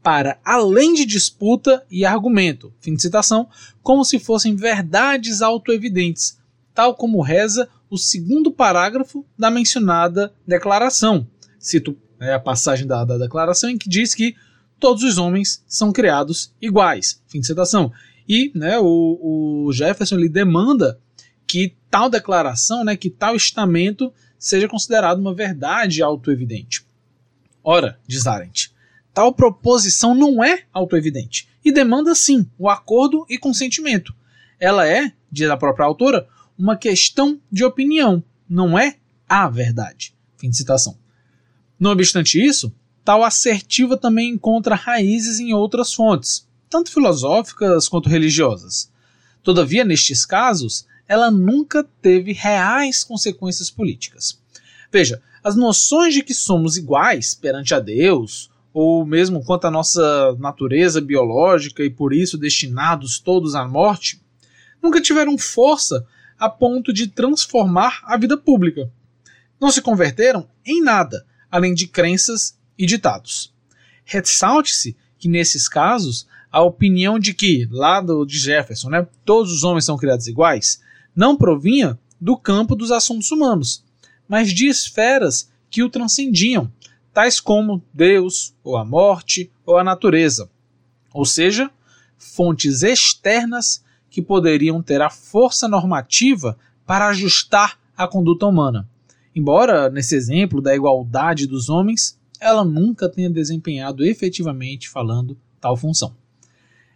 para 0.06 0.38
além 0.44 0.94
de 0.94 1.04
disputa 1.04 1.84
e 1.90 2.04
argumento, 2.04 2.72
fim 2.78 2.94
de 2.94 3.02
citação, 3.02 3.48
como 3.82 4.04
se 4.04 4.20
fossem 4.20 4.54
verdades 4.54 5.42
autoevidentes, 5.42 6.38
tal 6.72 6.94
como 6.94 7.20
reza 7.20 7.68
o 7.90 7.98
segundo 7.98 8.52
parágrafo 8.52 9.26
da 9.36 9.50
mencionada 9.50 10.32
declaração. 10.46 11.26
Cito 11.58 11.98
é, 12.20 12.32
a 12.34 12.38
passagem 12.38 12.86
da, 12.86 13.04
da 13.04 13.18
declaração 13.18 13.68
em 13.68 13.76
que 13.76 13.88
diz 13.88 14.14
que 14.14 14.36
todos 14.78 15.02
os 15.02 15.18
homens 15.18 15.64
são 15.66 15.92
criados 15.92 16.54
iguais, 16.62 17.20
fim 17.26 17.40
de 17.40 17.48
citação. 17.48 17.90
E 18.28 18.52
né, 18.54 18.78
o, 18.78 19.64
o 19.66 19.72
Jefferson 19.72 20.18
ele 20.18 20.28
demanda 20.28 21.00
que 21.48 21.74
tal 21.90 22.08
declaração, 22.08 22.84
né, 22.84 22.94
que 22.96 23.10
tal 23.10 23.34
estamento 23.34 24.12
seja 24.38 24.68
considerado 24.68 25.18
uma 25.18 25.34
verdade 25.34 26.00
autoevidente. 26.00 26.86
Ora, 27.64 27.98
diz 28.06 28.24
Arendt, 28.28 28.75
Tal 29.16 29.32
proposição 29.32 30.14
não 30.14 30.44
é 30.44 30.64
autoevidente 30.74 31.48
e 31.64 31.72
demanda 31.72 32.14
sim 32.14 32.46
o 32.58 32.68
acordo 32.68 33.24
e 33.30 33.38
consentimento. 33.38 34.14
Ela 34.60 34.86
é, 34.86 35.10
diz 35.32 35.48
a 35.48 35.56
própria 35.56 35.86
autora, 35.86 36.28
uma 36.58 36.76
questão 36.76 37.40
de 37.50 37.64
opinião, 37.64 38.22
não 38.46 38.78
é 38.78 38.98
a 39.26 39.48
verdade. 39.48 40.14
Fim 40.36 40.50
de 40.50 40.58
citação. 40.58 40.98
Não 41.80 41.92
obstante 41.92 42.38
isso, 42.38 42.70
tal 43.02 43.24
assertiva 43.24 43.96
também 43.96 44.32
encontra 44.32 44.74
raízes 44.74 45.40
em 45.40 45.54
outras 45.54 45.94
fontes, 45.94 46.46
tanto 46.68 46.92
filosóficas 46.92 47.88
quanto 47.88 48.10
religiosas. 48.10 48.92
Todavia, 49.42 49.82
nestes 49.82 50.26
casos, 50.26 50.86
ela 51.08 51.30
nunca 51.30 51.82
teve 52.02 52.34
reais 52.34 53.02
consequências 53.02 53.70
políticas. 53.70 54.38
Veja, 54.92 55.22
as 55.42 55.56
noções 55.56 56.12
de 56.12 56.22
que 56.22 56.34
somos 56.34 56.76
iguais 56.76 57.34
perante 57.34 57.74
a 57.74 57.80
Deus, 57.80 58.50
ou 58.78 59.06
mesmo 59.06 59.42
quanto 59.42 59.66
à 59.66 59.70
nossa 59.70 60.36
natureza 60.38 61.00
biológica 61.00 61.82
e 61.82 61.88
por 61.88 62.12
isso 62.12 62.36
destinados 62.36 63.18
todos 63.18 63.54
à 63.54 63.66
morte, 63.66 64.20
nunca 64.82 65.00
tiveram 65.00 65.38
força 65.38 66.06
a 66.38 66.50
ponto 66.50 66.92
de 66.92 67.06
transformar 67.06 68.02
a 68.04 68.18
vida 68.18 68.36
pública. 68.36 68.92
Não 69.58 69.70
se 69.70 69.80
converteram 69.80 70.46
em 70.62 70.82
nada, 70.82 71.24
além 71.50 71.72
de 71.72 71.86
crenças 71.86 72.58
e 72.76 72.84
ditados. 72.84 73.50
Ressalte-se 74.04 74.94
que, 75.18 75.26
nesses 75.26 75.70
casos, 75.70 76.26
a 76.52 76.62
opinião 76.62 77.18
de 77.18 77.32
que, 77.32 77.66
lá 77.70 78.02
do, 78.02 78.26
de 78.26 78.38
Jefferson, 78.38 78.90
né, 78.90 79.08
todos 79.24 79.50
os 79.52 79.64
homens 79.64 79.86
são 79.86 79.96
criados 79.96 80.26
iguais, 80.26 80.82
não 81.16 81.34
provinha 81.34 81.98
do 82.20 82.36
campo 82.36 82.76
dos 82.76 82.92
assuntos 82.92 83.30
humanos, 83.30 83.82
mas 84.28 84.52
de 84.52 84.66
esferas 84.66 85.50
que 85.70 85.82
o 85.82 85.88
transcendiam, 85.88 86.70
tais 87.16 87.40
como 87.40 87.82
Deus, 87.94 88.54
ou 88.62 88.76
a 88.76 88.84
morte, 88.84 89.50
ou 89.64 89.78
a 89.78 89.82
natureza, 89.82 90.50
ou 91.14 91.24
seja, 91.24 91.70
fontes 92.18 92.82
externas 92.82 93.82
que 94.10 94.20
poderiam 94.20 94.82
ter 94.82 95.00
a 95.00 95.08
força 95.08 95.66
normativa 95.66 96.58
para 96.84 97.08
ajustar 97.08 97.80
a 97.96 98.06
conduta 98.06 98.44
humana. 98.44 98.86
Embora, 99.34 99.88
nesse 99.88 100.14
exemplo 100.14 100.60
da 100.60 100.76
igualdade 100.76 101.46
dos 101.46 101.70
homens, 101.70 102.18
ela 102.38 102.62
nunca 102.62 103.08
tenha 103.08 103.30
desempenhado 103.30 104.04
efetivamente 104.04 104.86
falando 104.86 105.38
tal 105.58 105.74
função. 105.74 106.14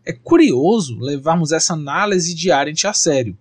É 0.05 0.13
curioso 0.13 0.99
levarmos 0.99 1.51
essa 1.51 1.73
análise 1.73 2.35
de 2.35 2.53
Arendt 2.53 2.87
a 2.87 2.93
sério, 2.93 3.39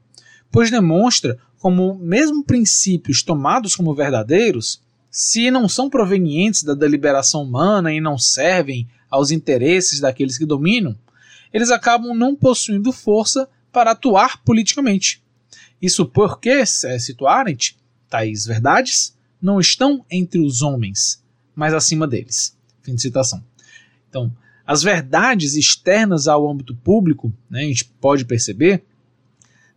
pois 0.49 0.71
demonstra 0.71 1.37
como, 1.57 1.95
mesmo 1.95 2.41
princípios 2.41 3.21
tomados 3.21 3.75
como 3.75 3.93
verdadeiros, 3.93 4.81
se 5.19 5.51
não 5.51 5.67
são 5.67 5.89
provenientes 5.89 6.63
da 6.63 6.73
deliberação 6.73 7.43
humana 7.43 7.91
e 7.91 7.99
não 7.99 8.17
servem 8.17 8.87
aos 9.09 9.31
interesses 9.31 9.99
daqueles 9.99 10.37
que 10.37 10.45
dominam, 10.45 10.97
eles 11.51 11.71
acabam 11.71 12.15
não 12.15 12.33
possuindo 12.33 12.93
força 12.93 13.49
para 13.69 13.91
atuar 13.91 14.41
politicamente. 14.45 15.21
Isso 15.81 16.05
porque, 16.05 16.65
cito 16.65 17.27
Arendt, 17.27 17.77
tais 18.09 18.45
verdades 18.45 19.13
não 19.41 19.59
estão 19.59 20.05
entre 20.09 20.39
os 20.39 20.61
homens, 20.61 21.21
mas 21.53 21.73
acima 21.73 22.07
deles. 22.07 22.57
Fim 22.81 22.95
de 22.95 23.01
citação. 23.01 23.43
Então, 24.07 24.33
as 24.65 24.81
verdades 24.81 25.55
externas 25.55 26.29
ao 26.29 26.49
âmbito 26.49 26.73
público, 26.73 27.29
né, 27.49 27.59
a 27.59 27.65
gente 27.65 27.83
pode 27.99 28.23
perceber, 28.23 28.85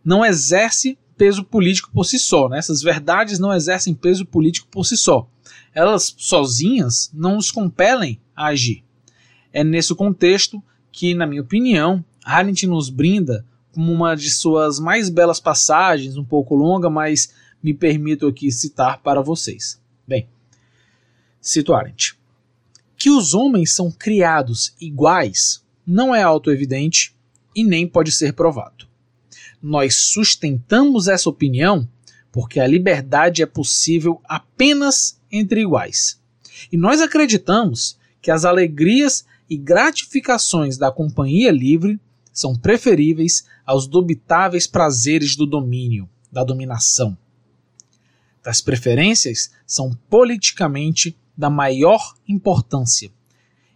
não 0.05 0.25
exerce 0.25 0.97
peso 1.17 1.43
político 1.43 1.91
por 1.91 2.05
si 2.05 2.17
só. 2.17 2.47
Né? 2.47 2.59
Essas 2.59 2.81
verdades 2.81 3.39
não 3.39 3.53
exercem 3.53 3.93
peso 3.93 4.25
político 4.25 4.69
por 4.71 4.85
si 4.85 4.95
só. 4.95 5.29
Elas 5.73 6.13
sozinhas 6.17 7.09
não 7.13 7.35
nos 7.35 7.51
compelem 7.51 8.19
a 8.35 8.47
agir. 8.47 8.83
É 9.51 9.63
nesse 9.63 9.93
contexto 9.95 10.61
que, 10.91 11.13
na 11.13 11.25
minha 11.25 11.41
opinião, 11.41 12.03
Arendt 12.23 12.65
nos 12.67 12.89
brinda 12.89 13.45
como 13.71 13.91
uma 13.91 14.15
de 14.15 14.29
suas 14.29 14.79
mais 14.79 15.09
belas 15.09 15.39
passagens, 15.39 16.15
um 16.17 16.23
pouco 16.23 16.55
longa, 16.55 16.89
mas 16.89 17.33
me 17.61 17.73
permito 17.73 18.27
aqui 18.27 18.51
citar 18.51 19.01
para 19.01 19.21
vocês. 19.21 19.81
Bem, 20.07 20.27
cito 21.41 21.73
Arendt. 21.73 22.17
Que 22.97 23.09
os 23.09 23.33
homens 23.33 23.73
são 23.73 23.91
criados 23.91 24.75
iguais 24.79 25.63
não 25.85 26.15
é 26.15 26.23
autoevidente 26.23 27.15
e 27.55 27.63
nem 27.63 27.87
pode 27.87 28.11
ser 28.11 28.33
provado. 28.33 28.87
Nós 29.61 29.95
sustentamos 29.95 31.07
essa 31.07 31.29
opinião 31.29 31.87
porque 32.31 32.59
a 32.59 32.67
liberdade 32.67 33.43
é 33.43 33.45
possível 33.45 34.19
apenas 34.23 35.19
entre 35.33 35.61
iguais. 35.61 36.21
E 36.71 36.77
nós 36.77 37.01
acreditamos 37.01 37.97
que 38.21 38.29
as 38.29 38.45
alegrias 38.45 39.25
e 39.49 39.57
gratificações 39.57 40.77
da 40.77 40.91
companhia 40.91 41.51
livre 41.51 41.99
são 42.31 42.55
preferíveis 42.55 43.43
aos 43.65 43.87
dubitáveis 43.87 44.67
prazeres 44.67 45.35
do 45.35 45.45
domínio, 45.45 46.07
da 46.31 46.43
dominação. 46.43 47.17
Tais 48.41 48.61
preferências 48.61 49.51
são 49.65 49.91
politicamente 50.09 51.17
da 51.35 51.49
maior 51.49 52.15
importância. 52.27 53.11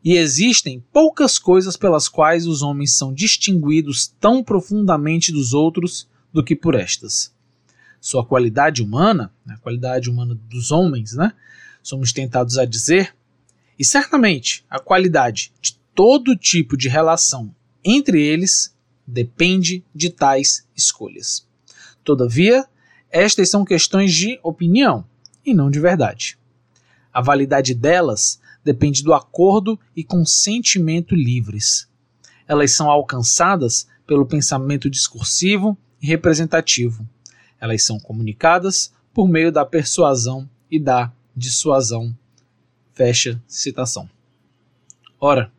E 0.03 0.13
existem 0.13 0.83
poucas 0.93 1.39
coisas 1.39 1.75
pelas 1.75 2.07
quais 2.07 2.45
os 2.45 2.61
homens 2.61 2.95
são 2.97 3.13
distinguidos 3.13 4.07
tão 4.19 4.43
profundamente 4.43 5.31
dos 5.31 5.53
outros 5.53 6.07
do 6.31 6.43
que 6.43 6.55
por 6.55 6.75
estas. 6.75 7.33
Sua 7.99 8.25
qualidade 8.25 8.81
humana, 8.81 9.33
né, 9.45 9.55
a 9.55 9.59
qualidade 9.59 10.09
humana 10.09 10.35
dos 10.49 10.71
homens, 10.71 11.13
né, 11.13 11.33
somos 11.81 12.11
tentados 12.11 12.57
a 12.57 12.65
dizer, 12.65 13.15
e 13.77 13.85
certamente 13.85 14.65
a 14.69 14.79
qualidade 14.79 15.51
de 15.61 15.77
todo 15.93 16.35
tipo 16.35 16.77
de 16.77 16.87
relação 16.87 17.53
entre 17.83 18.21
eles 18.21 18.75
depende 19.05 19.83
de 19.95 20.09
tais 20.09 20.67
escolhas. 20.75 21.47
Todavia, 22.03 22.65
estas 23.09 23.49
são 23.49 23.63
questões 23.63 24.13
de 24.13 24.39
opinião 24.43 25.05
e 25.45 25.53
não 25.53 25.71
de 25.71 25.79
verdade. 25.79 26.37
A 27.13 27.21
validade 27.21 27.73
delas 27.73 28.39
depende 28.63 29.01
do 29.01 29.13
acordo 29.13 29.79
e 29.95 30.03
consentimento 30.03 31.15
livres. 31.15 31.87
Elas 32.47 32.71
são 32.71 32.89
alcançadas 32.89 33.87
pelo 34.05 34.25
pensamento 34.25 34.89
discursivo 34.89 35.77
e 36.01 36.07
representativo. 36.07 37.07
Elas 37.59 37.83
são 37.83 37.99
comunicadas 37.99 38.93
por 39.13 39.27
meio 39.27 39.51
da 39.51 39.65
persuasão 39.65 40.49
e 40.69 40.79
da 40.79 41.11
dissuasão. 41.35 42.15
Fecha 42.93 43.41
citação. 43.47 44.09
Ora, 45.19 45.51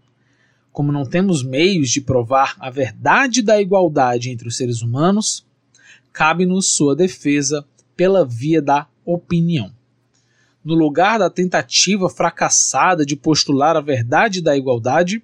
como 0.72 0.92
não 0.92 1.04
temos 1.04 1.42
meios 1.42 1.90
de 1.90 2.00
provar 2.00 2.54
a 2.60 2.70
verdade 2.70 3.42
da 3.42 3.60
igualdade 3.60 4.30
entre 4.30 4.46
os 4.46 4.56
seres 4.56 4.80
humanos, 4.80 5.44
cabe-nos 6.12 6.74
sua 6.74 6.94
defesa 6.94 7.64
pela 7.96 8.24
via 8.24 8.62
da 8.62 8.86
opinião. 9.04 9.72
No 10.64 10.74
lugar 10.74 11.18
da 11.18 11.30
tentativa 11.30 12.08
fracassada 12.08 13.04
de 13.04 13.16
postular 13.16 13.76
a 13.76 13.80
verdade 13.80 14.40
da 14.40 14.56
igualdade, 14.56 15.22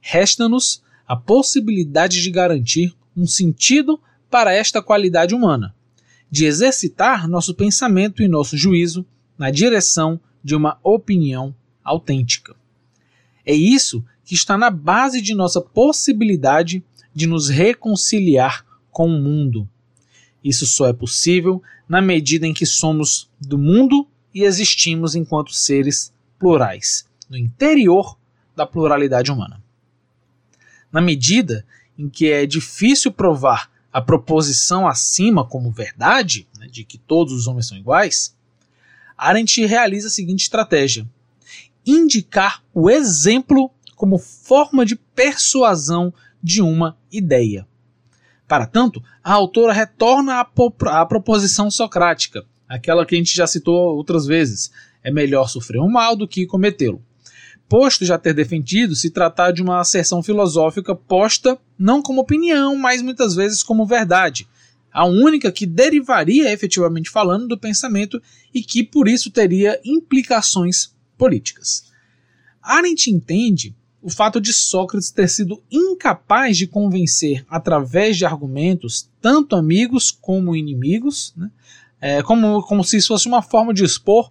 resta-nos 0.00 0.82
a 1.06 1.16
possibilidade 1.16 2.22
de 2.22 2.30
garantir 2.30 2.94
um 3.16 3.26
sentido 3.26 4.00
para 4.30 4.52
esta 4.52 4.82
qualidade 4.82 5.34
humana, 5.34 5.74
de 6.30 6.44
exercitar 6.44 7.28
nosso 7.28 7.54
pensamento 7.54 8.22
e 8.22 8.28
nosso 8.28 8.56
juízo 8.56 9.04
na 9.36 9.50
direção 9.50 10.20
de 10.42 10.54
uma 10.54 10.78
opinião 10.82 11.54
autêntica. 11.82 12.54
É 13.44 13.54
isso 13.54 14.04
que 14.24 14.34
está 14.34 14.56
na 14.56 14.70
base 14.70 15.20
de 15.20 15.34
nossa 15.34 15.60
possibilidade 15.60 16.84
de 17.12 17.26
nos 17.26 17.48
reconciliar 17.48 18.64
com 18.90 19.06
o 19.06 19.20
mundo. 19.20 19.68
Isso 20.42 20.66
só 20.66 20.86
é 20.86 20.92
possível 20.92 21.62
na 21.88 22.00
medida 22.00 22.46
em 22.46 22.54
que 22.54 22.64
somos 22.64 23.28
do 23.40 23.58
mundo 23.58 24.06
e 24.32 24.44
existimos 24.44 25.14
enquanto 25.14 25.52
seres 25.52 26.12
plurais, 26.38 27.06
no 27.28 27.36
interior 27.36 28.16
da 28.54 28.64
pluralidade 28.64 29.30
humana. 29.30 29.62
Na 30.92 31.00
medida 31.00 31.66
em 31.98 32.08
que 32.08 32.30
é 32.30 32.46
difícil 32.46 33.12
provar 33.12 33.70
a 33.92 34.00
proposição 34.00 34.86
acima 34.86 35.44
como 35.44 35.70
verdade, 35.70 36.46
né, 36.58 36.66
de 36.66 36.84
que 36.84 36.98
todos 36.98 37.32
os 37.32 37.46
homens 37.46 37.66
são 37.66 37.76
iguais, 37.76 38.36
Arendt 39.16 39.64
realiza 39.66 40.08
a 40.08 40.10
seguinte 40.10 40.42
estratégia: 40.42 41.06
indicar 41.84 42.62
o 42.72 42.88
exemplo 42.88 43.70
como 43.96 44.18
forma 44.18 44.86
de 44.86 44.96
persuasão 44.96 46.12
de 46.42 46.62
uma 46.62 46.96
ideia. 47.12 47.66
Para 48.48 48.66
tanto, 48.66 49.02
a 49.22 49.32
autora 49.32 49.72
retorna 49.72 50.40
à, 50.40 51.06
proposição 51.06 51.70
socrática, 51.70 52.44
aquela 52.68 53.04
que 53.04 53.14
a 53.14 53.18
gente 53.18 53.34
já 53.34 53.46
citou 53.46 53.94
outras 53.96 54.26
vezes: 54.26 54.70
é 55.02 55.10
melhor 55.10 55.48
sofrer 55.48 55.80
um 55.80 55.90
mal 55.90 56.16
do 56.16 56.26
que 56.26 56.46
cometê-lo. 56.46 57.02
Posto 57.70 58.04
já 58.04 58.18
ter 58.18 58.34
defendido 58.34 58.96
se 58.96 59.10
tratar 59.10 59.52
de 59.52 59.62
uma 59.62 59.78
asserção 59.78 60.24
filosófica 60.24 60.92
posta 60.92 61.56
não 61.78 62.02
como 62.02 62.20
opinião, 62.20 62.74
mas 62.74 63.00
muitas 63.00 63.36
vezes 63.36 63.62
como 63.62 63.86
verdade, 63.86 64.48
a 64.92 65.06
única 65.06 65.52
que 65.52 65.66
derivaria 65.66 66.52
efetivamente 66.52 67.08
falando 67.08 67.46
do 67.46 67.56
pensamento 67.56 68.20
e 68.52 68.60
que 68.60 68.82
por 68.82 69.06
isso 69.06 69.30
teria 69.30 69.80
implicações 69.84 70.92
políticas. 71.16 71.84
Arendt 72.60 73.08
entende 73.08 73.72
o 74.02 74.10
fato 74.10 74.40
de 74.40 74.52
Sócrates 74.52 75.12
ter 75.12 75.28
sido 75.28 75.62
incapaz 75.70 76.58
de 76.58 76.66
convencer, 76.66 77.46
através 77.48 78.16
de 78.16 78.24
argumentos, 78.24 79.08
tanto 79.22 79.54
amigos 79.54 80.10
como 80.10 80.56
inimigos, 80.56 81.32
né, 81.36 81.48
é, 82.00 82.20
como, 82.20 82.62
como 82.62 82.82
se 82.82 82.96
isso 82.96 83.08
fosse 83.08 83.28
uma 83.28 83.42
forma 83.42 83.72
de 83.72 83.84
expor 83.84 84.28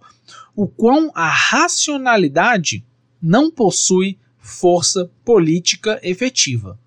o 0.54 0.66
quão 0.66 1.10
a 1.14 1.26
racionalidade 1.26 2.84
não 3.22 3.50
possui 3.50 4.18
força 4.38 5.10
política 5.24 6.00
efetiva. 6.02 6.78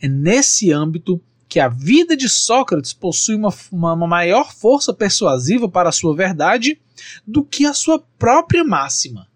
É 0.00 0.06
nesse 0.06 0.72
âmbito 0.72 1.20
que 1.48 1.58
a 1.58 1.68
vida 1.68 2.16
de 2.16 2.28
Sócrates 2.28 2.92
possui 2.92 3.34
uma, 3.34 3.52
uma, 3.72 4.06
maior 4.06 4.52
força 4.52 4.92
persuasiva 4.92 5.68
para 5.68 5.88
a 5.88 5.92
sua 5.92 6.14
verdade 6.14 6.78
do 7.26 7.42
que 7.42 7.64
a 7.64 7.72
sua 7.72 7.98
própria 8.18 8.62
máxima. 8.62 9.26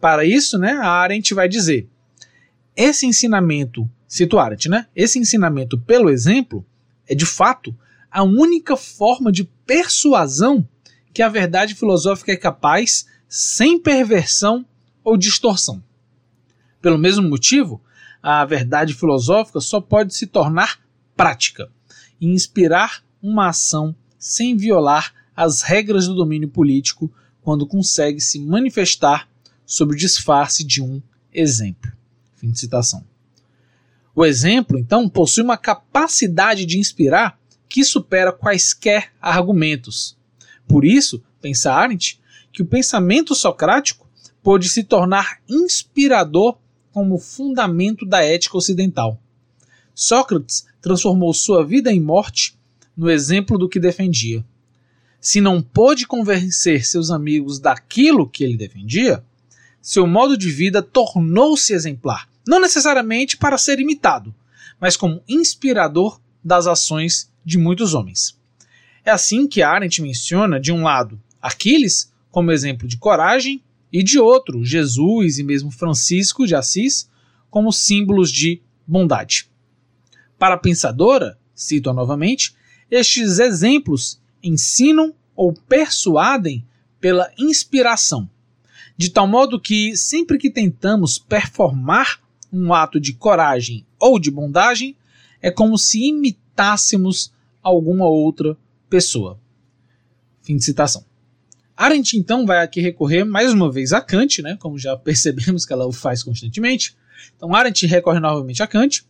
Para 0.00 0.24
isso, 0.24 0.58
né, 0.58 0.72
a 0.72 0.90
Arendt 0.90 1.32
vai 1.34 1.48
dizer: 1.48 1.88
esse 2.76 3.06
ensinamento, 3.06 3.88
cito 4.06 4.38
Arendt, 4.38 4.68
né, 4.68 4.86
esse 4.94 5.18
ensinamento 5.18 5.78
pelo 5.78 6.10
exemplo 6.10 6.66
é 7.06 7.14
de 7.14 7.24
fato 7.24 7.74
a 8.10 8.22
única 8.22 8.76
forma 8.76 9.30
de 9.30 9.44
persuasão 9.44 10.66
que 11.12 11.22
a 11.22 11.28
verdade 11.28 11.74
filosófica 11.74 12.32
é 12.32 12.36
capaz 12.36 13.06
sem 13.28 13.78
perversão 13.78 14.64
ou 15.02 15.16
distorção. 15.16 15.82
Pelo 16.80 16.98
mesmo 16.98 17.28
motivo, 17.28 17.80
a 18.22 18.44
verdade 18.44 18.94
filosófica 18.94 19.60
só 19.60 19.80
pode 19.80 20.14
se 20.14 20.26
tornar 20.26 20.80
prática 21.16 21.70
e 22.20 22.26
inspirar 22.26 23.02
uma 23.22 23.48
ação 23.48 23.94
sem 24.18 24.56
violar 24.56 25.12
as 25.34 25.62
regras 25.62 26.06
do 26.06 26.14
domínio 26.14 26.48
político 26.48 27.12
quando 27.42 27.66
consegue 27.66 28.20
se 28.20 28.40
manifestar 28.40 29.28
sob 29.64 29.92
o 29.92 29.96
disfarce 29.96 30.64
de 30.64 30.82
um 30.82 31.00
exemplo. 31.32 31.92
Fim 32.34 32.50
de 32.50 32.58
citação. 32.58 33.04
O 34.14 34.24
exemplo, 34.24 34.78
então, 34.78 35.08
possui 35.08 35.44
uma 35.44 35.56
capacidade 35.56 36.66
de 36.66 36.78
inspirar 36.78 37.38
que 37.68 37.84
supera 37.84 38.32
quaisquer 38.32 39.12
argumentos. 39.20 40.16
Por 40.66 40.84
isso, 40.84 41.22
pensa 41.40 41.72
Arendt, 41.72 42.20
que 42.52 42.62
o 42.62 42.66
pensamento 42.66 43.34
socrático 43.34 44.07
pôde 44.48 44.66
se 44.70 44.82
tornar 44.82 45.42
inspirador 45.46 46.56
como 46.90 47.18
fundamento 47.18 48.06
da 48.06 48.24
ética 48.24 48.56
ocidental. 48.56 49.20
Sócrates 49.94 50.66
transformou 50.80 51.34
sua 51.34 51.62
vida 51.62 51.92
em 51.92 52.00
morte 52.00 52.58
no 52.96 53.10
exemplo 53.10 53.58
do 53.58 53.68
que 53.68 53.78
defendia. 53.78 54.42
Se 55.20 55.38
não 55.38 55.60
pôde 55.60 56.06
convencer 56.06 56.86
seus 56.86 57.10
amigos 57.10 57.58
daquilo 57.60 58.26
que 58.26 58.42
ele 58.42 58.56
defendia, 58.56 59.22
seu 59.82 60.06
modo 60.06 60.34
de 60.34 60.50
vida 60.50 60.80
tornou-se 60.80 61.74
exemplar, 61.74 62.26
não 62.46 62.58
necessariamente 62.58 63.36
para 63.36 63.58
ser 63.58 63.78
imitado, 63.78 64.34
mas 64.80 64.96
como 64.96 65.22
inspirador 65.28 66.18
das 66.42 66.66
ações 66.66 67.30
de 67.44 67.58
muitos 67.58 67.92
homens. 67.92 68.34
É 69.04 69.10
assim 69.10 69.46
que 69.46 69.60
Arendt 69.60 70.00
menciona, 70.00 70.58
de 70.58 70.72
um 70.72 70.84
lado, 70.84 71.20
Aquiles 71.38 72.10
como 72.30 72.50
exemplo 72.50 72.88
de 72.88 72.96
coragem, 72.96 73.62
e 73.92 74.02
de 74.02 74.18
outro, 74.18 74.64
Jesus 74.64 75.38
e 75.38 75.42
mesmo 75.42 75.70
Francisco 75.70 76.46
de 76.46 76.54
Assis, 76.54 77.08
como 77.50 77.72
símbolos 77.72 78.30
de 78.30 78.60
bondade. 78.86 79.48
Para 80.38 80.54
a 80.54 80.58
pensadora, 80.58 81.38
cito-a 81.54 81.92
novamente, 81.92 82.54
estes 82.90 83.38
exemplos 83.38 84.20
ensinam 84.42 85.14
ou 85.34 85.52
persuadem 85.52 86.64
pela 87.00 87.30
inspiração, 87.38 88.28
de 88.96 89.10
tal 89.10 89.26
modo 89.26 89.60
que 89.60 89.96
sempre 89.96 90.38
que 90.38 90.50
tentamos 90.50 91.18
performar 91.18 92.20
um 92.52 92.72
ato 92.72 92.98
de 92.98 93.12
coragem 93.12 93.86
ou 93.98 94.18
de 94.18 94.30
bondade, 94.30 94.96
é 95.40 95.50
como 95.50 95.78
se 95.78 96.08
imitássemos 96.08 97.32
alguma 97.62 98.06
outra 98.06 98.56
pessoa. 98.88 99.38
Fim 100.42 100.56
de 100.56 100.64
citação. 100.64 101.04
Arendt 101.78 102.18
então 102.18 102.44
vai 102.44 102.58
aqui 102.58 102.80
recorrer 102.80 103.24
mais 103.24 103.52
uma 103.52 103.70
vez 103.70 103.92
a 103.92 104.00
Kant, 104.00 104.42
né, 104.42 104.56
como 104.58 104.76
já 104.76 104.96
percebemos 104.96 105.64
que 105.64 105.72
ela 105.72 105.86
o 105.86 105.92
faz 105.92 106.24
constantemente. 106.24 106.96
Então 107.36 107.54
Arendt 107.54 107.86
recorre 107.86 108.18
novamente 108.18 108.60
a 108.64 108.66
Kant 108.66 109.06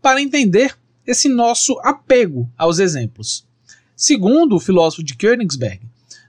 para 0.00 0.22
entender 0.22 0.78
esse 1.04 1.28
nosso 1.28 1.76
apego 1.80 2.48
aos 2.56 2.78
exemplos. 2.78 3.44
Segundo 3.96 4.54
o 4.54 4.60
filósofo 4.60 5.02
de 5.02 5.16
Königsberg, 5.16 5.80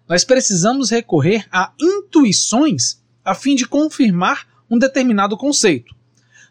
nós 0.09 0.23
precisamos 0.23 0.89
recorrer 0.89 1.45
a 1.51 1.71
intuições 1.79 2.99
a 3.23 3.35
fim 3.35 3.53
de 3.53 3.67
confirmar 3.67 4.47
um 4.67 4.79
determinado 4.79 5.37
conceito. 5.37 5.95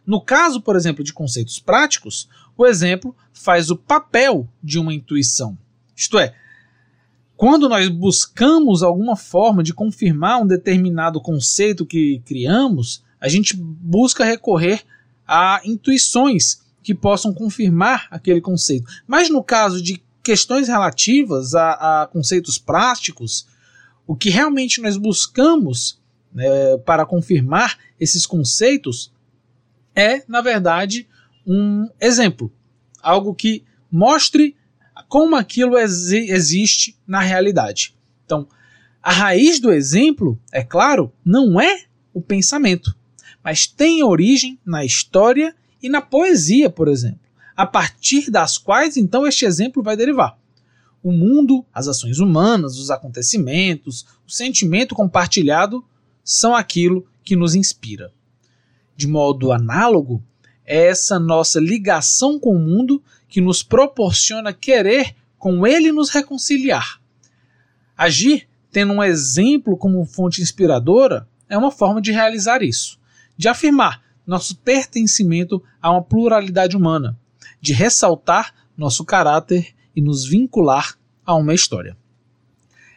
No 0.06 0.20
caso, 0.20 0.60
por 0.60 0.76
exemplo, 0.76 1.02
de 1.02 1.12
conceitos 1.12 1.58
práticos, 1.58 2.28
o 2.56 2.64
exemplo 2.64 3.16
faz 3.32 3.70
o 3.70 3.76
papel 3.76 4.48
de 4.62 4.78
uma 4.78 4.94
intuição. 4.94 5.58
Isto 5.96 6.16
é, 6.16 6.32
quando 7.36 7.68
nós 7.68 7.88
buscamos 7.88 8.82
alguma 8.82 9.14
forma 9.14 9.62
de 9.62 9.74
confirmar 9.74 10.40
um 10.40 10.46
determinado 10.46 11.20
conceito 11.20 11.84
que 11.84 12.20
criamos, 12.24 13.04
a 13.20 13.28
gente 13.28 13.54
busca 13.56 14.24
recorrer 14.24 14.82
a 15.26 15.60
intuições 15.64 16.62
que 16.82 16.94
possam 16.94 17.34
confirmar 17.34 18.06
aquele 18.10 18.40
conceito. 18.40 18.86
Mas 19.06 19.28
no 19.28 19.42
caso 19.42 19.82
de 19.82 20.02
questões 20.22 20.68
relativas 20.68 21.54
a, 21.54 22.02
a 22.02 22.06
conceitos 22.06 22.58
práticos, 22.58 23.46
o 24.06 24.16
que 24.16 24.30
realmente 24.30 24.80
nós 24.80 24.96
buscamos 24.96 26.00
né, 26.32 26.76
para 26.84 27.04
confirmar 27.04 27.78
esses 27.98 28.24
conceitos 28.24 29.12
é, 29.94 30.22
na 30.28 30.40
verdade, 30.40 31.08
um 31.46 31.88
exemplo. 32.00 32.52
Algo 33.02 33.34
que 33.34 33.64
mostre 33.90 34.56
como 35.08 35.36
aquilo 35.36 35.78
existe 35.78 36.96
na 37.06 37.20
realidade. 37.20 37.94
Então, 38.24 38.48
a 39.02 39.12
raiz 39.12 39.60
do 39.60 39.72
exemplo, 39.72 40.38
é 40.52 40.64
claro, 40.64 41.12
não 41.24 41.60
é 41.60 41.84
o 42.12 42.20
pensamento, 42.20 42.96
mas 43.42 43.66
tem 43.66 44.02
origem 44.02 44.58
na 44.66 44.84
história 44.84 45.54
e 45.80 45.88
na 45.88 46.00
poesia, 46.00 46.68
por 46.68 46.88
exemplo, 46.88 47.20
a 47.56 47.64
partir 47.64 48.30
das 48.30 48.58
quais 48.58 48.96
então 48.96 49.26
este 49.26 49.44
exemplo 49.44 49.82
vai 49.82 49.96
derivar. 49.96 50.36
O 51.02 51.12
mundo, 51.12 51.64
as 51.72 51.86
ações 51.86 52.18
humanas, 52.18 52.78
os 52.78 52.90
acontecimentos, 52.90 54.04
o 54.26 54.30
sentimento 54.30 54.94
compartilhado 54.94 55.84
são 56.24 56.56
aquilo 56.56 57.06
que 57.22 57.36
nos 57.36 57.54
inspira. 57.54 58.12
De 58.96 59.06
modo 59.06 59.52
análogo, 59.52 60.20
essa 60.64 61.20
nossa 61.20 61.60
ligação 61.60 62.40
com 62.40 62.56
o 62.56 62.58
mundo 62.58 63.00
que 63.28 63.40
nos 63.40 63.62
proporciona 63.62 64.52
querer 64.52 65.14
com 65.38 65.66
ele 65.66 65.92
nos 65.92 66.10
reconciliar. 66.10 67.00
Agir 67.96 68.48
tendo 68.70 68.92
um 68.92 69.02
exemplo 69.02 69.76
como 69.76 70.04
fonte 70.04 70.42
inspiradora 70.42 71.28
é 71.48 71.56
uma 71.56 71.70
forma 71.70 72.00
de 72.00 72.12
realizar 72.12 72.62
isso, 72.62 72.98
de 73.36 73.48
afirmar 73.48 74.02
nosso 74.26 74.56
pertencimento 74.56 75.62
a 75.80 75.90
uma 75.92 76.02
pluralidade 76.02 76.76
humana, 76.76 77.18
de 77.60 77.72
ressaltar 77.72 78.52
nosso 78.76 79.04
caráter 79.04 79.74
e 79.94 80.02
nos 80.02 80.26
vincular 80.26 80.98
a 81.24 81.34
uma 81.34 81.54
história. 81.54 81.96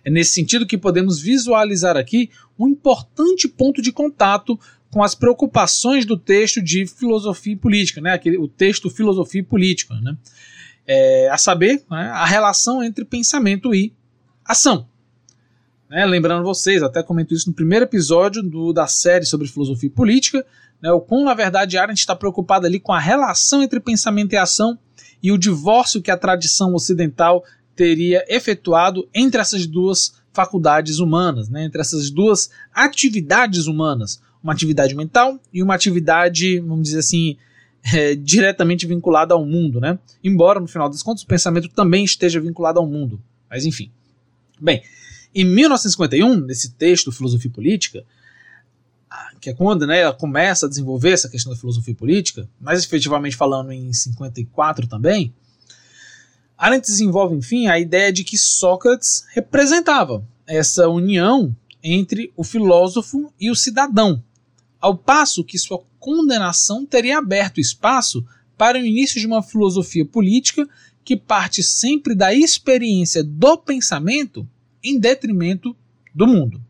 É 0.04 0.10
nesse 0.10 0.34
sentido 0.34 0.66
que 0.66 0.78
podemos 0.78 1.20
visualizar 1.20 1.96
aqui 1.96 2.30
um 2.58 2.68
importante 2.68 3.48
ponto 3.48 3.82
de 3.82 3.92
contato 3.92 4.60
com 4.92 5.04
as 5.04 5.14
preocupações 5.14 6.06
do 6.06 6.18
texto 6.18 6.62
de 6.62 6.86
filosofia 6.86 7.54
e 7.54 7.58
política, 7.58 8.02
né? 8.02 8.14
Aquele, 8.14 8.38
o 8.38 8.48
texto 8.48 8.90
filosofia 8.90 9.42
e 9.42 9.44
política, 9.44 9.94
né? 10.02 10.18
É, 10.88 11.30
a 11.30 11.38
saber, 11.38 11.84
né, 11.90 12.10
a 12.10 12.26
relação 12.26 12.84
entre 12.84 13.06
pensamento 13.06 13.76
e 13.76 13.94
ação. 14.44 14.88
Né? 15.88 16.06
Lembrando 16.06 16.44
vocês, 16.44 16.82
até 16.82 17.04
comento 17.04 17.34
isso 17.34 17.50
no 17.50 17.56
primeiro 17.56 17.86
episódio 17.86 18.42
do, 18.42 18.74
da 18.74 18.88
série 18.88 19.26
sobre 19.26 19.48
filosofia 19.48 19.88
e 19.88 19.92
política, 19.92 20.46
né, 20.82 20.92
o 20.92 21.02
como, 21.02 21.26
na 21.26 21.34
verdade, 21.34 21.78
Arendt 21.78 22.00
está 22.00 22.16
preocupado 22.16 22.66
ali 22.66 22.80
com 22.80 22.94
a 22.94 23.00
relação 23.00 23.62
entre 23.62 23.80
pensamento 23.80 24.34
e 24.34 24.38
ação 24.38 24.80
e 25.22 25.32
o 25.32 25.38
divórcio 25.38 26.02
que 26.02 26.10
a 26.10 26.18
tradição 26.18 26.74
ocidental 26.74 27.44
teria 27.76 28.24
efetuado 28.28 29.08
entre 29.14 29.42
essas 29.42 29.68
duas 29.68 30.20
faculdades 30.32 31.00
humanas, 31.00 31.50
né, 31.50 31.66
entre 31.66 31.82
essas 31.82 32.10
duas 32.10 32.50
atividades 32.74 33.68
humanas, 33.68 34.22
uma 34.44 34.54
atividade 34.54 34.96
mental 34.96 35.40
e 35.54 35.62
uma 35.62 35.76
atividade, 35.76 36.60
vamos 36.60 36.86
dizer 36.86 37.00
assim, 37.00 37.38
é, 37.94 38.16
diretamente 38.16 38.86
vinculada 38.86 39.34
ao 39.34 39.46
mundo, 39.46 39.80
né? 39.80 39.98
Embora, 40.24 40.60
no 40.60 40.68
final 40.68 40.90
das 40.90 41.04
contas, 41.04 41.24
o 41.24 41.28
pensamento 41.28 41.70
também 41.70 42.04
esteja 42.04 42.40
vinculado 42.40 42.80
ao 42.80 42.88
mundo. 42.88 43.22
Mas, 43.50 43.66
enfim. 43.66 43.92
Bem, 44.60 44.84
em 45.34 45.46
1951, 45.46 46.36
nesse 46.42 46.72
texto 46.72 47.12
Filosofia 47.12 47.52
Política, 47.52 48.04
que 49.40 49.50
é 49.50 49.54
quando 49.54 49.88
né, 49.88 50.02
ela 50.02 50.14
começa 50.14 50.66
a 50.66 50.70
desenvolver 50.70 51.12
essa 51.12 51.30
questão 51.30 51.52
da 51.52 51.60
filosofia 51.60 51.96
política, 51.96 52.48
mais 52.60 52.84
efetivamente 52.84 53.36
falando 53.36 53.72
em 53.72 53.92
54 53.92 54.88
também, 54.88 55.34
Arendt 56.58 56.86
desenvolve, 56.86 57.36
enfim, 57.36 57.68
a 57.68 57.80
ideia 57.80 58.12
de 58.12 58.24
que 58.24 58.38
Sócrates 58.38 59.26
representava 59.34 60.24
essa 60.46 60.90
união 60.90 61.56
entre 61.82 62.34
o 62.36 62.44
filósofo 62.44 63.34
e 63.40 63.50
o 63.50 63.56
cidadão, 63.56 64.22
ao 64.80 64.98
passo 64.98 65.44
que 65.44 65.58
sua 65.58 65.82
condenação 66.00 66.86
teria 66.86 67.18
aberto 67.18 67.60
espaço 67.60 68.26
para 68.58 68.78
o 68.78 68.86
início 68.86 69.20
de 69.20 69.28
uma 69.28 69.42
filosofia 69.42 70.06
política 70.06 70.68
que 71.04 71.16
parte 71.16 71.64
sempre 71.64 72.14
da 72.14 72.34
experiência 72.34 73.24
do 73.24 73.58
pensamento 73.58 74.48
em 74.84 75.00
detrimento 75.00 75.76
do 76.14 76.28
mundo. 76.28 76.62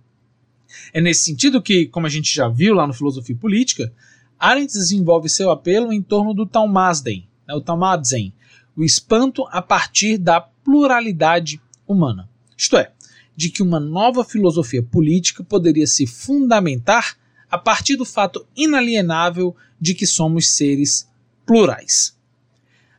É 0.93 1.01
nesse 1.01 1.23
sentido 1.23 1.61
que, 1.61 1.87
como 1.87 2.05
a 2.05 2.09
gente 2.09 2.33
já 2.33 2.47
viu 2.47 2.73
lá 2.73 2.85
no 2.85 2.93
Filosofia 2.93 3.35
Política, 3.35 3.91
Arendt 4.37 4.73
desenvolve 4.73 5.27
seu 5.27 5.49
apelo 5.49 5.91
em 5.91 6.01
torno 6.01 6.33
do 6.33 6.45
Talmasden, 6.45 7.27
né, 7.47 7.53
o 7.53 7.61
Talmadzen, 7.61 8.33
o 8.77 8.83
espanto 8.83 9.45
a 9.49 9.61
partir 9.61 10.17
da 10.17 10.39
pluralidade 10.39 11.61
humana. 11.87 12.29
Isto 12.55 12.77
é, 12.77 12.91
de 13.35 13.49
que 13.49 13.63
uma 13.63 13.79
nova 13.79 14.23
filosofia 14.23 14.83
política 14.83 15.43
poderia 15.43 15.87
se 15.87 16.05
fundamentar 16.05 17.17
a 17.49 17.57
partir 17.57 17.95
do 17.95 18.05
fato 18.05 18.45
inalienável 18.55 19.55
de 19.79 19.93
que 19.93 20.05
somos 20.05 20.51
seres 20.51 21.07
plurais. 21.45 22.15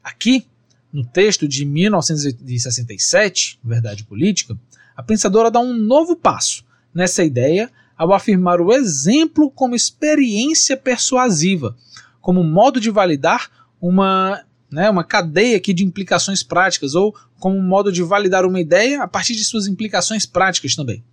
Aqui, 0.03 0.47
no 0.93 1.05
texto 1.05 1.47
de 1.47 1.65
1967, 1.65 3.61
Verdade 3.63 4.05
Política, 4.05 4.59
a 4.97 5.03
pensadora 5.03 5.51
dá 5.51 5.61
um 5.61 5.73
novo 5.73 6.17
passo 6.17 6.65
nessa 6.93 7.23
ideia 7.23 7.71
ao 7.97 8.13
afirmar 8.13 8.61
o 8.61 8.73
exemplo 8.73 9.51
como 9.51 9.77
experiência 9.77 10.77
persuasiva, 10.77 11.77
como 12.21 12.43
modo 12.43 12.81
de 12.81 12.91
validar 12.91 13.51
uma, 13.81 14.43
né, 14.71 14.91
uma 14.91 15.05
cadeia 15.05 15.57
aqui 15.57 15.73
de 15.73 15.85
implicações 15.85 16.43
práticas, 16.43 16.95
ou 16.95 17.15
como 17.39 17.61
modo 17.63 17.93
de 17.93 18.03
validar 18.03 18.45
uma 18.45 18.61
ideia 18.61 19.03
a 19.03 19.09
partir 19.09 19.35
de 19.35 19.45
suas 19.45 19.67
implicações 19.67 20.27
práticas 20.27 20.75
também. 20.75 21.05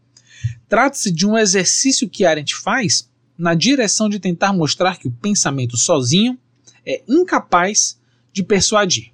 Trata-se 0.67 1.11
de 1.11 1.25
um 1.27 1.37
exercício 1.37 2.09
que 2.09 2.25
Arendt 2.25 2.55
faz 2.55 3.09
na 3.37 3.53
direção 3.53 4.09
de 4.09 4.19
tentar 4.19 4.51
mostrar 4.51 4.97
que 4.97 5.07
o 5.07 5.11
pensamento 5.11 5.77
sozinho 5.77 6.37
é 6.85 7.03
incapaz 7.07 7.99
de 8.33 8.41
persuadir, 8.41 9.11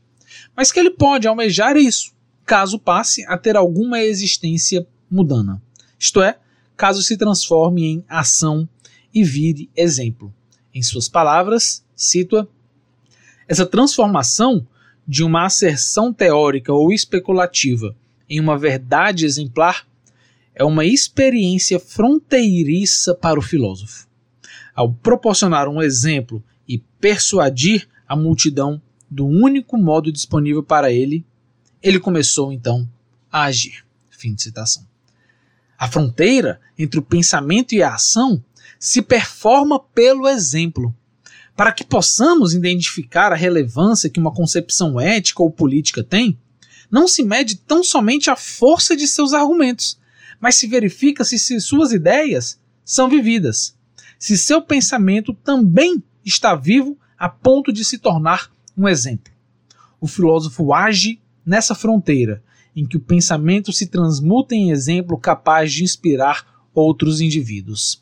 mas 0.55 0.71
que 0.71 0.79
ele 0.79 0.91
pode 0.91 1.27
almejar 1.27 1.75
isso, 1.75 2.13
caso 2.45 2.79
passe 2.79 3.25
a 3.25 3.37
ter 3.37 3.57
alguma 3.57 4.01
existência 4.01 4.87
mudana. 5.09 5.61
Isto 5.99 6.21
é, 6.21 6.37
caso 6.77 7.01
se 7.01 7.17
transforme 7.17 7.85
em 7.85 8.05
ação 8.07 8.67
e 9.13 9.23
vire 9.23 9.69
exemplo. 9.75 10.33
Em 10.73 10.81
suas 10.81 11.09
palavras, 11.09 11.83
cito-a: 11.95 12.47
essa 13.47 13.65
transformação 13.65 14.65
de 15.07 15.23
uma 15.23 15.45
asserção 15.45 16.13
teórica 16.13 16.71
ou 16.71 16.91
especulativa 16.91 17.95
em 18.29 18.39
uma 18.39 18.57
verdade 18.57 19.25
exemplar 19.25 19.85
é 20.55 20.63
uma 20.63 20.85
experiência 20.85 21.79
fronteiriça 21.79 23.13
para 23.13 23.37
o 23.39 23.41
filósofo 23.41 24.07
ao 24.75 24.91
proporcionar 24.91 25.67
um 25.67 25.81
exemplo 25.81 26.43
e 26.67 26.79
persuadir 26.99 27.87
a 28.07 28.15
multidão 28.15 28.81
do 29.09 29.25
único 29.25 29.77
modo 29.77 30.11
disponível 30.11 30.63
para 30.63 30.91
ele, 30.91 31.25
ele 31.81 31.99
começou 31.99 32.51
então 32.51 32.89
a 33.31 33.43
agir. 33.43 33.85
Fim 34.09 34.33
de 34.33 34.41
citação. 34.41 34.85
A 35.77 35.87
fronteira 35.87 36.59
entre 36.77 36.99
o 36.99 37.03
pensamento 37.03 37.73
e 37.73 37.83
a 37.83 37.93
ação 37.93 38.43
se 38.79 39.01
performa 39.01 39.79
pelo 39.79 40.27
exemplo. 40.27 40.95
Para 41.55 41.71
que 41.71 41.83
possamos 41.83 42.53
identificar 42.53 43.31
a 43.31 43.35
relevância 43.35 44.09
que 44.09 44.19
uma 44.19 44.33
concepção 44.33 44.99
ética 44.99 45.43
ou 45.43 45.51
política 45.51 46.03
tem, 46.03 46.39
não 46.89 47.07
se 47.07 47.21
mede 47.23 47.57
tão 47.57 47.83
somente 47.83 48.29
a 48.29 48.35
força 48.35 48.95
de 48.95 49.07
seus 49.07 49.33
argumentos, 49.33 49.99
mas 50.39 50.55
se 50.55 50.67
verifica 50.67 51.23
se 51.23 51.37
suas 51.59 51.91
ideias 51.91 52.59
são 52.83 53.09
vividas 53.09 53.75
se 54.23 54.37
seu 54.37 54.61
pensamento 54.61 55.33
também 55.33 56.01
está 56.23 56.55
vivo 56.55 56.97
a 57.19 57.27
ponto 57.27 57.73
de 57.73 57.83
se 57.83 57.97
tornar 57.97 58.49
um 58.77 58.87
exemplo. 58.87 59.33
O 59.99 60.07
filósofo 60.07 60.73
age 60.73 61.19
nessa 61.45 61.75
fronteira 61.75 62.41
em 62.73 62.87
que 62.87 62.95
o 62.95 63.01
pensamento 63.01 63.73
se 63.73 63.85
transmuta 63.85 64.55
em 64.55 64.71
exemplo 64.71 65.19
capaz 65.19 65.73
de 65.73 65.83
inspirar 65.83 66.63
outros 66.73 67.19
indivíduos. 67.19 68.01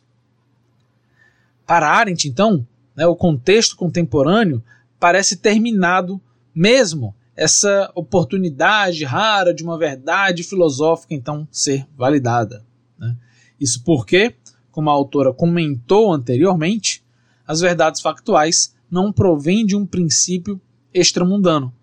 Para 1.66 1.90
Arendt, 1.90 2.28
então, 2.28 2.68
né, 2.96 3.08
o 3.08 3.16
contexto 3.16 3.76
contemporâneo 3.76 4.64
parece 5.00 5.38
terminado 5.38 6.22
mesmo 6.54 7.16
essa 7.36 7.92
oportunidade 7.96 9.04
rara 9.06 9.56
de 9.56 9.64
uma 9.64 9.76
verdade 9.76 10.44
filosófica 10.44 11.16
então 11.16 11.48
ser 11.52 11.88
validada. 11.98 12.64
Né? 13.00 13.18
Isso 13.60 13.84
porque 13.84 14.36
como 14.72 14.90
a 14.90 14.94
autora 14.94 15.34
comentou 15.34 16.14
anteriormente, 16.14 17.04
as 17.46 17.60
verdades 17.60 18.02
factuais 18.02 18.74
não 18.90 19.12
provêm 19.12 19.66
de 19.66 19.76
um 19.76 19.86
princípio 19.86 20.60
extramundano. 20.94 21.74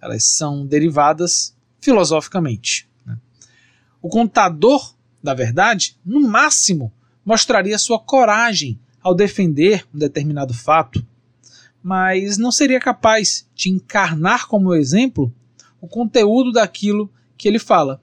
Elas 0.00 0.24
são 0.24 0.66
derivadas 0.66 1.56
filosoficamente. 1.80 2.88
Né? 3.04 3.16
O 4.00 4.08
contador 4.08 4.94
da 5.22 5.34
verdade, 5.34 5.96
no 6.04 6.20
máximo, 6.20 6.92
mostraria 7.24 7.78
sua 7.78 7.98
coragem 7.98 8.78
ao 9.02 9.14
defender 9.14 9.86
um 9.94 9.98
determinado 9.98 10.52
fato, 10.52 11.04
mas 11.82 12.38
não 12.38 12.50
seria 12.50 12.80
capaz 12.80 13.48
de 13.54 13.70
encarnar 13.70 14.46
como 14.48 14.74
exemplo 14.74 15.32
o 15.80 15.88
conteúdo 15.88 16.52
daquilo 16.52 17.10
que 17.36 17.46
ele 17.46 17.58
fala. 17.58 18.00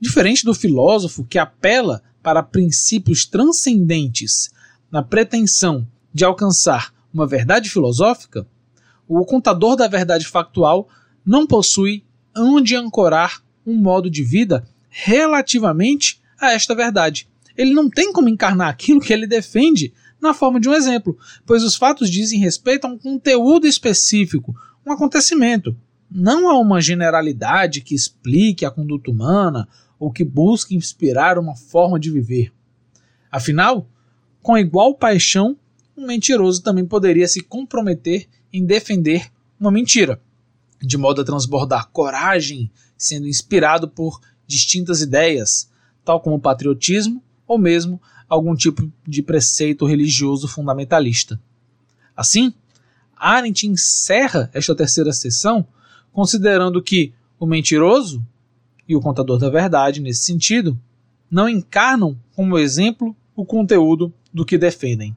Diferente 0.00 0.44
do 0.44 0.54
filósofo 0.54 1.24
que 1.24 1.38
apela 1.38 2.02
para 2.24 2.42
princípios 2.42 3.26
transcendentes 3.26 4.50
na 4.90 5.02
pretensão 5.02 5.86
de 6.12 6.24
alcançar 6.24 6.94
uma 7.12 7.26
verdade 7.26 7.68
filosófica, 7.68 8.46
o 9.06 9.22
contador 9.26 9.76
da 9.76 9.86
verdade 9.86 10.26
factual 10.26 10.88
não 11.24 11.46
possui 11.46 12.02
onde 12.34 12.74
ancorar 12.74 13.42
um 13.66 13.76
modo 13.76 14.08
de 14.08 14.22
vida 14.22 14.66
relativamente 14.88 16.22
a 16.40 16.52
esta 16.52 16.74
verdade. 16.74 17.28
Ele 17.54 17.74
não 17.74 17.90
tem 17.90 18.10
como 18.10 18.30
encarnar 18.30 18.70
aquilo 18.70 19.00
que 19.00 19.12
ele 19.12 19.26
defende 19.26 19.92
na 20.18 20.32
forma 20.32 20.58
de 20.58 20.66
um 20.66 20.72
exemplo, 20.72 21.18
pois 21.44 21.62
os 21.62 21.76
fatos 21.76 22.08
dizem 22.08 22.40
respeito 22.40 22.86
a 22.86 22.88
um 22.88 22.96
conteúdo 22.96 23.66
específico, 23.66 24.56
um 24.86 24.92
acontecimento, 24.92 25.76
não 26.10 26.48
a 26.48 26.58
uma 26.58 26.80
generalidade 26.80 27.82
que 27.82 27.94
explique 27.94 28.64
a 28.64 28.70
conduta 28.70 29.10
humana 29.10 29.68
ou 30.04 30.12
que 30.12 30.22
busque 30.22 30.76
inspirar 30.76 31.38
uma 31.38 31.56
forma 31.56 31.98
de 31.98 32.10
viver. 32.10 32.52
Afinal, 33.32 33.88
com 34.42 34.58
igual 34.58 34.94
paixão, 34.94 35.56
um 35.96 36.06
mentiroso 36.06 36.62
também 36.62 36.84
poderia 36.84 37.26
se 37.26 37.40
comprometer 37.40 38.28
em 38.52 38.66
defender 38.66 39.32
uma 39.58 39.70
mentira, 39.70 40.20
de 40.78 40.98
modo 40.98 41.22
a 41.22 41.24
transbordar 41.24 41.88
coragem, 41.88 42.70
sendo 42.98 43.26
inspirado 43.26 43.88
por 43.88 44.20
distintas 44.46 45.00
ideias, 45.00 45.70
tal 46.04 46.20
como 46.20 46.38
patriotismo 46.38 47.22
ou 47.46 47.56
mesmo 47.56 47.98
algum 48.28 48.54
tipo 48.54 48.92
de 49.08 49.22
preceito 49.22 49.86
religioso 49.86 50.46
fundamentalista. 50.46 51.40
Assim, 52.14 52.52
Arendt 53.16 53.66
encerra 53.66 54.50
esta 54.52 54.74
terceira 54.74 55.14
sessão 55.14 55.66
considerando 56.12 56.82
que 56.82 57.14
o 57.40 57.46
mentiroso 57.46 58.22
e 58.88 58.94
o 58.94 59.00
contador 59.00 59.38
da 59.38 59.48
verdade, 59.48 60.00
nesse 60.00 60.24
sentido, 60.24 60.78
não 61.30 61.48
encarnam 61.48 62.18
como 62.34 62.58
exemplo 62.58 63.16
o 63.34 63.44
conteúdo 63.44 64.12
do 64.32 64.44
que 64.44 64.58
defendem, 64.58 65.16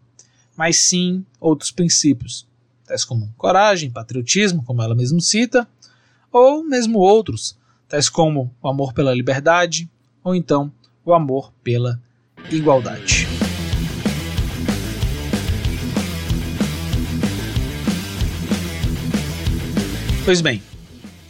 mas 0.55 0.77
sim 0.77 1.25
outros 1.39 1.71
princípios, 1.71 2.47
tais 2.85 3.03
como 3.03 3.31
coragem, 3.37 3.91
patriotismo, 3.91 4.63
como 4.63 4.81
ela 4.81 4.95
mesma 4.95 5.19
cita, 5.19 5.67
ou 6.31 6.63
mesmo 6.63 6.99
outros, 6.99 7.57
tais 7.87 8.09
como 8.09 8.53
o 8.61 8.67
amor 8.67 8.93
pela 8.93 9.13
liberdade, 9.13 9.89
ou 10.23 10.33
então 10.35 10.71
o 11.05 11.13
amor 11.13 11.53
pela 11.63 12.01
igualdade. 12.51 13.27
Pois 20.25 20.41
bem, 20.41 20.61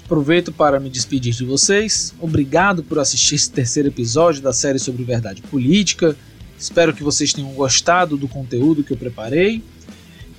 Aproveito 0.07 0.53
para 0.53 0.79
me 0.79 0.89
despedir 0.89 1.33
de 1.33 1.43
vocês. 1.43 2.13
Obrigado 2.17 2.81
por 2.81 2.97
assistir 2.97 3.35
esse 3.35 3.51
terceiro 3.51 3.89
episódio 3.89 4.41
da 4.41 4.53
série 4.53 4.79
sobre 4.79 5.03
verdade 5.03 5.41
política. 5.41 6.15
Espero 6.57 6.93
que 6.93 7.03
vocês 7.03 7.33
tenham 7.33 7.51
gostado 7.51 8.15
do 8.15 8.25
conteúdo 8.25 8.85
que 8.85 8.93
eu 8.93 8.97
preparei. 8.97 9.61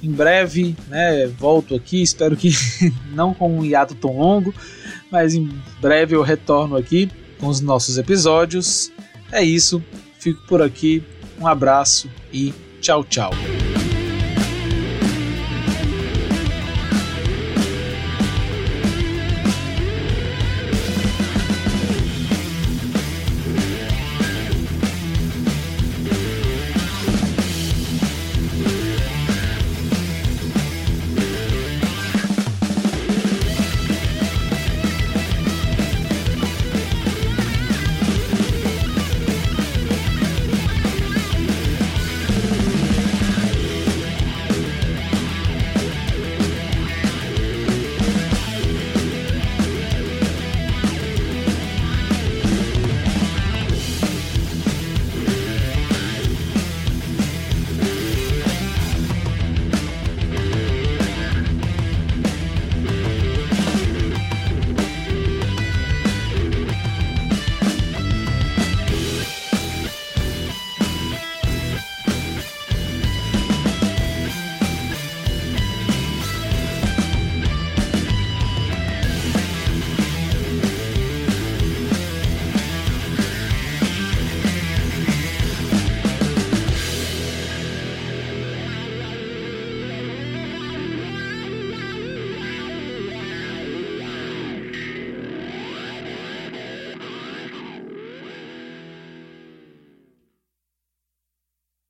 Em 0.02 0.10
breve, 0.10 0.74
né, 0.88 1.26
volto 1.26 1.74
aqui. 1.74 2.00
Espero 2.00 2.34
que 2.34 2.50
não 3.12 3.34
com 3.34 3.58
um 3.58 3.62
hiato 3.62 3.94
tão 3.94 4.16
longo, 4.16 4.54
mas 5.12 5.34
em 5.34 5.50
breve 5.82 6.16
eu 6.16 6.22
retorno 6.22 6.74
aqui 6.74 7.10
com 7.38 7.48
os 7.48 7.60
nossos 7.60 7.98
episódios. 7.98 8.90
É 9.30 9.44
isso. 9.44 9.82
Fico 10.18 10.40
por 10.46 10.62
aqui. 10.62 11.02
Um 11.38 11.46
abraço 11.46 12.08
e 12.32 12.54
tchau, 12.80 13.04
tchau. 13.04 13.32